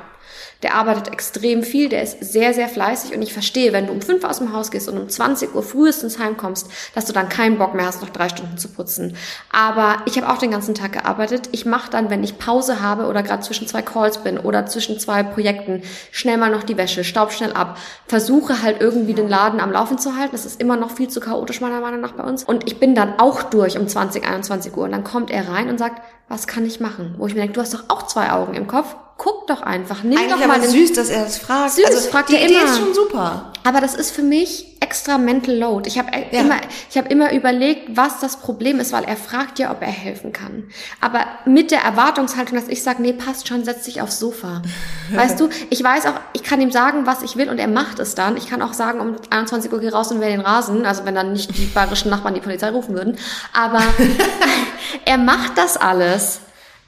Der 0.63 0.75
arbeitet 0.75 1.11
extrem 1.11 1.63
viel, 1.63 1.89
der 1.89 2.03
ist 2.03 2.23
sehr, 2.23 2.53
sehr 2.53 2.67
fleißig 2.67 3.15
und 3.15 3.21
ich 3.21 3.33
verstehe, 3.33 3.73
wenn 3.73 3.87
du 3.87 3.93
um 3.93 4.01
fünf 4.01 4.23
aus 4.23 4.37
dem 4.37 4.53
Haus 4.53 4.69
gehst 4.69 4.87
und 4.89 4.97
um 4.97 5.09
20 5.09 5.55
Uhr 5.55 5.63
frühestens 5.63 6.19
heimkommst, 6.19 6.69
dass 6.93 7.05
du 7.05 7.13
dann 7.13 7.29
keinen 7.29 7.57
Bock 7.57 7.73
mehr 7.73 7.85
hast, 7.85 8.01
noch 8.01 8.09
drei 8.09 8.29
Stunden 8.29 8.57
zu 8.57 8.69
putzen. 8.69 9.15
Aber 9.51 9.97
ich 10.05 10.17
habe 10.17 10.31
auch 10.31 10.37
den 10.37 10.51
ganzen 10.51 10.75
Tag 10.75 10.93
gearbeitet. 10.93 11.49
Ich 11.51 11.65
mache 11.65 11.89
dann, 11.89 12.09
wenn 12.09 12.23
ich 12.23 12.37
Pause 12.37 12.81
habe 12.81 13.07
oder 13.07 13.23
gerade 13.23 13.41
zwischen 13.41 13.67
zwei 13.67 13.81
Calls 13.81 14.19
bin 14.19 14.37
oder 14.37 14.65
zwischen 14.67 14.99
zwei 14.99 15.23
Projekten, 15.23 15.81
schnell 16.11 16.37
mal 16.37 16.51
noch 16.51 16.63
die 16.63 16.77
Wäsche, 16.77 17.03
staub 17.03 17.31
schnell 17.31 17.53
ab, 17.53 17.77
versuche 18.07 18.61
halt 18.61 18.81
irgendwie 18.81 19.13
den 19.13 19.27
Laden 19.29 19.59
am 19.59 19.71
Laufen 19.71 19.97
zu 19.97 20.15
halten. 20.15 20.33
Das 20.33 20.45
ist 20.45 20.61
immer 20.61 20.77
noch 20.77 20.91
viel 20.91 21.07
zu 21.07 21.19
chaotisch 21.19 21.61
meiner 21.61 21.81
Meinung 21.81 22.01
nach 22.01 22.13
bei 22.13 22.23
uns. 22.23 22.43
Und 22.43 22.67
ich 22.67 22.79
bin 22.79 22.93
dann 22.93 23.19
auch 23.19 23.43
durch 23.43 23.79
um 23.79 23.87
20, 23.87 24.27
21 24.27 24.75
Uhr 24.77 24.83
und 24.83 24.91
dann 24.91 25.03
kommt 25.03 25.31
er 25.31 25.49
rein 25.49 25.69
und 25.69 25.79
sagt, 25.79 26.01
was 26.27 26.47
kann 26.47 26.65
ich 26.65 26.79
machen? 26.79 27.15
Wo 27.17 27.27
ich 27.27 27.33
mir 27.33 27.41
denke, 27.41 27.55
du 27.55 27.61
hast 27.61 27.73
doch 27.73 27.83
auch 27.89 28.03
zwei 28.03 28.31
Augen 28.31 28.53
im 28.53 28.67
Kopf. 28.67 28.95
Guck 29.23 29.45
doch 29.45 29.61
einfach. 29.61 30.01
Nimm 30.01 30.17
Eigentlich 30.17 30.31
doch 30.31 30.39
mal 30.47 30.55
aber 30.55 30.59
den 30.63 30.71
süß, 30.71 30.93
dass 30.93 31.09
er 31.09 31.23
das 31.25 31.37
fragt. 31.37 31.73
Süß, 31.73 31.85
also, 31.85 32.09
fragt 32.09 32.29
die 32.29 32.37
er 32.37 32.45
Idee 32.45 32.55
immer. 32.55 32.63
ist 32.63 32.79
schon 32.79 32.95
super. 32.95 33.53
Aber 33.63 33.79
das 33.79 33.93
ist 33.93 34.09
für 34.09 34.23
mich 34.23 34.65
extra 34.79 35.19
Mental 35.19 35.55
Load. 35.55 35.87
Ich 35.87 35.99
habe 35.99 36.09
Ja. 36.31 36.39
immer, 36.41 36.55
ich 36.89 36.97
habe 36.97 37.07
immer 37.09 37.31
überlegt, 37.31 37.95
was 37.95 38.19
das 38.19 38.37
Problem 38.37 38.79
ist, 38.79 38.93
weil 38.93 39.03
er 39.03 39.15
fragt 39.15 39.59
ja, 39.59 39.69
ob 39.69 39.83
er 39.83 39.89
helfen 39.89 40.33
kann. 40.33 40.63
Aber 41.01 41.23
mit 41.45 41.69
der 41.69 41.81
Erwartungshaltung, 41.83 42.55
dass 42.57 42.67
ich 42.67 42.81
sage, 42.81 43.03
nee, 43.03 43.13
passt 43.13 43.47
schon, 43.47 43.63
setz 43.63 43.83
dich 43.83 44.01
aufs 44.01 44.17
Sofa. 44.17 44.63
Weißt 45.11 45.39
du, 45.39 45.49
ich 45.69 45.83
weiß 45.83 46.07
auch, 46.07 46.15
ich 46.33 46.41
kann 46.41 46.59
ihm 46.59 46.71
sagen, 46.71 47.05
was 47.05 47.21
ich 47.21 47.35
will 47.35 47.47
und 47.47 47.59
er 47.59 47.67
macht 47.67 47.99
es 47.99 48.15
dann. 48.15 48.37
Ich 48.37 48.49
kann 48.49 48.63
auch 48.63 48.73
sagen, 48.73 48.99
um 49.01 49.17
21 49.29 49.71
Uhr 49.71 49.81
geh 49.81 49.89
raus 49.89 50.11
und 50.11 50.19
wähl 50.19 50.31
den 50.31 50.41
Rasen, 50.41 50.83
also 50.87 51.05
wenn 51.05 51.13
dann 51.13 51.33
nicht 51.33 51.55
die 51.55 51.65
bayerischen 51.65 52.09
Nachbarn 52.09 52.33
die 52.33 52.41
Polizei 52.41 52.71
rufen 52.71 52.95
würden. 52.95 53.19
Aber 53.53 53.83
er 55.05 55.19
macht 55.19 55.59
das 55.59 55.77
alles. 55.77 56.39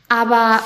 Aber 0.10 0.62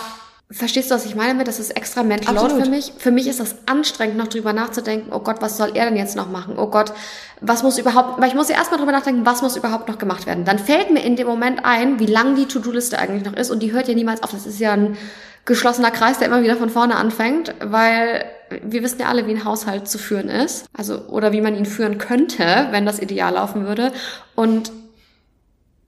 verstehst 0.49 0.89
du, 0.89 0.95
was 0.95 1.05
ich 1.05 1.15
meine 1.15 1.33
mit, 1.33 1.47
das 1.47 1.60
ist 1.60 1.71
extra 1.71 2.03
Mental 2.03 2.38
Absolut. 2.38 2.63
für 2.63 2.69
mich? 2.69 2.93
Für 2.97 3.12
mich 3.12 3.27
ist 3.27 3.39
das 3.39 3.55
anstrengend, 3.65 4.17
noch 4.17 4.27
drüber 4.27 4.53
nachzudenken, 4.53 5.12
oh 5.12 5.19
Gott, 5.19 5.41
was 5.41 5.57
soll 5.57 5.71
er 5.75 5.86
denn 5.86 5.97
jetzt 5.97 6.15
noch 6.15 6.29
machen? 6.29 6.55
Oh 6.57 6.67
Gott, 6.67 6.93
was 7.41 7.63
muss 7.63 7.77
überhaupt, 7.77 8.21
weil 8.21 8.29
ich 8.29 8.36
muss 8.36 8.49
ja 8.49 8.55
erstmal 8.55 8.79
drüber 8.79 8.93
nachdenken, 8.93 9.25
was 9.25 9.41
muss 9.41 9.57
überhaupt 9.57 9.89
noch 9.89 9.97
gemacht 9.97 10.25
werden. 10.25 10.45
Dann 10.45 10.60
fällt 10.60 10.91
mir 10.91 11.03
in 11.03 11.17
dem 11.17 11.27
Moment 11.27 11.65
ein, 11.65 11.99
wie 11.99 12.05
lang 12.05 12.36
die 12.36 12.45
To-Do-Liste 12.45 12.97
eigentlich 12.97 13.25
noch 13.25 13.33
ist 13.33 13.51
und 13.51 13.62
die 13.62 13.73
hört 13.73 13.89
ja 13.89 13.93
niemals 13.93 14.23
auf. 14.23 14.31
Das 14.31 14.45
ist 14.45 14.60
ja 14.60 14.71
ein 14.71 14.97
geschlossener 15.43 15.91
Kreis, 15.91 16.19
der 16.19 16.27
immer 16.27 16.43
wieder 16.43 16.55
von 16.55 16.69
vorne 16.69 16.95
anfängt, 16.95 17.53
weil 17.62 18.25
wir 18.63 18.83
wissen 18.83 18.99
ja 19.01 19.07
alle, 19.07 19.27
wie 19.27 19.31
ein 19.31 19.43
Haushalt 19.43 19.89
zu 19.89 19.97
führen 19.97 20.29
ist. 20.29 20.65
Also, 20.77 20.99
oder 21.07 21.33
wie 21.33 21.41
man 21.41 21.55
ihn 21.55 21.65
führen 21.65 21.97
könnte, 21.97 22.67
wenn 22.71 22.86
das 22.86 22.99
ideal 22.99 23.33
laufen 23.33 23.65
würde. 23.65 23.91
Und 24.36 24.71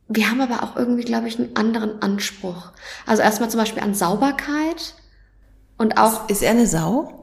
wir 0.09 0.29
haben 0.29 0.41
aber 0.41 0.63
auch 0.63 0.75
irgendwie, 0.75 1.03
glaube 1.03 1.27
ich, 1.27 1.37
einen 1.39 1.55
anderen 1.55 2.01
Anspruch. 2.01 2.71
Also 3.05 3.21
erstmal 3.21 3.49
zum 3.49 3.59
Beispiel 3.59 3.83
an 3.83 3.93
Sauberkeit 3.93 4.95
und 5.77 5.97
auch, 5.97 6.27
Ist 6.29 6.41
er 6.43 6.51
eine 6.51 6.67
Sau? 6.67 7.15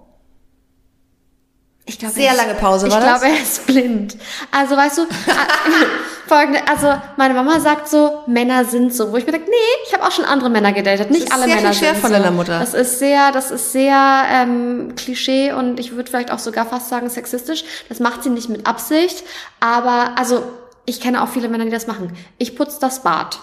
ich 1.88 1.98
glaube, 2.00 2.14
Sehr 2.14 2.26
er 2.28 2.32
ist- 2.34 2.38
lange 2.38 2.54
Pause, 2.54 2.88
ich 2.88 2.92
war 2.92 3.00
das? 3.00 3.20
glaube, 3.20 3.34
er 3.36 3.42
ist 3.42 3.66
blind. 3.66 4.16
Also 4.50 4.76
weißt 4.76 4.98
du, 4.98 5.02
äh, 5.02 5.06
folgende, 6.26 6.60
also 6.68 6.92
meine 7.16 7.32
Mama 7.34 7.60
sagt 7.60 7.88
so, 7.88 8.22
Männer 8.26 8.64
sind 8.64 8.92
so, 8.92 9.12
wo 9.12 9.16
ich 9.16 9.24
mir 9.26 9.30
denke, 9.32 9.48
nee, 9.50 9.56
ich 9.86 9.92
habe 9.94 10.04
auch 10.04 10.10
schon 10.10 10.24
andere 10.24 10.50
Männer 10.50 10.72
gedatet. 10.72 11.10
Nicht 11.12 11.24
ist 11.24 11.32
alle 11.32 11.44
sehr 11.44 11.54
Männer 11.56 11.72
sind 11.72 11.96
von 11.98 12.10
so. 12.10 12.16
deiner 12.16 12.32
Mutter. 12.32 12.58
Das 12.58 12.74
ist 12.74 12.98
sehr, 12.98 13.30
das 13.30 13.52
ist 13.52 13.70
sehr 13.70 14.24
ähm, 14.32 14.94
Klischee 14.96 15.52
und 15.52 15.78
ich 15.78 15.92
würde 15.92 16.10
vielleicht 16.10 16.32
auch 16.32 16.40
sogar 16.40 16.66
fast 16.66 16.88
sagen 16.88 17.08
sexistisch. 17.08 17.62
Das 17.88 18.00
macht 18.00 18.24
sie 18.24 18.30
nicht 18.30 18.48
mit 18.48 18.66
Absicht, 18.66 19.22
aber 19.60 20.18
also 20.18 20.42
ich 20.86 21.00
kenne 21.00 21.22
auch 21.22 21.28
viele 21.28 21.48
Männer, 21.48 21.64
die 21.64 21.70
das 21.70 21.86
machen. 21.86 22.16
Ich 22.38 22.56
putze 22.56 22.78
das 22.80 23.02
Bad. 23.02 23.38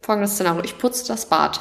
Folgendes 0.00 0.32
Szenario: 0.34 0.62
Ich 0.64 0.78
putze 0.78 1.06
das 1.06 1.26
Bad. 1.26 1.60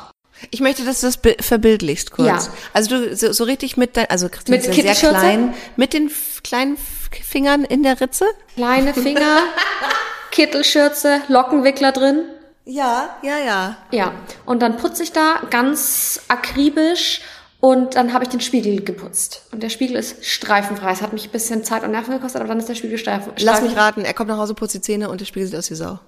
Ich 0.50 0.60
möchte, 0.60 0.84
dass 0.84 1.02
du 1.02 1.06
das 1.08 1.18
bi- 1.18 1.38
verbildlichst 1.40 2.12
kurz. 2.12 2.28
Ja. 2.48 2.54
Also 2.74 2.90
du 2.98 3.16
so, 3.16 3.32
so 3.32 3.44
richtig 3.44 3.78
mit 3.78 3.96
dein, 3.96 4.10
also 4.10 4.28
Christine 4.28 4.58
Mit 4.58 4.66
ist 4.68 4.76
ja 4.76 4.96
sehr 4.96 5.10
klein, 5.12 5.54
mit 5.76 5.94
den 5.94 6.10
kleinen 6.44 6.78
Fingern 6.78 7.64
in 7.64 7.84
der 7.84 8.02
Ritze. 8.02 8.26
Kleine 8.56 8.94
Finger, 8.96 9.38
Kittelschürze, 10.32 11.22
Lockenwickler 11.28 11.92
drin. 11.92 12.24
Ja, 12.66 13.18
ja, 13.22 13.38
ja. 13.40 13.78
Ja, 13.92 14.14
und 14.46 14.62
dann 14.62 14.78
putze 14.78 15.04
ich 15.04 15.12
da 15.12 15.42
ganz 15.50 16.22
akribisch 16.28 17.22
und 17.62 17.96
dann 17.96 18.12
habe 18.12 18.24
ich 18.24 18.30
den 18.30 18.42
Spiegel 18.42 18.84
geputzt. 18.84 19.44
Und 19.52 19.62
der 19.62 19.70
Spiegel 19.70 19.96
ist 19.96 20.26
streifenfrei. 20.26 20.92
Es 20.92 21.02
hat 21.02 21.14
mich 21.14 21.26
ein 21.26 21.32
bisschen 21.32 21.64
Zeit 21.64 21.84
und 21.84 21.92
Nerven 21.92 22.12
gekostet, 22.16 22.42
aber 22.42 22.50
dann 22.50 22.60
ist 22.60 22.68
der 22.68 22.76
Spiegel 22.76 22.98
streifen, 22.98 23.34
Lass 23.38 23.62
mich 23.62 23.78
raten, 23.78 24.02
er 24.04 24.14
kommt 24.16 24.30
nach 24.30 24.38
Hause, 24.38 24.56
putzt 24.56 24.74
die 24.74 24.82
Zähne 24.82 25.10
und 25.10 25.22
der 25.22 25.26
Spiegel 25.26 25.48
sieht 25.48 25.58
aus 25.58 25.70
wie 25.70 25.76
Sau. 25.76 26.00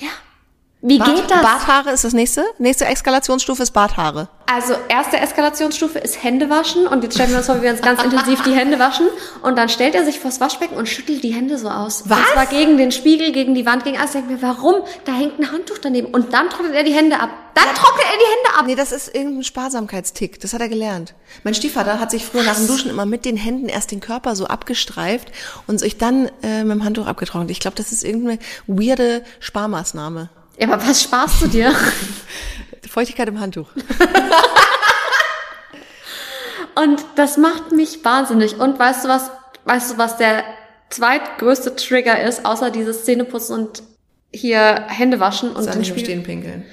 Ja. 0.00 0.08
Wie 0.84 0.98
Bart, 0.98 1.14
geht 1.14 1.30
das? 1.30 1.42
Barthaare 1.42 1.90
ist 1.90 2.02
das 2.02 2.12
nächste. 2.12 2.44
Nächste 2.58 2.86
Eskalationsstufe 2.86 3.62
ist 3.62 3.70
Barthaare. 3.70 4.28
Also 4.46 4.74
erste 4.88 5.16
Eskalationsstufe 5.16 6.00
ist 6.00 6.22
Hände 6.22 6.50
waschen 6.50 6.88
und 6.88 7.04
jetzt 7.04 7.14
stellen 7.14 7.30
wir 7.30 7.38
uns 7.38 7.46
vor, 7.46 7.58
wie 7.58 7.62
wir 7.62 7.70
uns 7.70 7.80
ganz 7.80 8.02
intensiv 8.02 8.42
die 8.42 8.52
Hände 8.52 8.80
waschen 8.80 9.06
und 9.42 9.56
dann 9.56 9.68
stellt 9.68 9.94
er 9.94 10.04
sich 10.04 10.18
vors 10.18 10.40
Waschbecken 10.40 10.76
und 10.76 10.88
schüttelt 10.88 11.22
die 11.22 11.32
Hände 11.32 11.56
so 11.56 11.70
aus. 11.70 12.02
Was? 12.06 12.18
Und 12.18 12.26
zwar 12.34 12.46
gegen 12.46 12.76
den 12.76 12.90
Spiegel, 12.90 13.30
gegen 13.30 13.54
die 13.54 13.64
Wand, 13.64 13.84
gegen 13.84 13.96
alles. 13.96 14.14
Ich 14.14 14.20
denke 14.20 14.34
mir, 14.34 14.42
warum? 14.42 14.74
Da 15.04 15.12
hängt 15.12 15.38
ein 15.38 15.52
Handtuch 15.52 15.78
daneben 15.78 16.08
und 16.08 16.32
dann 16.32 16.50
trocknet 16.50 16.74
er 16.74 16.82
die 16.82 16.92
Hände 16.92 17.20
ab. 17.20 17.30
Dann 17.54 17.64
trocknet 17.74 18.04
er 18.04 18.18
die 18.18 18.24
Hände 18.24 18.58
ab. 18.58 18.66
Nee, 18.66 18.74
das 18.74 18.90
ist 18.90 19.14
irgendein 19.14 19.44
Sparsamkeitstick. 19.44 20.40
Das 20.40 20.52
hat 20.52 20.60
er 20.60 20.68
gelernt. 20.68 21.14
Mein 21.44 21.54
Stiefvater 21.54 22.00
hat 22.00 22.10
sich 22.10 22.26
früher 22.26 22.42
nach 22.42 22.56
dem 22.56 22.66
Duschen 22.66 22.90
immer 22.90 23.06
mit 23.06 23.24
den 23.24 23.36
Händen 23.36 23.68
erst 23.68 23.92
den 23.92 24.00
Körper 24.00 24.34
so 24.34 24.46
abgestreift 24.48 25.30
und 25.68 25.78
sich 25.78 25.96
dann 25.96 26.28
äh, 26.42 26.64
mit 26.64 26.72
dem 26.72 26.84
Handtuch 26.84 27.06
abgetrocknet. 27.06 27.50
Ich 27.50 27.60
glaube, 27.60 27.76
das 27.76 27.92
ist 27.92 28.02
irgendeine 28.02 28.38
weirde 28.66 29.22
Sparmaßnahme. 29.38 30.28
Ja, 30.58 30.68
aber 30.68 30.86
was 30.86 31.02
sparst 31.02 31.42
du 31.42 31.46
dir? 31.48 31.74
Feuchtigkeit 32.88 33.28
im 33.28 33.40
Handtuch. 33.40 33.68
Und 36.74 37.04
das 37.16 37.36
macht 37.36 37.72
mich 37.72 38.04
wahnsinnig. 38.04 38.58
Und 38.58 38.78
weißt 38.78 39.04
du 39.04 39.08
was, 39.08 39.30
weißt 39.64 39.92
du, 39.92 39.98
was 39.98 40.16
der 40.16 40.44
zweitgrößte 40.90 41.76
Trigger 41.76 42.22
ist, 42.22 42.44
außer 42.44 42.70
dieses 42.70 43.04
Zähneputzen 43.04 43.54
und 43.54 43.82
hier 44.32 44.86
Hände 44.88 45.20
waschen 45.20 45.50
und 45.52 45.68
Spiegel. 45.70 45.98
Stehen 45.98 46.22
pinkeln. 46.22 46.64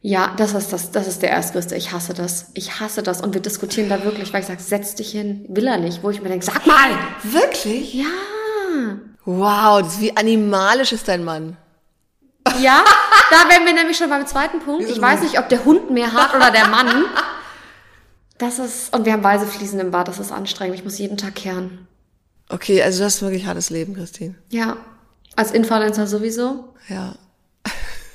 Ja, 0.00 0.34
das 0.36 0.54
ist 0.54 0.72
das, 0.72 0.90
das 0.90 1.06
ist 1.06 1.22
der 1.22 1.30
erstgrößte. 1.30 1.76
Ich 1.76 1.92
hasse 1.92 2.12
das. 2.12 2.50
Ich 2.54 2.80
hasse 2.80 3.02
das. 3.02 3.20
Und 3.20 3.34
wir 3.34 3.40
diskutieren 3.40 3.88
da 3.88 4.02
wirklich, 4.04 4.32
weil 4.32 4.40
ich 4.40 4.46
sage, 4.46 4.60
setz 4.60 4.96
dich 4.96 5.12
hin. 5.12 5.44
Will 5.48 5.66
er 5.66 5.78
nicht. 5.78 6.02
Wo 6.02 6.10
ich 6.10 6.20
mir 6.20 6.28
denke, 6.28 6.44
sag 6.44 6.66
mal! 6.66 6.90
Wirklich? 7.22 7.94
Ja. 7.94 8.06
Wow, 9.24 9.82
das 9.82 10.00
wie 10.00 10.16
animalisch 10.16 10.92
ist 10.92 11.06
dein 11.06 11.22
Mann. 11.22 11.56
Ja, 12.60 12.84
da 13.30 13.48
wären 13.48 13.64
wir 13.64 13.72
nämlich 13.72 13.96
schon 13.96 14.10
beim 14.10 14.26
zweiten 14.26 14.60
Punkt. 14.60 14.88
Ich 14.88 15.00
weiß 15.00 15.22
nicht, 15.22 15.38
ob 15.38 15.48
der 15.48 15.64
Hund 15.64 15.90
mehr 15.90 16.12
hat 16.12 16.34
oder 16.34 16.50
der 16.50 16.68
Mann. 16.68 17.04
Das 18.38 18.58
ist, 18.58 18.94
und 18.94 19.04
wir 19.04 19.12
haben 19.12 19.22
weiße 19.22 19.46
Fliesen 19.46 19.80
im 19.80 19.90
Bad, 19.90 20.08
das 20.08 20.18
ist 20.18 20.32
anstrengend. 20.32 20.76
Ich 20.76 20.84
muss 20.84 20.98
jeden 20.98 21.16
Tag 21.16 21.34
kehren. 21.36 21.86
Okay, 22.48 22.82
also 22.82 22.98
du 22.98 23.04
hast 23.04 23.22
wirklich 23.22 23.46
hartes 23.46 23.70
Leben, 23.70 23.94
Christine. 23.94 24.34
Ja. 24.50 24.76
Als 25.36 25.52
Influencer 25.52 26.06
sowieso. 26.06 26.74
Ja. 26.88 27.14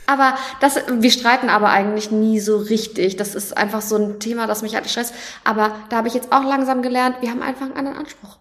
Aber 0.06 0.38
das, 0.62 0.80
wir 0.90 1.12
streiten 1.12 1.50
aber 1.50 1.70
eigentlich 1.70 2.12
nie 2.12 2.40
so 2.40 2.58
richtig. 2.58 3.18
Das 3.18 3.36
ist 3.36 3.58
einfach 3.58 3.82
so 3.82 3.98
ein 3.98 4.20
Thema, 4.20 4.48
das 4.48 4.62
mich 4.62 4.76
halt 4.76 4.90
stresst. 4.90 5.14
Aber 5.44 5.76
da 5.90 5.98
habe 5.98 6.08
ich 6.08 6.14
jetzt 6.14 6.32
auch 6.32 6.44
langsam 6.44 6.82
gelernt, 6.82 7.18
wir 7.22 7.30
haben 7.30 7.42
einfach 7.42 7.66
einen 7.66 7.76
anderen 7.76 7.98
Anspruch. 7.98 8.38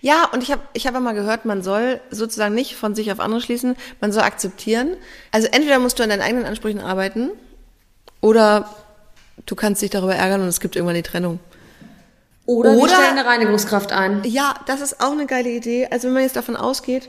Ja, 0.00 0.28
und 0.32 0.42
ich 0.42 0.50
habe 0.50 0.62
ich 0.72 0.86
hab 0.86 0.98
mal 0.98 1.14
gehört, 1.14 1.44
man 1.44 1.62
soll 1.62 2.00
sozusagen 2.10 2.54
nicht 2.54 2.76
von 2.76 2.94
sich 2.94 3.12
auf 3.12 3.20
andere 3.20 3.40
schließen, 3.40 3.76
man 4.00 4.12
soll 4.12 4.22
akzeptieren. 4.22 4.96
Also 5.30 5.48
entweder 5.50 5.78
musst 5.78 5.98
du 5.98 6.02
an 6.02 6.10
deinen 6.10 6.22
eigenen 6.22 6.44
Ansprüchen 6.44 6.80
arbeiten 6.80 7.30
oder 8.20 8.68
du 9.46 9.54
kannst 9.54 9.82
dich 9.82 9.90
darüber 9.90 10.14
ärgern 10.14 10.42
und 10.42 10.48
es 10.48 10.60
gibt 10.60 10.76
irgendwann 10.76 10.96
die 10.96 11.02
Trennung. 11.02 11.40
Oder, 12.46 12.72
wir 12.72 12.78
Oder- 12.82 12.94
stellen 12.94 13.18
eine 13.18 13.26
Reinigungskraft 13.26 13.92
ein. 13.92 14.22
Ja, 14.24 14.54
das 14.66 14.80
ist 14.80 15.00
auch 15.00 15.12
eine 15.12 15.26
geile 15.26 15.50
Idee. 15.50 15.88
Also 15.90 16.08
wenn 16.08 16.14
man 16.14 16.22
jetzt 16.22 16.36
davon 16.36 16.56
ausgeht, 16.56 17.08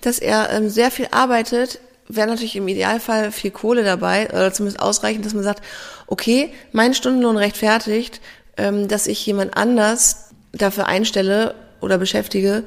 dass 0.00 0.18
er 0.18 0.50
ähm, 0.50 0.68
sehr 0.70 0.90
viel 0.90 1.08
arbeitet, 1.10 1.80
wäre 2.08 2.28
natürlich 2.28 2.56
im 2.56 2.68
Idealfall 2.68 3.32
viel 3.32 3.50
Kohle 3.50 3.84
dabei 3.84 4.28
oder 4.30 4.52
zumindest 4.52 4.80
ausreichend, 4.80 5.26
dass 5.26 5.34
man 5.34 5.44
sagt, 5.44 5.62
okay, 6.06 6.52
mein 6.72 6.94
Stundenlohn 6.94 7.36
rechtfertigt, 7.36 8.20
ähm, 8.56 8.88
dass 8.88 9.06
ich 9.06 9.24
jemand 9.26 9.56
anders 9.56 10.30
dafür 10.52 10.86
einstelle 10.86 11.54
oder 11.80 11.98
beschäftige, 11.98 12.64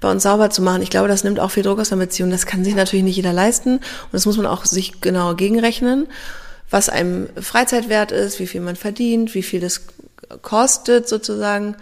bei 0.00 0.10
uns 0.10 0.22
sauber 0.22 0.50
zu 0.50 0.62
machen. 0.62 0.82
Ich 0.82 0.90
glaube, 0.90 1.08
das 1.08 1.24
nimmt 1.24 1.40
auch 1.40 1.50
viel 1.50 1.62
Druck 1.62 1.80
aus 1.80 1.88
der 1.88 1.96
Beziehung. 1.96 2.30
Das 2.30 2.46
kann 2.46 2.64
sich 2.64 2.74
natürlich 2.74 3.04
nicht 3.04 3.16
jeder 3.16 3.32
leisten 3.32 3.76
und 3.76 4.12
das 4.12 4.26
muss 4.26 4.36
man 4.36 4.46
auch 4.46 4.64
sich 4.64 5.00
genau 5.00 5.34
gegenrechnen, 5.34 6.06
was 6.70 6.88
einem 6.88 7.28
Freizeitwert 7.40 8.12
ist, 8.12 8.38
wie 8.40 8.46
viel 8.46 8.60
man 8.60 8.76
verdient, 8.76 9.34
wie 9.34 9.42
viel 9.42 9.60
das 9.60 9.82
kostet 10.42 11.08
sozusagen. 11.08 11.76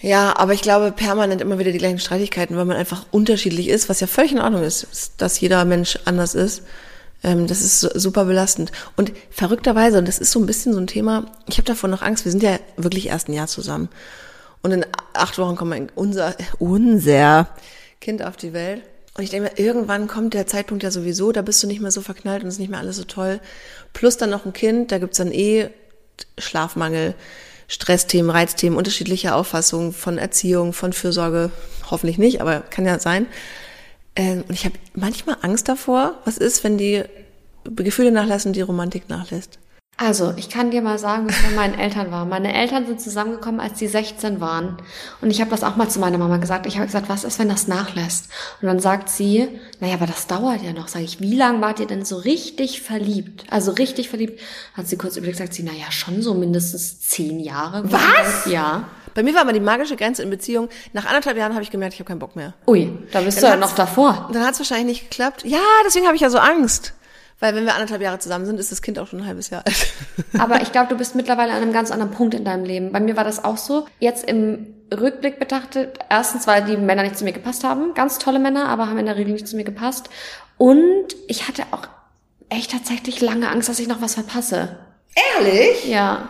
Ja, 0.00 0.36
aber 0.36 0.52
ich 0.52 0.62
glaube 0.62 0.90
permanent 0.90 1.40
immer 1.40 1.60
wieder 1.60 1.70
die 1.70 1.78
gleichen 1.78 2.00
Streitigkeiten, 2.00 2.56
weil 2.56 2.64
man 2.64 2.76
einfach 2.76 3.06
unterschiedlich 3.12 3.68
ist, 3.68 3.88
was 3.88 4.00
ja 4.00 4.08
völlig 4.08 4.32
in 4.32 4.40
Ordnung 4.40 4.64
ist, 4.64 5.12
dass 5.18 5.40
jeder 5.40 5.64
Mensch 5.64 5.98
anders 6.04 6.34
ist. 6.34 6.62
Ähm, 7.22 7.46
das 7.46 7.60
ist 7.60 7.80
su- 7.80 7.90
super 7.94 8.24
belastend. 8.24 8.72
Und 8.96 9.12
verrückterweise, 9.30 9.98
und 9.98 10.08
das 10.08 10.18
ist 10.18 10.32
so 10.32 10.40
ein 10.40 10.46
bisschen 10.46 10.72
so 10.72 10.80
ein 10.80 10.88
Thema, 10.88 11.26
ich 11.48 11.56
habe 11.56 11.66
davon 11.66 11.88
noch 11.88 12.02
Angst, 12.02 12.24
wir 12.24 12.32
sind 12.32 12.42
ja 12.42 12.58
wirklich 12.76 13.06
erst 13.06 13.28
ein 13.28 13.32
Jahr 13.32 13.46
zusammen. 13.46 13.88
Und 14.62 14.70
in 14.72 14.86
acht 15.12 15.38
Wochen 15.38 15.56
kommt 15.56 15.70
mein, 15.70 15.92
unser, 15.94 16.34
unser 16.58 17.48
Kind 18.00 18.22
auf 18.24 18.36
die 18.36 18.52
Welt. 18.52 18.82
Und 19.14 19.24
ich 19.24 19.30
denke 19.30 19.50
mir, 19.50 19.62
irgendwann 19.62 20.08
kommt 20.08 20.32
der 20.32 20.46
Zeitpunkt 20.46 20.82
ja 20.82 20.90
sowieso, 20.90 21.32
da 21.32 21.42
bist 21.42 21.62
du 21.62 21.66
nicht 21.66 21.82
mehr 21.82 21.90
so 21.90 22.00
verknallt 22.00 22.42
und 22.42 22.48
ist 22.48 22.58
nicht 22.58 22.70
mehr 22.70 22.78
alles 22.80 22.96
so 22.96 23.04
toll. 23.04 23.40
Plus 23.92 24.16
dann 24.16 24.30
noch 24.30 24.46
ein 24.46 24.54
Kind, 24.54 24.90
da 24.90 24.98
gibt's 24.98 25.18
dann 25.18 25.32
eh 25.32 25.68
Schlafmangel, 26.38 27.14
Stressthemen, 27.68 28.30
Reizthemen, 28.30 28.78
unterschiedliche 28.78 29.34
Auffassungen 29.34 29.92
von 29.92 30.16
Erziehung, 30.16 30.72
von 30.72 30.92
Fürsorge. 30.92 31.50
Hoffentlich 31.90 32.18
nicht, 32.18 32.40
aber 32.40 32.60
kann 32.60 32.86
ja 32.86 32.98
sein. 32.98 33.26
Ähm, 34.16 34.44
und 34.48 34.54
ich 34.54 34.64
habe 34.64 34.74
manchmal 34.94 35.36
Angst 35.42 35.68
davor, 35.68 36.14
was 36.24 36.38
ist, 36.38 36.64
wenn 36.64 36.78
die 36.78 37.02
Gefühle 37.64 38.12
nachlassen, 38.12 38.52
die 38.52 38.60
Romantik 38.60 39.08
nachlässt. 39.08 39.58
Also, 40.04 40.34
ich 40.36 40.48
kann 40.48 40.72
dir 40.72 40.82
mal 40.82 40.98
sagen, 40.98 41.28
es 41.28 41.40
bei 41.42 41.50
meinen 41.50 41.78
Eltern 41.78 42.10
war. 42.10 42.24
Meine 42.24 42.52
Eltern 42.52 42.86
sind 42.86 43.00
zusammengekommen, 43.00 43.60
als 43.60 43.78
sie 43.78 43.86
16 43.86 44.40
waren. 44.40 44.78
Und 45.20 45.30
ich 45.30 45.40
habe 45.40 45.50
das 45.50 45.62
auch 45.62 45.76
mal 45.76 45.88
zu 45.88 46.00
meiner 46.00 46.18
Mama 46.18 46.38
gesagt. 46.38 46.66
Ich 46.66 46.74
habe 46.74 46.86
gesagt, 46.86 47.08
was 47.08 47.22
ist, 47.22 47.38
wenn 47.38 47.48
das 47.48 47.68
nachlässt? 47.68 48.28
Und 48.60 48.66
dann 48.66 48.80
sagt 48.80 49.08
sie, 49.08 49.48
naja, 49.78 49.94
aber 49.94 50.06
das 50.06 50.26
dauert 50.26 50.60
ja 50.62 50.72
noch. 50.72 50.88
Sag 50.88 51.02
ich, 51.02 51.20
wie 51.20 51.36
lange 51.36 51.60
wart 51.60 51.78
ihr 51.78 51.86
denn 51.86 52.04
so 52.04 52.16
richtig 52.16 52.82
verliebt? 52.82 53.44
Also 53.48 53.70
richtig 53.70 54.08
verliebt. 54.08 54.40
Hat 54.74 54.88
sie 54.88 54.96
kurz 54.96 55.16
überlegt, 55.16 55.38
sagt 55.38 55.54
sie, 55.54 55.62
naja, 55.62 55.90
schon 55.90 56.20
so 56.20 56.34
mindestens 56.34 57.00
zehn 57.00 57.38
Jahre. 57.38 57.84
Was? 57.84 58.46
Ja. 58.46 58.88
Bei 59.14 59.22
mir 59.22 59.34
war 59.34 59.42
aber 59.42 59.52
die 59.52 59.60
magische 59.60 59.94
Grenze 59.94 60.24
in 60.24 60.30
Beziehung. 60.30 60.68
Nach 60.92 61.06
anderthalb 61.06 61.36
Jahren 61.36 61.52
habe 61.52 61.62
ich 61.62 61.70
gemerkt, 61.70 61.94
ich 61.94 62.00
habe 62.00 62.08
keinen 62.08 62.18
Bock 62.18 62.34
mehr. 62.34 62.54
Ui, 62.66 62.90
da 63.12 63.20
bist 63.20 63.38
Dann 63.38 63.44
du 63.44 63.50
ja 63.50 63.56
noch 63.56 63.74
davor. 63.76 64.30
Dann 64.32 64.44
hat 64.44 64.54
es 64.54 64.58
wahrscheinlich 64.58 65.00
nicht 65.00 65.10
geklappt. 65.10 65.44
Ja, 65.44 65.60
deswegen 65.86 66.06
habe 66.06 66.16
ich 66.16 66.22
ja 66.22 66.30
so 66.30 66.38
Angst. 66.38 66.92
Weil 67.42 67.56
wenn 67.56 67.64
wir 67.64 67.74
anderthalb 67.74 68.00
Jahre 68.00 68.20
zusammen 68.20 68.46
sind, 68.46 68.60
ist 68.60 68.70
das 68.70 68.82
Kind 68.82 69.00
auch 69.00 69.08
schon 69.08 69.18
ein 69.18 69.26
halbes 69.26 69.50
Jahr 69.50 69.66
alt. 69.66 69.92
Aber 70.38 70.62
ich 70.62 70.70
glaube, 70.70 70.90
du 70.90 70.96
bist 70.96 71.16
mittlerweile 71.16 71.50
an 71.50 71.60
einem 71.60 71.72
ganz 71.72 71.90
anderen 71.90 72.12
Punkt 72.12 72.34
in 72.34 72.44
deinem 72.44 72.64
Leben. 72.64 72.92
Bei 72.92 73.00
mir 73.00 73.16
war 73.16 73.24
das 73.24 73.42
auch 73.42 73.56
so. 73.56 73.88
Jetzt 73.98 74.24
im 74.24 74.74
Rückblick 74.94 75.40
betrachtet, 75.40 75.98
erstens, 76.08 76.46
weil 76.46 76.64
die 76.64 76.76
Männer 76.76 77.02
nicht 77.02 77.18
zu 77.18 77.24
mir 77.24 77.32
gepasst 77.32 77.64
haben. 77.64 77.94
Ganz 77.94 78.20
tolle 78.20 78.38
Männer, 78.38 78.68
aber 78.68 78.88
haben 78.88 78.98
in 78.98 79.06
der 79.06 79.16
Regel 79.16 79.32
nicht 79.32 79.48
zu 79.48 79.56
mir 79.56 79.64
gepasst. 79.64 80.08
Und 80.56 81.16
ich 81.26 81.48
hatte 81.48 81.64
auch 81.72 81.88
echt 82.48 82.70
tatsächlich 82.70 83.20
lange 83.20 83.48
Angst, 83.48 83.68
dass 83.68 83.80
ich 83.80 83.88
noch 83.88 84.00
was 84.00 84.14
verpasse. 84.14 84.78
Ehrlich? 85.36 85.88
Ja. 85.88 86.28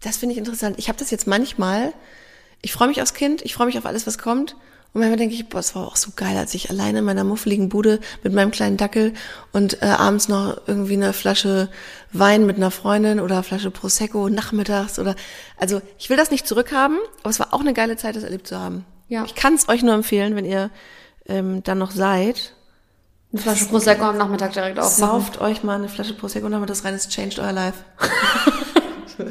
Das 0.00 0.18
finde 0.18 0.34
ich 0.34 0.38
interessant. 0.38 0.78
Ich 0.78 0.86
habe 0.86 0.98
das 1.00 1.10
jetzt 1.10 1.26
manchmal. 1.26 1.92
Ich 2.62 2.72
freue 2.72 2.86
mich 2.86 3.02
aufs 3.02 3.14
Kind, 3.14 3.42
ich 3.42 3.54
freue 3.54 3.66
mich 3.66 3.78
auf 3.78 3.86
alles, 3.86 4.06
was 4.06 4.18
kommt. 4.18 4.54
Und 4.92 5.00
manchmal 5.00 5.18
denke 5.18 5.34
ich, 5.36 5.48
boah, 5.48 5.60
es 5.60 5.76
war 5.76 5.86
auch 5.86 5.94
so 5.94 6.10
geil, 6.16 6.36
als 6.36 6.52
ich 6.54 6.68
alleine 6.68 6.98
in 6.98 7.04
meiner 7.04 7.22
muffeligen 7.22 7.68
Bude 7.68 8.00
mit 8.24 8.32
meinem 8.32 8.50
kleinen 8.50 8.76
Dackel 8.76 9.12
und 9.52 9.82
äh, 9.82 9.86
abends 9.86 10.28
noch 10.28 10.60
irgendwie 10.66 10.94
eine 10.94 11.12
Flasche 11.12 11.68
Wein 12.12 12.44
mit 12.44 12.56
einer 12.56 12.72
Freundin 12.72 13.20
oder 13.20 13.36
eine 13.36 13.44
Flasche 13.44 13.70
Prosecco 13.70 14.28
nachmittags 14.28 14.98
oder 14.98 15.14
also 15.56 15.80
ich 15.96 16.10
will 16.10 16.16
das 16.16 16.32
nicht 16.32 16.46
zurückhaben, 16.46 16.98
aber 17.20 17.30
es 17.30 17.38
war 17.38 17.54
auch 17.54 17.60
eine 17.60 17.72
geile 17.72 17.96
Zeit, 17.96 18.16
das 18.16 18.24
erlebt 18.24 18.48
zu 18.48 18.58
haben. 18.58 18.84
Ja. 19.06 19.24
Ich 19.24 19.36
kann 19.36 19.54
es 19.54 19.68
euch 19.68 19.82
nur 19.82 19.94
empfehlen, 19.94 20.34
wenn 20.34 20.44
ihr 20.44 20.70
ähm, 21.26 21.62
dann 21.62 21.78
noch 21.78 21.92
seid. 21.92 22.54
Eine 23.32 23.42
Flasche 23.42 23.66
Prosecco 23.66 24.04
am 24.06 24.18
Nachmittag 24.18 24.54
direkt 24.54 24.80
aufmachen. 24.80 25.22
Sauft 25.22 25.40
euch 25.40 25.62
mal 25.62 25.76
eine 25.76 25.88
Flasche 25.88 26.14
Prosecco 26.14 26.46
und 26.46 26.68
das 26.68 26.84
rein, 26.84 26.94
es 26.94 27.08
changed 27.08 27.38
your 27.38 27.52
life. 27.52 27.84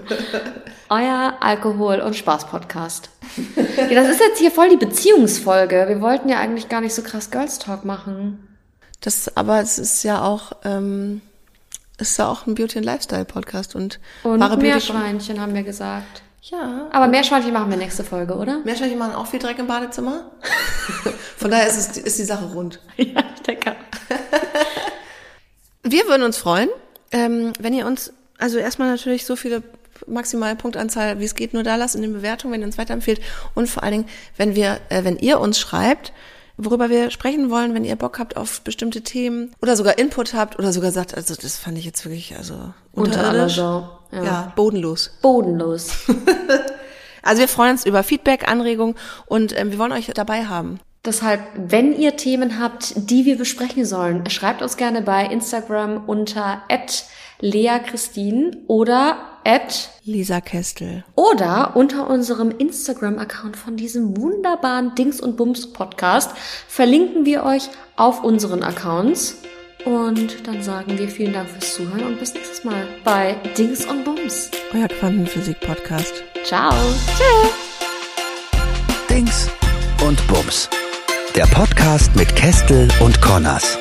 Euer 0.90 1.34
Alkohol- 1.42 2.00
und 2.00 2.16
Spaß-Podcast. 2.16 3.10
Ja, 3.56 4.02
das 4.02 4.10
ist 4.10 4.20
jetzt 4.20 4.40
hier 4.40 4.52
voll 4.52 4.70
die 4.70 4.78
Beziehungsfolge. 4.78 5.86
Wir 5.88 6.02
wollten 6.02 6.30
ja 6.30 6.40
eigentlich 6.40 6.70
gar 6.70 6.82
nicht 6.82 6.94
so 6.94 7.02
krass 7.02 7.32
Girls 7.32 7.60
Talk 7.60 7.86
machen. 7.86 8.48
Das, 9.02 9.36
aber 9.38 9.62
es 9.62 9.80
ist 9.80 10.04
ja 10.04 10.24
auch, 10.24 10.52
ähm, 10.64 11.22
es 11.98 12.12
ist 12.12 12.18
ja 12.18 12.28
auch 12.28 12.48
ein 12.48 12.56
Beauty 12.56 12.80
and 12.80 12.86
Lifestyle 12.86 13.26
Podcast 13.26 13.76
und, 13.76 14.00
Und 14.24 14.40
wahre. 14.40 14.58
Meerschweinchen 14.58 15.40
haben 15.40 15.54
wir 15.54 15.64
gesagt. 15.64 16.22
Ja. 16.42 16.88
Aber 16.92 17.08
Meerschweinchen 17.08 17.54
machen 17.54 17.70
wir 17.70 17.78
nächste 17.78 18.04
Folge, 18.04 18.36
oder? 18.36 18.60
Meerschweinchen 18.60 18.98
machen 18.98 19.14
auch 19.14 19.28
viel 19.28 19.40
Dreck 19.40 19.60
im 19.60 19.68
Badezimmer. 19.68 20.32
Von 21.38 21.52
daher 21.52 21.68
ist, 21.68 21.78
es, 21.78 21.98
ist 21.98 22.20
die 22.20 22.24
Sache 22.24 22.46
rund. 22.54 22.80
Ja, 22.98 23.24
ich 23.36 23.42
denke. 23.44 23.76
Wir 25.84 26.06
würden 26.08 26.24
uns 26.24 26.38
freuen, 26.38 26.70
ähm, 27.12 27.54
wenn 27.60 27.74
ihr 27.74 27.86
uns, 27.86 28.14
also 28.38 28.58
erstmal 28.58 28.90
natürlich 28.90 29.26
so 29.26 29.36
viele 29.36 29.64
maximale 30.10 30.56
Punktanzahl, 30.56 31.20
wie 31.20 31.26
es 31.26 31.36
geht, 31.36 31.54
nur 31.54 31.64
da 31.64 31.76
lasst 31.76 31.96
in 31.96 32.02
den 32.02 32.14
Bewertungen, 32.14 32.54
wenn 32.54 32.62
ihr 32.62 32.68
uns 32.68 32.78
weiterempfehlt. 32.78 33.22
Und 33.56 33.70
vor 33.70 33.84
allen 33.84 33.92
Dingen, 33.94 34.06
wenn 34.38 34.56
wir, 34.56 34.80
äh, 34.90 35.04
wenn 35.04 35.18
ihr 35.18 35.40
uns 35.40 35.60
schreibt, 35.60 36.14
worüber 36.58 36.90
wir 36.90 37.10
sprechen 37.10 37.50
wollen, 37.50 37.74
wenn 37.74 37.86
ihr 37.86 37.96
Bock 37.96 38.20
habt 38.20 38.36
auf 38.36 38.62
bestimmte 38.62 39.02
Themen 39.02 39.54
oder 39.62 39.76
sogar 39.78 39.98
Input 39.98 40.34
habt 40.34 40.60
oder 40.60 40.74
sogar 40.74 40.92
sagt, 40.92 41.16
also 41.16 41.34
das 41.36 41.58
fand 41.58 41.78
ich 41.78 41.86
jetzt 41.86 42.04
wirklich, 42.06 42.36
also 42.38 42.54
Unter 42.92 43.20
unterirdisch. 43.22 43.56
Sau, 43.56 43.90
Ja. 44.12 44.24
ja. 44.24 44.54
bodenlos. 44.56 45.12
Bodenlos. 45.22 45.92
Also 47.22 47.42
wir 47.42 47.50
freuen 47.50 47.72
uns 47.72 47.86
über 47.86 48.02
Feedback, 48.02 48.48
Anregungen 48.48 48.96
und 49.26 49.58
ähm, 49.60 49.72
wir 49.72 49.78
wollen 49.78 49.92
euch 49.92 50.08
dabei 50.16 50.46
haben. 50.46 50.80
Deshalb, 51.06 51.42
wenn 51.56 51.94
ihr 51.98 52.18
Themen 52.18 52.60
habt, 52.60 52.94
die 52.96 53.26
wir 53.26 53.38
besprechen 53.38 53.86
sollen, 53.86 54.30
schreibt 54.30 54.62
uns 54.62 54.78
gerne 54.78 55.02
bei 55.02 55.26
Instagram 55.26 56.04
unter 56.08 56.64
@leachristin 57.40 58.58
oder 58.68 59.29
at 59.44 59.90
Lisa 60.04 60.42
Kestel. 60.42 61.04
oder 61.16 61.76
unter 61.76 62.10
unserem 62.10 62.52
Instagram-Account 62.52 63.58
von 63.58 63.78
diesem 63.78 64.18
wunderbaren 64.18 64.96
Dings 64.96 65.20
und 65.20 65.38
Bums 65.38 65.72
Podcast 65.74 66.32
verlinken 66.68 67.26
wir 67.26 67.44
euch 67.44 67.70
auf 67.96 68.24
unseren 68.24 68.64
Accounts. 68.64 69.38
Und 69.86 70.46
dann 70.46 70.62
sagen 70.62 70.98
wir 70.98 71.08
vielen 71.08 71.34
Dank 71.34 71.50
fürs 71.50 71.74
Zuhören 71.76 72.04
und 72.04 72.20
bis 72.20 72.34
nächstes 72.34 72.64
Mal 72.64 72.86
bei 73.06 73.36
Dings 73.58 73.86
und 73.86 74.04
Bums. 74.04 74.52
Euer 74.74 74.88
Quantenphysik-Podcast. 74.88 76.14
Ciao. 76.44 76.74
Dings 79.10 79.50
und 80.06 80.26
Bums. 80.28 80.70
Der 81.36 81.46
Podcast 81.46 82.14
mit 82.16 82.36
Kestel 82.36 82.90
und 83.00 83.22
Connors. 83.22 83.78